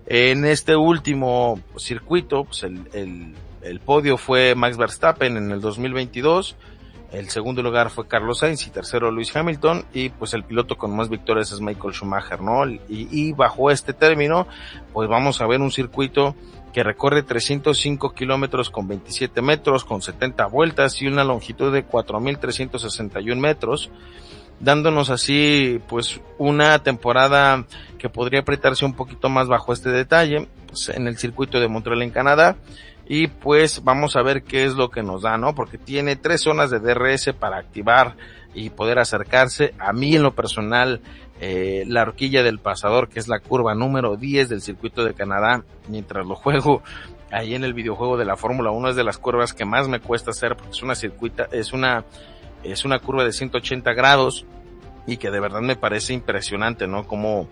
En 0.06 0.44
este 0.44 0.74
último 0.74 1.60
circuito, 1.76 2.44
pues 2.44 2.62
el, 2.62 2.88
el, 2.94 3.34
el 3.62 3.80
podio 3.80 4.16
fue 4.16 4.54
Max 4.54 4.76
Verstappen 4.76 5.36
en 5.36 5.50
el 5.50 5.60
2022, 5.60 6.56
el 7.12 7.30
segundo 7.30 7.62
lugar 7.62 7.90
fue 7.90 8.06
Carlos 8.06 8.40
Sainz 8.40 8.66
y 8.66 8.70
tercero 8.70 9.10
Luis 9.10 9.34
Hamilton 9.34 9.84
y 9.94 10.10
pues 10.10 10.34
el 10.34 10.44
piloto 10.44 10.76
con 10.76 10.94
más 10.94 11.08
victorias 11.08 11.52
es 11.52 11.60
Michael 11.60 11.94
Schumacher, 11.94 12.40
¿no? 12.40 12.68
Y, 12.68 12.78
y 12.88 13.32
bajo 13.32 13.70
este 13.70 13.92
término 13.94 14.46
pues 14.92 15.08
vamos 15.08 15.40
a 15.40 15.46
ver 15.46 15.60
un 15.60 15.70
circuito 15.70 16.34
que 16.72 16.82
recorre 16.82 17.22
305 17.22 18.12
kilómetros 18.14 18.70
con 18.70 18.88
27 18.88 19.40
metros, 19.42 19.84
con 19.84 20.02
70 20.02 20.46
vueltas 20.46 21.00
y 21.00 21.06
una 21.06 21.24
longitud 21.24 21.72
de 21.72 21.86
4.361 21.86 23.36
metros, 23.36 23.90
dándonos 24.60 25.08
así 25.10 25.80
pues 25.88 26.20
una 26.36 26.78
temporada 26.82 27.64
que 27.98 28.08
podría 28.08 28.40
apretarse 28.40 28.84
un 28.84 28.94
poquito 28.94 29.28
más 29.28 29.48
bajo 29.48 29.72
este 29.72 29.90
detalle 29.90 30.46
pues, 30.66 30.90
en 30.90 31.06
el 31.06 31.16
circuito 31.16 31.58
de 31.58 31.68
Montreal 31.68 32.02
en 32.02 32.10
Canadá 32.10 32.56
y 33.08 33.28
pues 33.28 33.82
vamos 33.82 34.16
a 34.16 34.22
ver 34.22 34.42
qué 34.42 34.66
es 34.66 34.74
lo 34.74 34.90
que 34.90 35.02
nos 35.02 35.22
da, 35.22 35.38
¿no? 35.38 35.54
Porque 35.54 35.78
tiene 35.78 36.14
tres 36.16 36.42
zonas 36.42 36.70
de 36.70 36.78
DRS 36.78 37.32
para 37.32 37.56
activar 37.56 38.16
y 38.52 38.68
poder 38.68 38.98
acercarse. 38.98 39.72
A 39.78 39.94
mí 39.94 40.14
en 40.14 40.22
lo 40.22 40.34
personal, 40.34 41.00
eh, 41.40 41.84
la 41.86 42.02
horquilla 42.02 42.42
del 42.42 42.58
pasador, 42.58 43.08
que 43.08 43.18
es 43.18 43.26
la 43.26 43.40
curva 43.40 43.74
número 43.74 44.16
10 44.16 44.50
del 44.50 44.60
circuito 44.60 45.04
de 45.04 45.14
Canadá, 45.14 45.64
mientras 45.88 46.26
lo 46.26 46.34
juego 46.34 46.82
ahí 47.30 47.54
en 47.54 47.64
el 47.64 47.72
videojuego 47.72 48.18
de 48.18 48.26
la 48.26 48.36
Fórmula 48.36 48.70
1 48.70 48.90
es 48.90 48.96
de 48.96 49.04
las 49.04 49.18
curvas 49.18 49.54
que 49.54 49.64
más 49.64 49.88
me 49.88 50.00
cuesta 50.00 50.30
hacer 50.30 50.56
porque 50.56 50.72
es 50.72 50.82
una 50.82 50.94
circuita, 50.94 51.48
es 51.50 51.72
una, 51.72 52.04
es 52.62 52.84
una 52.84 52.98
curva 52.98 53.24
de 53.24 53.32
180 53.32 53.92
grados 53.94 54.44
y 55.06 55.16
que 55.16 55.30
de 55.30 55.40
verdad 55.40 55.60
me 55.60 55.76
parece 55.76 56.12
impresionante, 56.12 56.86
¿no? 56.86 57.06
Como 57.06 57.48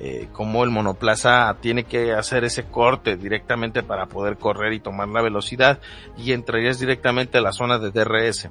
eh, 0.00 0.28
como 0.32 0.62
el 0.62 0.70
monoplaza 0.70 1.56
tiene 1.60 1.84
que 1.84 2.12
hacer 2.12 2.44
ese 2.44 2.64
corte 2.64 3.16
directamente 3.16 3.82
para 3.82 4.06
poder 4.06 4.38
correr 4.38 4.72
y 4.72 4.80
tomar 4.80 5.08
la 5.08 5.22
velocidad 5.22 5.80
y 6.16 6.32
entrarías 6.32 6.78
directamente 6.78 7.38
a 7.38 7.40
la 7.40 7.52
zona 7.52 7.78
de 7.78 7.90
DRS. 7.90 8.48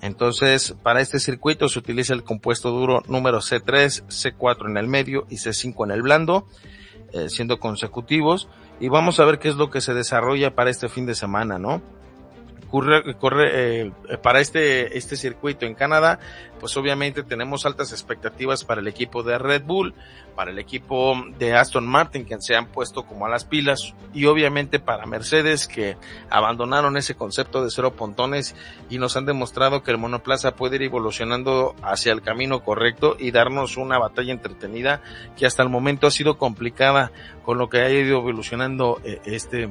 Entonces, 0.00 0.74
para 0.82 1.00
este 1.00 1.20
circuito 1.20 1.68
se 1.68 1.78
utiliza 1.78 2.14
el 2.14 2.24
compuesto 2.24 2.72
duro 2.72 3.02
número 3.06 3.38
C3, 3.38 4.04
C4 4.06 4.68
en 4.68 4.76
el 4.76 4.88
medio 4.88 5.24
y 5.30 5.36
C5 5.36 5.84
en 5.84 5.92
el 5.92 6.02
blando, 6.02 6.48
eh, 7.12 7.28
siendo 7.28 7.60
consecutivos. 7.60 8.48
Y 8.80 8.88
vamos 8.88 9.20
a 9.20 9.24
ver 9.24 9.38
qué 9.38 9.48
es 9.48 9.54
lo 9.54 9.70
que 9.70 9.80
se 9.80 9.94
desarrolla 9.94 10.56
para 10.56 10.70
este 10.70 10.88
fin 10.88 11.06
de 11.06 11.14
semana, 11.14 11.60
¿no? 11.60 11.80
Corre, 12.72 13.02
eh, 13.84 13.92
para 14.22 14.40
este, 14.40 14.96
este 14.96 15.16
circuito 15.16 15.66
en 15.66 15.74
Canadá, 15.74 16.18
pues 16.58 16.74
obviamente 16.78 17.22
tenemos 17.22 17.66
altas 17.66 17.92
expectativas 17.92 18.64
para 18.64 18.80
el 18.80 18.88
equipo 18.88 19.22
de 19.22 19.36
Red 19.36 19.64
Bull, 19.64 19.92
para 20.34 20.52
el 20.52 20.58
equipo 20.58 21.14
de 21.38 21.54
Aston 21.54 21.86
Martin 21.86 22.24
que 22.24 22.40
se 22.40 22.56
han 22.56 22.68
puesto 22.68 23.04
como 23.04 23.26
a 23.26 23.28
las 23.28 23.44
pilas 23.44 23.92
y 24.14 24.24
obviamente 24.24 24.80
para 24.80 25.04
Mercedes 25.04 25.68
que 25.68 25.98
abandonaron 26.30 26.96
ese 26.96 27.14
concepto 27.14 27.62
de 27.62 27.70
cero 27.70 27.92
pontones 27.92 28.56
y 28.88 28.96
nos 28.96 29.18
han 29.18 29.26
demostrado 29.26 29.82
que 29.82 29.90
el 29.90 29.98
monoplaza 29.98 30.56
puede 30.56 30.76
ir 30.76 30.82
evolucionando 30.84 31.74
hacia 31.82 32.12
el 32.12 32.22
camino 32.22 32.64
correcto 32.64 33.16
y 33.18 33.32
darnos 33.32 33.76
una 33.76 33.98
batalla 33.98 34.32
entretenida 34.32 35.02
que 35.36 35.44
hasta 35.44 35.62
el 35.62 35.68
momento 35.68 36.06
ha 36.06 36.10
sido 36.10 36.38
complicada 36.38 37.12
con 37.44 37.58
lo 37.58 37.68
que 37.68 37.82
ha 37.82 37.90
ido 37.90 38.16
evolucionando 38.16 38.98
eh, 39.04 39.20
este 39.26 39.68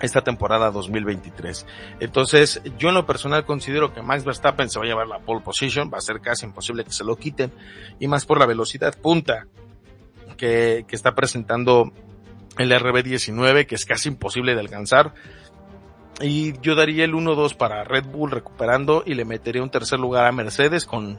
esta 0.00 0.22
temporada 0.22 0.70
2023. 0.70 1.66
Entonces, 2.00 2.60
yo 2.78 2.88
en 2.88 2.94
lo 2.94 3.06
personal 3.06 3.44
considero 3.44 3.92
que 3.92 4.02
Max 4.02 4.24
Verstappen 4.24 4.68
se 4.68 4.78
va 4.78 4.84
a 4.84 4.88
llevar 4.88 5.06
la 5.06 5.20
pole 5.20 5.40
position, 5.40 5.90
va 5.92 5.98
a 5.98 6.02
ser 6.02 6.20
casi 6.20 6.46
imposible 6.46 6.84
que 6.84 6.92
se 6.92 7.04
lo 7.04 7.16
quiten, 7.16 7.52
y 7.98 8.08
más 8.08 8.26
por 8.26 8.38
la 8.38 8.46
velocidad 8.46 8.96
punta 9.00 9.46
que, 10.36 10.84
está 10.90 11.14
presentando 11.14 11.92
el 12.58 12.72
RB19, 12.72 13.66
que 13.66 13.74
es 13.74 13.84
casi 13.84 14.08
imposible 14.08 14.54
de 14.54 14.60
alcanzar. 14.60 15.14
Y 16.20 16.58
yo 16.60 16.74
daría 16.74 17.04
el 17.04 17.14
1-2 17.14 17.56
para 17.56 17.82
Red 17.82 18.04
Bull 18.04 18.30
recuperando 18.30 19.02
y 19.04 19.14
le 19.14 19.24
metería 19.24 19.62
un 19.62 19.70
tercer 19.70 19.98
lugar 19.98 20.26
a 20.26 20.32
Mercedes 20.32 20.84
con, 20.84 21.18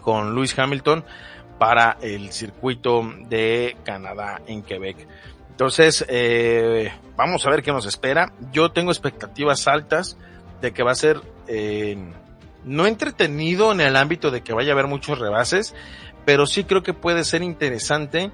con 0.00 0.34
Lewis 0.34 0.58
Hamilton 0.58 1.04
para 1.58 1.98
el 2.00 2.32
circuito 2.32 3.02
de 3.28 3.76
Canadá 3.84 4.40
en 4.46 4.62
Quebec. 4.62 5.06
Entonces, 5.56 6.04
eh, 6.10 6.92
vamos 7.16 7.46
a 7.46 7.50
ver 7.50 7.62
qué 7.62 7.72
nos 7.72 7.86
espera. 7.86 8.30
Yo 8.52 8.72
tengo 8.72 8.90
expectativas 8.90 9.66
altas 9.66 10.18
de 10.60 10.74
que 10.74 10.82
va 10.82 10.92
a 10.92 10.94
ser 10.94 11.22
eh, 11.48 11.96
no 12.66 12.86
entretenido 12.86 13.72
en 13.72 13.80
el 13.80 13.96
ámbito 13.96 14.30
de 14.30 14.42
que 14.42 14.52
vaya 14.52 14.72
a 14.72 14.74
haber 14.74 14.86
muchos 14.86 15.18
rebases, 15.18 15.74
pero 16.26 16.46
sí 16.46 16.64
creo 16.64 16.82
que 16.82 16.92
puede 16.92 17.24
ser 17.24 17.42
interesante 17.42 18.32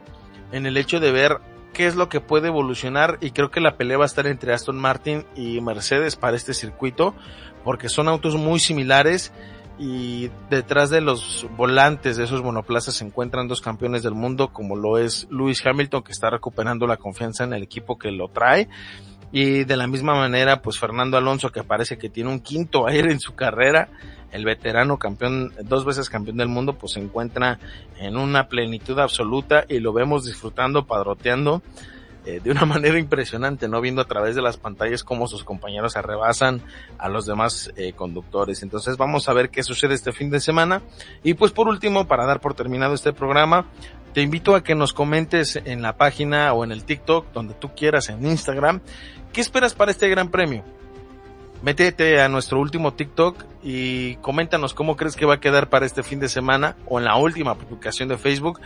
en 0.51 0.67
el 0.67 0.77
hecho 0.77 0.99
de 0.99 1.13
ver 1.13 1.39
qué 1.73 1.87
es 1.87 1.95
lo 1.95 2.09
que 2.09 2.21
puede 2.21 2.49
evolucionar 2.49 3.19
y 3.21 3.31
creo 3.31 3.53
que 3.53 3.61
la 3.61 3.77
pelea 3.77 3.99
va 3.99 4.05
a 4.05 4.07
estar 4.07 4.27
entre 4.27 4.53
Aston 4.53 4.77
Martin 4.77 5.25
y 5.37 5.61
Mercedes 5.61 6.17
para 6.17 6.37
este 6.37 6.55
circuito 6.55 7.15
porque 7.63 7.89
son 7.89 8.09
autos 8.09 8.35
muy 8.35 8.59
similares 8.59 9.33
y 9.85 10.31
detrás 10.49 10.91
de 10.91 11.01
los 11.01 11.45
volantes 11.57 12.17
de 12.17 12.23
esos 12.23 12.41
monoplazas 12.41 12.95
se 12.95 13.05
encuentran 13.05 13.49
dos 13.49 13.61
campeones 13.61 14.05
del 14.05 14.15
mundo 14.15 14.53
como 14.53 14.77
lo 14.77 14.97
es 14.97 15.27
Lewis 15.29 15.67
Hamilton 15.67 16.05
que 16.05 16.13
está 16.13 16.31
recuperando 16.31 16.87
la 16.87 16.99
confianza 16.99 17.43
en 17.43 17.53
el 17.53 17.65
equipo 17.65 17.99
que 17.99 18.13
lo 18.13 18.29
trae. 18.29 18.69
Y 19.33 19.65
de 19.65 19.77
la 19.77 19.89
misma 19.89 20.15
manera 20.15 20.63
pues 20.63 20.79
Fernando 20.79 21.17
Alonso 21.17 21.51
que 21.51 21.65
parece 21.65 21.99
que 21.99 22.09
tiene 22.09 22.31
un 22.31 22.39
quinto 22.39 22.87
aire 22.87 23.11
en 23.11 23.19
su 23.19 23.35
carrera 23.35 23.89
el 24.31 24.45
veterano 24.45 25.01
campeón, 25.01 25.53
dos 25.65 25.85
veces 25.85 26.09
campeón 26.09 26.37
del 26.37 26.49
mundo, 26.49 26.75
pues 26.75 26.93
se 26.93 27.01
encuentra 27.01 27.59
en 27.99 28.17
una 28.17 28.47
plenitud 28.47 29.01
absoluta 29.01 29.65
y 29.69 29.81
lo 29.81 29.93
vemos 29.93 30.25
disfrutando, 30.25 30.87
padroteando 30.87 31.61
eh, 32.25 32.41
de 32.43 32.51
una 32.51 32.65
manera 32.67 32.99
impresionante, 32.99 33.69
¿no? 33.69 33.81
Viendo 33.81 34.03
a 34.03 34.07
través 34.07 34.35
de 34.35 34.43
las 34.43 34.57
pantallas 34.57 35.05
cómo 35.05 35.27
sus 35.27 35.45
compañeros 35.45 35.97
arrebasan 35.97 36.63
a 36.99 37.09
los 37.09 37.27
demás 37.27 37.73
eh, 37.77 37.93
conductores. 37.93 38.63
Entonces 38.63 38.97
vamos 38.97 39.29
a 39.29 39.33
ver 39.33 39.51
qué 39.51 39.63
sucede 39.63 39.95
este 39.95 40.13
fin 40.13 40.31
de 40.31 40.41
semana. 40.41 40.83
Y 41.23 41.35
pues 41.35 41.53
por 41.53 41.69
último, 41.69 42.07
para 42.07 42.27
dar 42.27 42.41
por 42.41 42.55
terminado 42.55 42.95
este 42.95 43.13
programa, 43.13 43.67
te 44.13 44.23
invito 44.23 44.55
a 44.55 44.63
que 44.63 44.75
nos 44.75 44.93
comentes 44.93 45.57
en 45.57 45.83
la 45.83 45.97
página 45.97 46.53
o 46.53 46.65
en 46.65 46.73
el 46.73 46.85
TikTok, 46.85 47.33
donde 47.33 47.55
tú 47.55 47.71
quieras, 47.75 48.09
en 48.09 48.25
Instagram, 48.25 48.81
¿qué 49.33 49.41
esperas 49.41 49.75
para 49.75 49.91
este 49.91 50.09
gran 50.09 50.31
premio? 50.31 50.65
métete 51.63 52.21
a 52.21 52.29
nuestro 52.29 52.61
último 52.61 52.93
TikTok 52.93 53.45
y 53.63 54.17
coméntanos 54.17 54.75
cómo 54.75 54.97
crees 54.97 55.17
que 55.17 55.25
va 55.25 55.35
a 55.35 55.41
quedar 55.41 55.71
para 55.71 55.87
este 55.87 56.03
fin 56.03 56.21
de 56.21 56.29
semana 56.29 56.77
o 56.87 56.99
en 56.99 57.05
la 57.05 57.17
última 57.17 57.55
publicación 57.55 58.09
de 58.09 58.19
Facebook. 58.19 58.61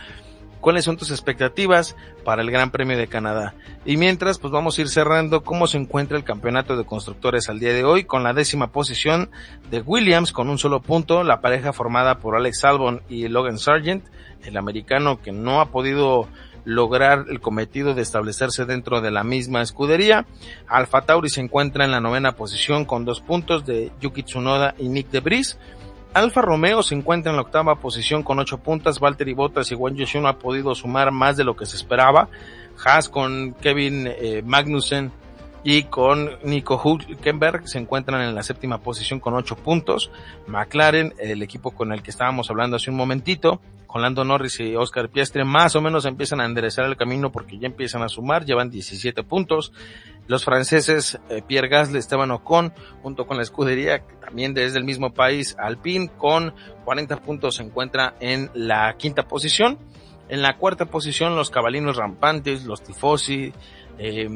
¿Cuáles 0.61 0.85
son 0.85 0.97
tus 0.97 1.11
expectativas 1.11 1.95
para 2.23 2.41
el 2.41 2.51
Gran 2.51 2.71
Premio 2.71 2.97
de 2.97 3.07
Canadá? 3.07 3.53
Y 3.85 3.97
mientras, 3.97 4.39
pues 4.39 4.51
vamos 4.51 4.77
a 4.77 4.81
ir 4.81 4.89
cerrando 4.89 5.43
cómo 5.43 5.67
se 5.67 5.77
encuentra 5.77 6.17
el 6.17 6.23
campeonato 6.23 6.75
de 6.75 6.85
constructores 6.85 7.49
al 7.49 7.59
día 7.59 7.73
de 7.73 7.83
hoy 7.83 8.03
con 8.03 8.23
la 8.23 8.33
décima 8.33 8.71
posición 8.71 9.29
de 9.71 9.81
Williams 9.81 10.31
con 10.31 10.49
un 10.49 10.57
solo 10.57 10.81
punto, 10.81 11.23
la 11.23 11.41
pareja 11.41 11.73
formada 11.73 12.19
por 12.19 12.35
Alex 12.35 12.63
Albon 12.63 13.01
y 13.09 13.27
Logan 13.27 13.59
Sargent, 13.59 14.05
el 14.43 14.57
americano 14.57 15.21
que 15.21 15.31
no 15.31 15.61
ha 15.61 15.67
podido 15.71 16.27
lograr 16.67 17.27
el 17.29 17.39
cometido 17.39 17.93
de 17.93 18.01
establecerse 18.01 18.65
dentro 18.65 18.99
de 18.99 19.09
la 19.09 19.23
misma 19.23 19.61
escudería. 19.61 20.25
Alfa 20.67 21.03
Tauri 21.03 21.29
se 21.29 21.39
encuentra 21.39 21.85
en 21.85 21.91
la 21.91 22.01
novena 22.01 22.33
posición 22.33 22.83
con 22.83 23.05
dos 23.05 23.21
puntos 23.21 23.65
de 23.65 23.89
Yuki 24.01 24.23
Tsunoda 24.23 24.75
y 24.77 24.89
Nick 24.89 25.09
Debris. 25.09 25.57
Alfa 26.17 26.41
Romeo 26.41 26.81
se 26.81 26.95
encuentra 26.95 27.29
en 27.29 27.35
la 27.35 27.43
octava 27.43 27.75
posición 27.75 28.23
con 28.23 28.39
ocho 28.39 28.57
puntas. 28.57 28.99
Valtteri 28.99 29.33
Bottas 29.33 29.71
y 29.71 29.75
Juan 29.75 29.95
Yoshi 29.95 30.19
no 30.19 30.27
ha 30.27 30.39
podido 30.39 30.73
sumar 30.73 31.11
más 31.11 31.37
de 31.37 31.43
lo 31.43 31.55
que 31.55 31.67
se 31.67 31.75
esperaba. 31.77 32.27
Haas 32.83 33.07
con 33.07 33.53
Kevin 33.53 34.07
eh, 34.07 34.41
Magnussen 34.43 35.11
y 35.63 35.83
con 35.83 36.31
Nico 36.43 36.81
Hülkenberg 36.83 37.67
se 37.67 37.77
encuentran 37.77 38.21
en 38.21 38.33
la 38.33 38.41
séptima 38.41 38.79
posición 38.79 39.19
con 39.19 39.35
ocho 39.35 39.55
puntos. 39.57 40.09
McLaren, 40.47 41.13
el 41.19 41.43
equipo 41.43 41.69
con 41.69 41.93
el 41.93 42.01
que 42.01 42.09
estábamos 42.09 42.49
hablando 42.49 42.77
hace 42.77 42.89
un 42.89 42.97
momentito, 42.97 43.61
con 43.85 44.01
Lando 44.01 44.23
Norris 44.23 44.59
y 44.59 44.75
Oscar 44.75 45.09
Piastri, 45.09 45.43
más 45.43 45.75
o 45.75 45.81
menos 45.81 46.05
empiezan 46.05 46.41
a 46.41 46.45
enderezar 46.45 46.85
el 46.85 46.97
camino 46.97 47.31
porque 47.31 47.59
ya 47.59 47.67
empiezan 47.67 48.01
a 48.01 48.09
sumar, 48.09 48.43
llevan 48.43 48.71
17 48.71 49.21
puntos. 49.21 49.71
Los 50.27 50.43
franceses 50.43 51.19
eh, 51.29 51.41
Pierre 51.45 51.69
Gasly, 51.69 51.99
Esteban 51.99 52.31
Ocon, 52.31 52.73
junto 53.01 53.25
con 53.25 53.37
la 53.37 53.43
escudería, 53.43 54.03
también 54.19 54.53
desde 54.53 54.77
el 54.77 54.83
mismo 54.83 55.13
país, 55.13 55.55
Alpine, 55.57 56.09
con 56.17 56.53
40 56.85 57.17
puntos 57.21 57.55
se 57.55 57.63
encuentra 57.63 58.15
en 58.19 58.49
la 58.53 58.95
quinta 58.97 59.27
posición. 59.27 59.77
En 60.29 60.41
la 60.41 60.57
cuarta 60.57 60.85
posición 60.85 61.37
los 61.37 61.49
cabalinos 61.49 61.95
rampantes, 61.95 62.65
los 62.65 62.83
tifosi, 62.83 63.53
eh, 63.97 64.27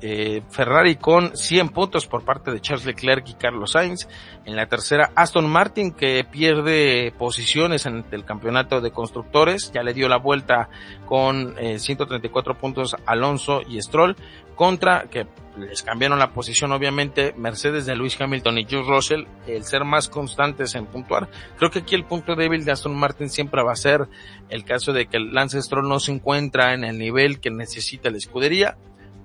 eh, 0.00 0.42
Ferrari 0.50 0.96
con 0.96 1.36
100 1.36 1.70
puntos 1.70 2.06
por 2.06 2.24
parte 2.24 2.50
de 2.50 2.60
Charles 2.60 2.84
Leclerc 2.84 3.28
y 3.28 3.34
Carlos 3.34 3.72
Sainz. 3.72 4.08
En 4.44 4.56
la 4.56 4.66
tercera, 4.66 5.10
Aston 5.14 5.48
Martin 5.48 5.92
que 5.92 6.24
pierde 6.30 7.12
posiciones 7.16 7.86
en 7.86 8.04
el 8.10 8.24
campeonato 8.24 8.80
de 8.80 8.90
constructores. 8.90 9.72
Ya 9.72 9.82
le 9.82 9.94
dio 9.94 10.08
la 10.08 10.18
vuelta 10.18 10.68
con 11.06 11.56
134 11.56 12.52
eh, 12.52 12.56
puntos 12.60 12.96
Alonso 13.06 13.62
y 13.66 13.80
Stroll 13.80 14.16
contra 14.54 15.06
que 15.10 15.26
les 15.58 15.82
cambiaron 15.82 16.18
la 16.18 16.32
posición 16.32 16.72
obviamente 16.72 17.34
Mercedes 17.36 17.86
de 17.86 17.96
Lewis 17.96 18.20
Hamilton 18.20 18.58
y 18.58 18.66
George 18.66 18.90
Russell 18.90 19.24
el 19.46 19.64
ser 19.64 19.84
más 19.84 20.08
constantes 20.08 20.74
en 20.74 20.86
puntuar 20.86 21.28
creo 21.56 21.70
que 21.70 21.80
aquí 21.80 21.94
el 21.94 22.04
punto 22.04 22.34
débil 22.34 22.64
de 22.64 22.72
Aston 22.72 22.94
Martin 22.94 23.28
siempre 23.28 23.62
va 23.62 23.72
a 23.72 23.76
ser 23.76 24.08
el 24.48 24.64
caso 24.64 24.92
de 24.92 25.06
que 25.06 25.18
Lance 25.18 25.60
Stroll 25.62 25.88
no 25.88 26.00
se 26.00 26.12
encuentra 26.12 26.74
en 26.74 26.84
el 26.84 26.98
nivel 26.98 27.40
que 27.40 27.50
necesita 27.50 28.10
la 28.10 28.18
escudería 28.18 28.76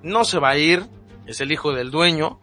no 0.03 0.23
se 0.23 0.39
va 0.39 0.49
a 0.49 0.57
ir, 0.57 0.85
es 1.25 1.41
el 1.41 1.51
hijo 1.51 1.73
del 1.73 1.91
dueño, 1.91 2.39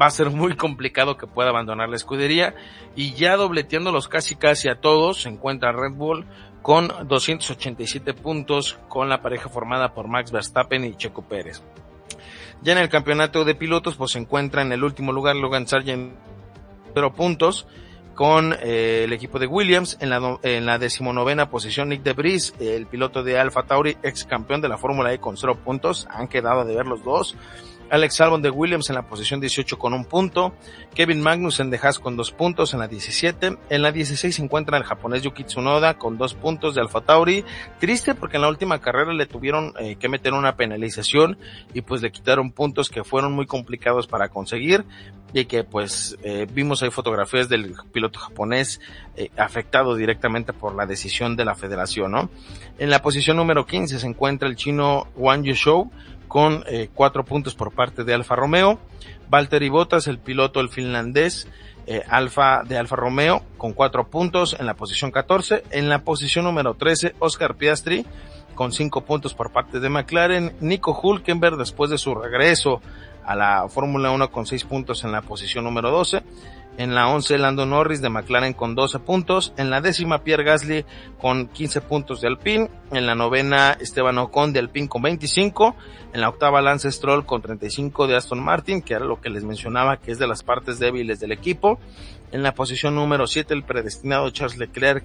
va 0.00 0.06
a 0.06 0.10
ser 0.10 0.30
muy 0.30 0.56
complicado 0.56 1.16
que 1.16 1.26
pueda 1.26 1.50
abandonar 1.50 1.88
la 1.88 1.96
escudería 1.96 2.54
y 2.94 3.14
ya 3.14 3.36
dobleteándolos 3.36 4.08
casi 4.08 4.36
casi 4.36 4.68
a 4.68 4.80
todos 4.80 5.22
se 5.22 5.28
encuentra 5.28 5.72
Red 5.72 5.94
Bull 5.94 6.26
con 6.62 6.92
287 7.08 8.14
puntos 8.14 8.78
con 8.88 9.08
la 9.08 9.22
pareja 9.22 9.48
formada 9.48 9.94
por 9.94 10.08
Max 10.08 10.30
Verstappen 10.30 10.84
y 10.84 10.94
Checo 10.94 11.22
Pérez. 11.22 11.62
Ya 12.62 12.72
en 12.72 12.78
el 12.78 12.90
campeonato 12.90 13.44
de 13.44 13.54
pilotos 13.54 13.96
pues 13.96 14.12
se 14.12 14.18
encuentra 14.18 14.62
en 14.62 14.72
el 14.72 14.84
último 14.84 15.12
lugar 15.12 15.36
Logan 15.36 15.66
Sargent 15.66 16.12
0 16.94 17.14
puntos 17.14 17.66
con 18.14 18.52
eh, 18.52 19.04
el 19.04 19.12
equipo 19.12 19.38
de 19.38 19.46
Williams 19.46 19.96
en 20.00 20.10
la, 20.10 20.38
en 20.42 20.66
la 20.66 20.78
decimonovena 20.78 21.50
posición. 21.50 21.88
Nick 21.88 22.02
Debris, 22.02 22.54
el 22.60 22.86
piloto 22.86 23.22
de 23.22 23.38
Alfa 23.38 23.62
Tauri, 23.64 23.96
ex 24.02 24.24
campeón 24.24 24.60
de 24.60 24.68
la 24.68 24.78
Fórmula 24.78 25.12
E 25.12 25.18
con 25.18 25.36
cero 25.36 25.58
puntos, 25.64 26.06
han 26.10 26.28
quedado 26.28 26.64
de 26.64 26.76
ver 26.76 26.86
los 26.86 27.02
dos. 27.02 27.36
Alex 27.90 28.20
Albon 28.20 28.40
de 28.40 28.50
Williams 28.50 28.88
en 28.88 28.94
la 28.94 29.02
posición 29.02 29.40
18 29.40 29.78
con 29.78 29.92
un 29.92 30.04
punto, 30.04 30.54
Kevin 30.94 31.20
Magnussen 31.20 31.70
de 31.70 31.78
Haas 31.82 31.98
con 31.98 32.16
dos 32.16 32.30
puntos 32.30 32.72
en 32.72 32.78
la 32.78 32.86
17, 32.86 33.58
en 33.68 33.82
la 33.82 33.90
16 33.90 34.34
se 34.34 34.42
encuentra 34.42 34.78
el 34.78 34.84
japonés 34.84 35.22
Yuki 35.22 35.44
Tsunoda 35.44 35.98
con 35.98 36.16
dos 36.16 36.34
puntos 36.34 36.74
de 36.74 36.82
Alfa 36.82 37.00
Tauri, 37.00 37.44
triste 37.80 38.14
porque 38.14 38.36
en 38.36 38.42
la 38.42 38.48
última 38.48 38.80
carrera 38.80 39.12
le 39.12 39.26
tuvieron 39.26 39.74
eh, 39.80 39.96
que 39.96 40.08
meter 40.08 40.34
una 40.34 40.54
penalización 40.56 41.36
y 41.74 41.80
pues 41.80 42.00
le 42.00 42.12
quitaron 42.12 42.52
puntos 42.52 42.90
que 42.90 43.02
fueron 43.02 43.32
muy 43.32 43.46
complicados 43.46 44.06
para 44.06 44.28
conseguir 44.28 44.84
y 45.32 45.44
que 45.44 45.64
pues 45.64 46.16
eh, 46.22 46.46
vimos 46.52 46.82
ahí 46.82 46.90
fotografías 46.90 47.48
del 47.48 47.74
piloto 47.92 48.18
japonés 48.18 48.80
eh, 49.16 49.30
afectado 49.36 49.94
directamente 49.94 50.52
por 50.52 50.74
la 50.74 50.86
decisión 50.86 51.36
de 51.36 51.44
la 51.44 51.54
federación, 51.54 52.12
¿no? 52.12 52.30
En 52.78 52.90
la 52.90 53.02
posición 53.02 53.36
número 53.36 53.66
15 53.66 53.98
se 53.98 54.06
encuentra 54.06 54.48
el 54.48 54.56
chino 54.56 55.06
Wang 55.16 55.44
Yuzhou 55.44 55.90
con 56.30 56.62
eh, 56.68 56.88
cuatro 56.94 57.24
puntos 57.24 57.56
por 57.56 57.72
parte 57.72 58.04
de 58.04 58.14
Alfa 58.14 58.36
Romeo. 58.36 58.78
Valtteri 59.28 59.68
Bottas, 59.68 60.06
el 60.06 60.20
piloto, 60.20 60.60
el 60.60 60.68
finlandés, 60.68 61.48
eh, 61.88 62.02
Alfa 62.08 62.62
de 62.62 62.78
Alfa 62.78 62.94
Romeo, 62.94 63.42
con 63.58 63.72
cuatro 63.72 64.08
puntos 64.08 64.56
en 64.58 64.66
la 64.66 64.74
posición 64.74 65.10
14. 65.10 65.64
En 65.70 65.88
la 65.88 66.04
posición 66.04 66.44
número 66.44 66.74
13, 66.74 67.16
Oscar 67.18 67.56
Piastri, 67.56 68.06
con 68.54 68.70
cinco 68.70 69.00
puntos 69.00 69.34
por 69.34 69.50
parte 69.50 69.80
de 69.80 69.88
McLaren. 69.88 70.54
Nico 70.60 70.98
Hulkenberg, 71.02 71.56
después 71.56 71.90
de 71.90 71.98
su 71.98 72.14
regreso 72.14 72.80
a 73.30 73.36
la 73.36 73.68
Fórmula 73.68 74.10
1 74.10 74.32
con 74.32 74.44
seis 74.44 74.64
puntos 74.64 75.04
en 75.04 75.12
la 75.12 75.22
posición 75.22 75.62
número 75.62 75.92
12. 75.92 76.24
En 76.78 76.96
la 76.96 77.06
11 77.06 77.38
Lando 77.38 77.64
Norris 77.64 78.02
de 78.02 78.08
McLaren 78.08 78.54
con 78.54 78.74
12 78.74 78.98
puntos. 78.98 79.52
En 79.56 79.70
la 79.70 79.80
décima 79.80 80.24
Pierre 80.24 80.42
Gasly 80.42 80.84
con 81.20 81.46
15 81.46 81.80
puntos 81.82 82.20
de 82.20 82.26
Alpine. 82.26 82.68
En 82.90 83.06
la 83.06 83.14
novena 83.14 83.76
Esteban 83.78 84.18
Ocon 84.18 84.52
de 84.52 84.58
Alpine 84.58 84.88
con 84.88 85.02
25. 85.02 85.76
En 86.12 86.20
la 86.22 86.28
octava 86.28 86.60
Lance 86.60 86.90
Stroll 86.90 87.24
con 87.24 87.40
35 87.40 88.08
de 88.08 88.16
Aston 88.16 88.42
Martin, 88.42 88.82
que 88.82 88.94
era 88.94 89.04
lo 89.04 89.20
que 89.20 89.30
les 89.30 89.44
mencionaba 89.44 89.98
que 89.98 90.10
es 90.10 90.18
de 90.18 90.26
las 90.26 90.42
partes 90.42 90.80
débiles 90.80 91.20
del 91.20 91.30
equipo. 91.30 91.78
En 92.32 92.42
la 92.42 92.54
posición 92.54 92.94
número 92.94 93.26
7 93.26 93.52
el 93.54 93.64
predestinado 93.64 94.30
Charles 94.30 94.56
Leclerc 94.56 95.04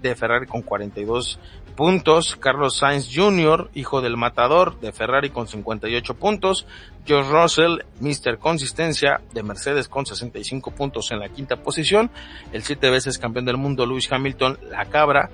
de 0.00 0.14
Ferrari 0.14 0.46
con 0.46 0.62
42 0.62 1.40
puntos, 1.76 2.36
Carlos 2.36 2.76
Sainz 2.76 3.10
Jr., 3.12 3.70
hijo 3.74 4.00
del 4.00 4.16
matador 4.16 4.78
de 4.80 4.92
Ferrari 4.92 5.30
con 5.30 5.48
58 5.48 6.14
puntos, 6.14 6.66
George 7.04 7.30
Russell, 7.30 7.78
Mr. 8.00 8.38
Consistencia 8.38 9.20
de 9.32 9.42
Mercedes 9.42 9.88
con 9.88 10.06
65 10.06 10.70
puntos 10.72 11.10
en 11.10 11.18
la 11.18 11.30
quinta 11.30 11.56
posición, 11.56 12.10
el 12.52 12.62
siete 12.62 12.90
veces 12.90 13.18
campeón 13.18 13.46
del 13.46 13.56
mundo 13.56 13.86
Lewis 13.86 14.12
Hamilton, 14.12 14.58
la 14.70 14.84
cabra, 14.84 15.30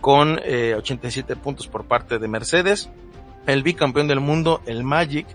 con 0.00 0.38
87 0.38 1.32
eh, 1.32 1.36
puntos 1.36 1.68
por 1.68 1.84
parte 1.84 2.18
de 2.18 2.28
Mercedes, 2.28 2.90
el 3.46 3.62
bicampeón 3.62 4.08
del 4.08 4.20
mundo, 4.20 4.62
el 4.66 4.84
Magic, 4.84 5.26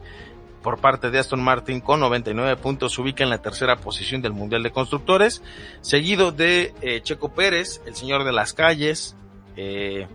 por 0.67 0.81
parte 0.81 1.11
de 1.11 1.17
Aston 1.17 1.41
Martin 1.41 1.79
con 1.79 2.01
99 2.01 2.57
puntos 2.57 2.93
se 2.93 3.01
ubica 3.01 3.23
en 3.23 3.29
la 3.29 3.37
tercera 3.37 3.77
posición 3.77 4.21
del 4.21 4.33
Mundial 4.33 4.63
de 4.63 4.71
Constructores, 4.71 5.41
seguido 5.79 6.33
de 6.33 6.73
eh, 6.81 6.99
Checo 7.01 7.29
Pérez, 7.29 7.81
el 7.85 7.95
señor 7.95 8.25
de 8.25 8.33
las 8.33 8.51
calles, 8.51 9.15
eh, 9.55 10.07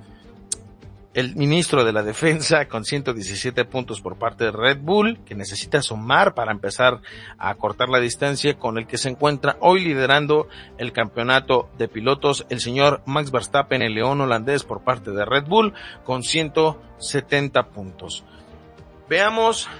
el 1.14 1.36
ministro 1.36 1.86
de 1.86 1.94
la 1.94 2.02
Defensa 2.02 2.68
con 2.68 2.84
117 2.84 3.64
puntos 3.64 4.02
por 4.02 4.18
parte 4.18 4.44
de 4.44 4.50
Red 4.50 4.80
Bull, 4.82 5.20
que 5.24 5.34
necesita 5.34 5.80
sumar 5.80 6.34
para 6.34 6.52
empezar 6.52 7.00
a 7.38 7.54
cortar 7.54 7.88
la 7.88 8.00
distancia 8.00 8.58
con 8.58 8.76
el 8.76 8.86
que 8.86 8.98
se 8.98 9.08
encuentra 9.08 9.56
hoy 9.60 9.82
liderando 9.82 10.48
el 10.76 10.92
campeonato 10.92 11.70
de 11.78 11.88
pilotos, 11.88 12.44
el 12.50 12.60
señor 12.60 13.00
Max 13.06 13.30
Verstappen, 13.30 13.80
el 13.80 13.94
león 13.94 14.20
holandés 14.20 14.64
por 14.64 14.84
parte 14.84 15.12
de 15.12 15.24
Red 15.24 15.46
Bull, 15.46 15.72
con 16.04 16.22
170 16.22 17.70
puntos. 17.70 18.22
Veamos 19.08 19.70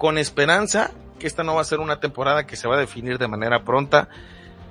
con 0.00 0.16
esperanza 0.16 0.92
que 1.18 1.26
esta 1.26 1.44
no 1.44 1.56
va 1.56 1.60
a 1.60 1.64
ser 1.64 1.78
una 1.78 2.00
temporada 2.00 2.46
que 2.46 2.56
se 2.56 2.66
va 2.66 2.76
a 2.76 2.78
definir 2.78 3.18
de 3.18 3.28
manera 3.28 3.64
pronta 3.64 4.08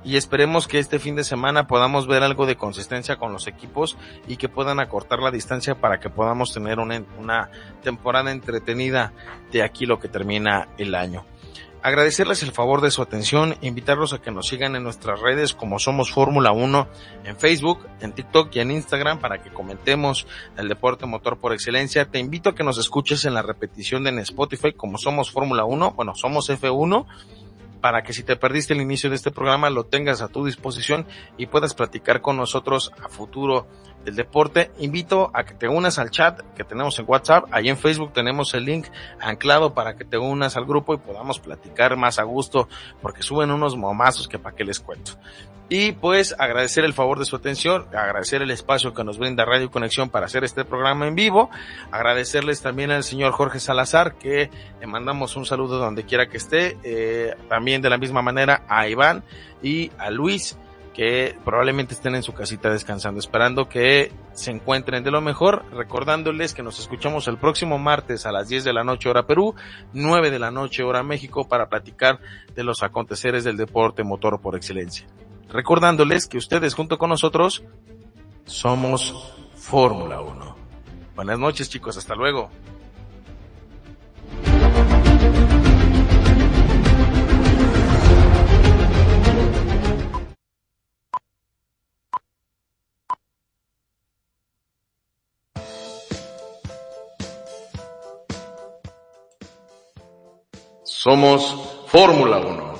y 0.02 0.16
esperemos 0.16 0.66
que 0.66 0.80
este 0.80 0.98
fin 0.98 1.14
de 1.14 1.22
semana 1.22 1.68
podamos 1.68 2.08
ver 2.08 2.24
algo 2.24 2.46
de 2.46 2.56
consistencia 2.56 3.14
con 3.14 3.32
los 3.32 3.46
equipos 3.46 3.96
y 4.26 4.38
que 4.38 4.48
puedan 4.48 4.80
acortar 4.80 5.20
la 5.20 5.30
distancia 5.30 5.76
para 5.76 6.00
que 6.00 6.10
podamos 6.10 6.52
tener 6.52 6.80
una, 6.80 7.48
temporada 7.80 8.32
entretenida 8.32 9.12
de 9.52 9.62
aquí 9.62 9.86
lo 9.86 10.00
que 10.00 10.08
termina 10.08 10.66
el 10.78 10.96
año. 10.96 11.24
Agradecerles 11.82 12.42
el 12.42 12.52
favor 12.52 12.82
de 12.82 12.90
su 12.90 13.00
atención, 13.00 13.56
invitarlos 13.62 14.12
a 14.12 14.20
que 14.20 14.30
nos 14.30 14.48
sigan 14.48 14.76
en 14.76 14.82
nuestras 14.82 15.18
redes 15.18 15.54
como 15.54 15.78
somos 15.78 16.12
Fórmula 16.12 16.52
1 16.52 16.88
en 17.24 17.38
Facebook, 17.38 17.86
en 18.00 18.12
TikTok 18.12 18.54
y 18.54 18.60
en 18.60 18.70
Instagram 18.70 19.18
para 19.18 19.42
que 19.42 19.50
comentemos 19.50 20.26
el 20.58 20.68
deporte 20.68 21.06
motor 21.06 21.38
por 21.38 21.54
excelencia. 21.54 22.04
Te 22.04 22.18
invito 22.18 22.50
a 22.50 22.54
que 22.54 22.64
nos 22.64 22.76
escuches 22.76 23.24
en 23.24 23.32
la 23.32 23.40
repetición 23.40 24.06
en 24.06 24.18
Spotify 24.18 24.74
como 24.74 24.98
somos 24.98 25.30
Fórmula 25.30 25.64
1, 25.64 25.92
bueno, 25.92 26.14
somos 26.14 26.50
F1 26.50 27.06
para 27.80 28.02
que 28.02 28.12
si 28.12 28.24
te 28.24 28.36
perdiste 28.36 28.74
el 28.74 28.82
inicio 28.82 29.08
de 29.08 29.16
este 29.16 29.30
programa 29.30 29.70
lo 29.70 29.84
tengas 29.84 30.20
a 30.20 30.28
tu 30.28 30.44
disposición 30.44 31.06
y 31.38 31.46
puedas 31.46 31.72
platicar 31.72 32.20
con 32.20 32.36
nosotros 32.36 32.92
a 33.02 33.08
futuro 33.08 33.66
del 34.04 34.16
deporte. 34.16 34.70
Invito 34.78 35.30
a 35.34 35.44
que 35.44 35.54
te 35.54 35.68
unas 35.68 35.98
al 35.98 36.10
chat 36.10 36.40
que 36.54 36.64
tenemos 36.64 36.98
en 36.98 37.04
WhatsApp. 37.08 37.44
Ahí 37.50 37.68
en 37.68 37.76
Facebook 37.76 38.12
tenemos 38.12 38.54
el 38.54 38.64
link 38.64 38.86
anclado 39.20 39.74
para 39.74 39.96
que 39.96 40.04
te 40.04 40.18
unas 40.18 40.56
al 40.56 40.64
grupo 40.64 40.94
y 40.94 40.98
podamos 40.98 41.38
platicar 41.38 41.96
más 41.96 42.18
a 42.18 42.22
gusto 42.22 42.68
porque 43.02 43.22
suben 43.22 43.50
unos 43.50 43.76
momazos 43.76 44.28
que 44.28 44.38
para 44.38 44.56
qué 44.56 44.64
les 44.64 44.80
cuento. 44.80 45.12
Y 45.72 45.92
pues 45.92 46.34
agradecer 46.36 46.84
el 46.84 46.92
favor 46.92 47.20
de 47.20 47.24
su 47.24 47.36
atención, 47.36 47.86
agradecer 47.92 48.42
el 48.42 48.50
espacio 48.50 48.92
que 48.92 49.04
nos 49.04 49.18
brinda 49.18 49.44
Radio 49.44 49.70
Conexión 49.70 50.10
para 50.10 50.26
hacer 50.26 50.42
este 50.42 50.64
programa 50.64 51.06
en 51.06 51.14
vivo, 51.14 51.48
agradecerles 51.92 52.60
también 52.60 52.90
al 52.90 53.04
señor 53.04 53.30
Jorge 53.30 53.60
Salazar 53.60 54.16
que 54.16 54.50
le 54.80 54.86
mandamos 54.88 55.36
un 55.36 55.46
saludo 55.46 55.78
donde 55.78 56.02
quiera 56.02 56.26
que 56.26 56.38
esté, 56.38 56.76
eh, 56.82 57.36
también 57.48 57.82
de 57.82 57.88
la 57.88 57.98
misma 57.98 58.20
manera 58.20 58.64
a 58.68 58.88
Iván 58.88 59.22
y 59.62 59.92
a 59.96 60.10
Luis 60.10 60.58
que 60.94 61.36
probablemente 61.44 61.94
estén 61.94 62.14
en 62.14 62.22
su 62.22 62.32
casita 62.32 62.70
descansando, 62.70 63.20
esperando 63.20 63.68
que 63.68 64.12
se 64.32 64.50
encuentren 64.50 65.04
de 65.04 65.10
lo 65.10 65.20
mejor, 65.20 65.64
recordándoles 65.72 66.54
que 66.54 66.62
nos 66.62 66.80
escuchamos 66.80 67.28
el 67.28 67.38
próximo 67.38 67.78
martes 67.78 68.26
a 68.26 68.32
las 68.32 68.48
10 68.48 68.64
de 68.64 68.72
la 68.72 68.84
noche 68.84 69.08
hora 69.08 69.26
Perú, 69.26 69.54
9 69.92 70.30
de 70.30 70.38
la 70.38 70.50
noche 70.50 70.82
hora 70.82 71.02
México 71.02 71.48
para 71.48 71.68
platicar 71.68 72.18
de 72.54 72.64
los 72.64 72.82
aconteceres 72.82 73.44
del 73.44 73.56
deporte 73.56 74.02
motor 74.02 74.40
por 74.40 74.56
excelencia 74.56 75.06
recordándoles 75.52 76.26
que 76.26 76.38
ustedes 76.38 76.74
junto 76.74 76.98
con 76.98 77.10
nosotros 77.10 77.62
somos 78.46 79.34
Fórmula 79.56 80.20
1. 80.20 80.56
Buenas 81.14 81.38
noches 81.38 81.68
chicos, 81.68 81.96
hasta 81.96 82.14
luego. 82.14 82.50
Somos 101.02 101.56
Fórmula 101.86 102.36
1. 102.40 102.74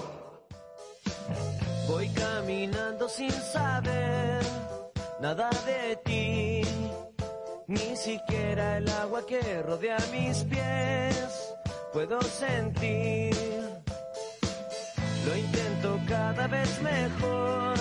sin 3.09 3.33
saber 3.33 4.43
nada 5.23 5.49
de 5.65 5.97
ti, 6.05 6.61
ni 7.67 7.97
siquiera 7.97 8.77
el 8.77 8.89
agua 8.91 9.25
que 9.27 9.63
rodea 9.63 9.97
mis 10.13 10.45
pies 10.45 11.55
puedo 11.95 12.21
sentir. 12.21 13.35
Lo 15.27 15.35
intento 15.35 15.99
cada 16.07 16.47
vez 16.47 16.71
mejor 16.83 17.75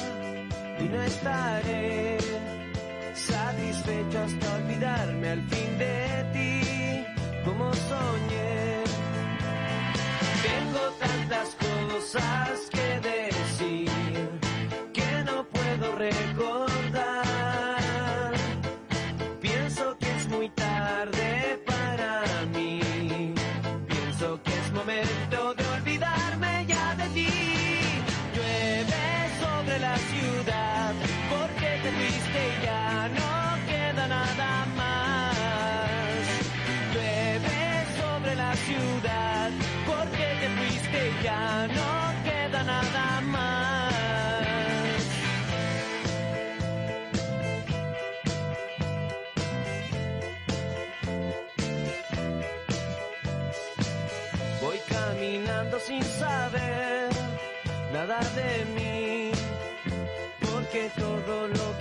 y 0.79 0.83
no 0.83 1.01
estaré 1.03 2.17
satisfecho 3.13 4.19
hasta 4.19 4.55
olvidarme 4.55 5.29
al 5.31 5.43
fin 5.49 5.77
de 5.77 6.25
ti, 6.33 7.05
como 7.43 7.73
soñé. 7.73 8.78
Tantas 11.29 11.55
cosas 11.55 12.69
que 12.71 12.99
decir 13.07 13.89
recordar. 15.99 16.78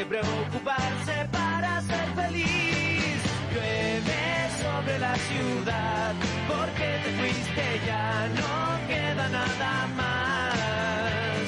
Que 0.00 0.06
preocuparse 0.06 1.28
para 1.30 1.82
ser 1.82 2.06
feliz. 2.16 3.20
Llueve 3.52 4.22
sobre 4.62 4.98
la 4.98 5.14
ciudad, 5.28 6.14
porque 6.48 6.86
te 7.04 7.10
fuiste 7.18 7.64
ya 7.86 8.28
no 8.40 8.88
queda 8.88 9.28
nada 9.28 9.74
más. 10.00 11.44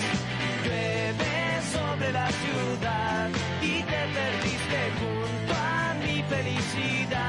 Llueve 0.64 1.62
sobre 1.72 2.12
la 2.12 2.28
ciudad 2.42 3.28
y 3.62 3.82
te 3.90 4.00
perdiste 4.16 4.80
junto 5.00 5.54
a 5.54 5.94
mi 6.04 6.22
felicidad. 6.24 7.21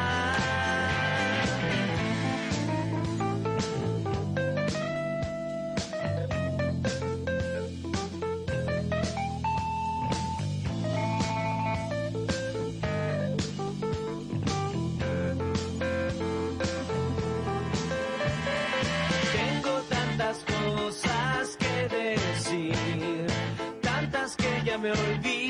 me 24.83 24.91
olvido. 24.91 25.42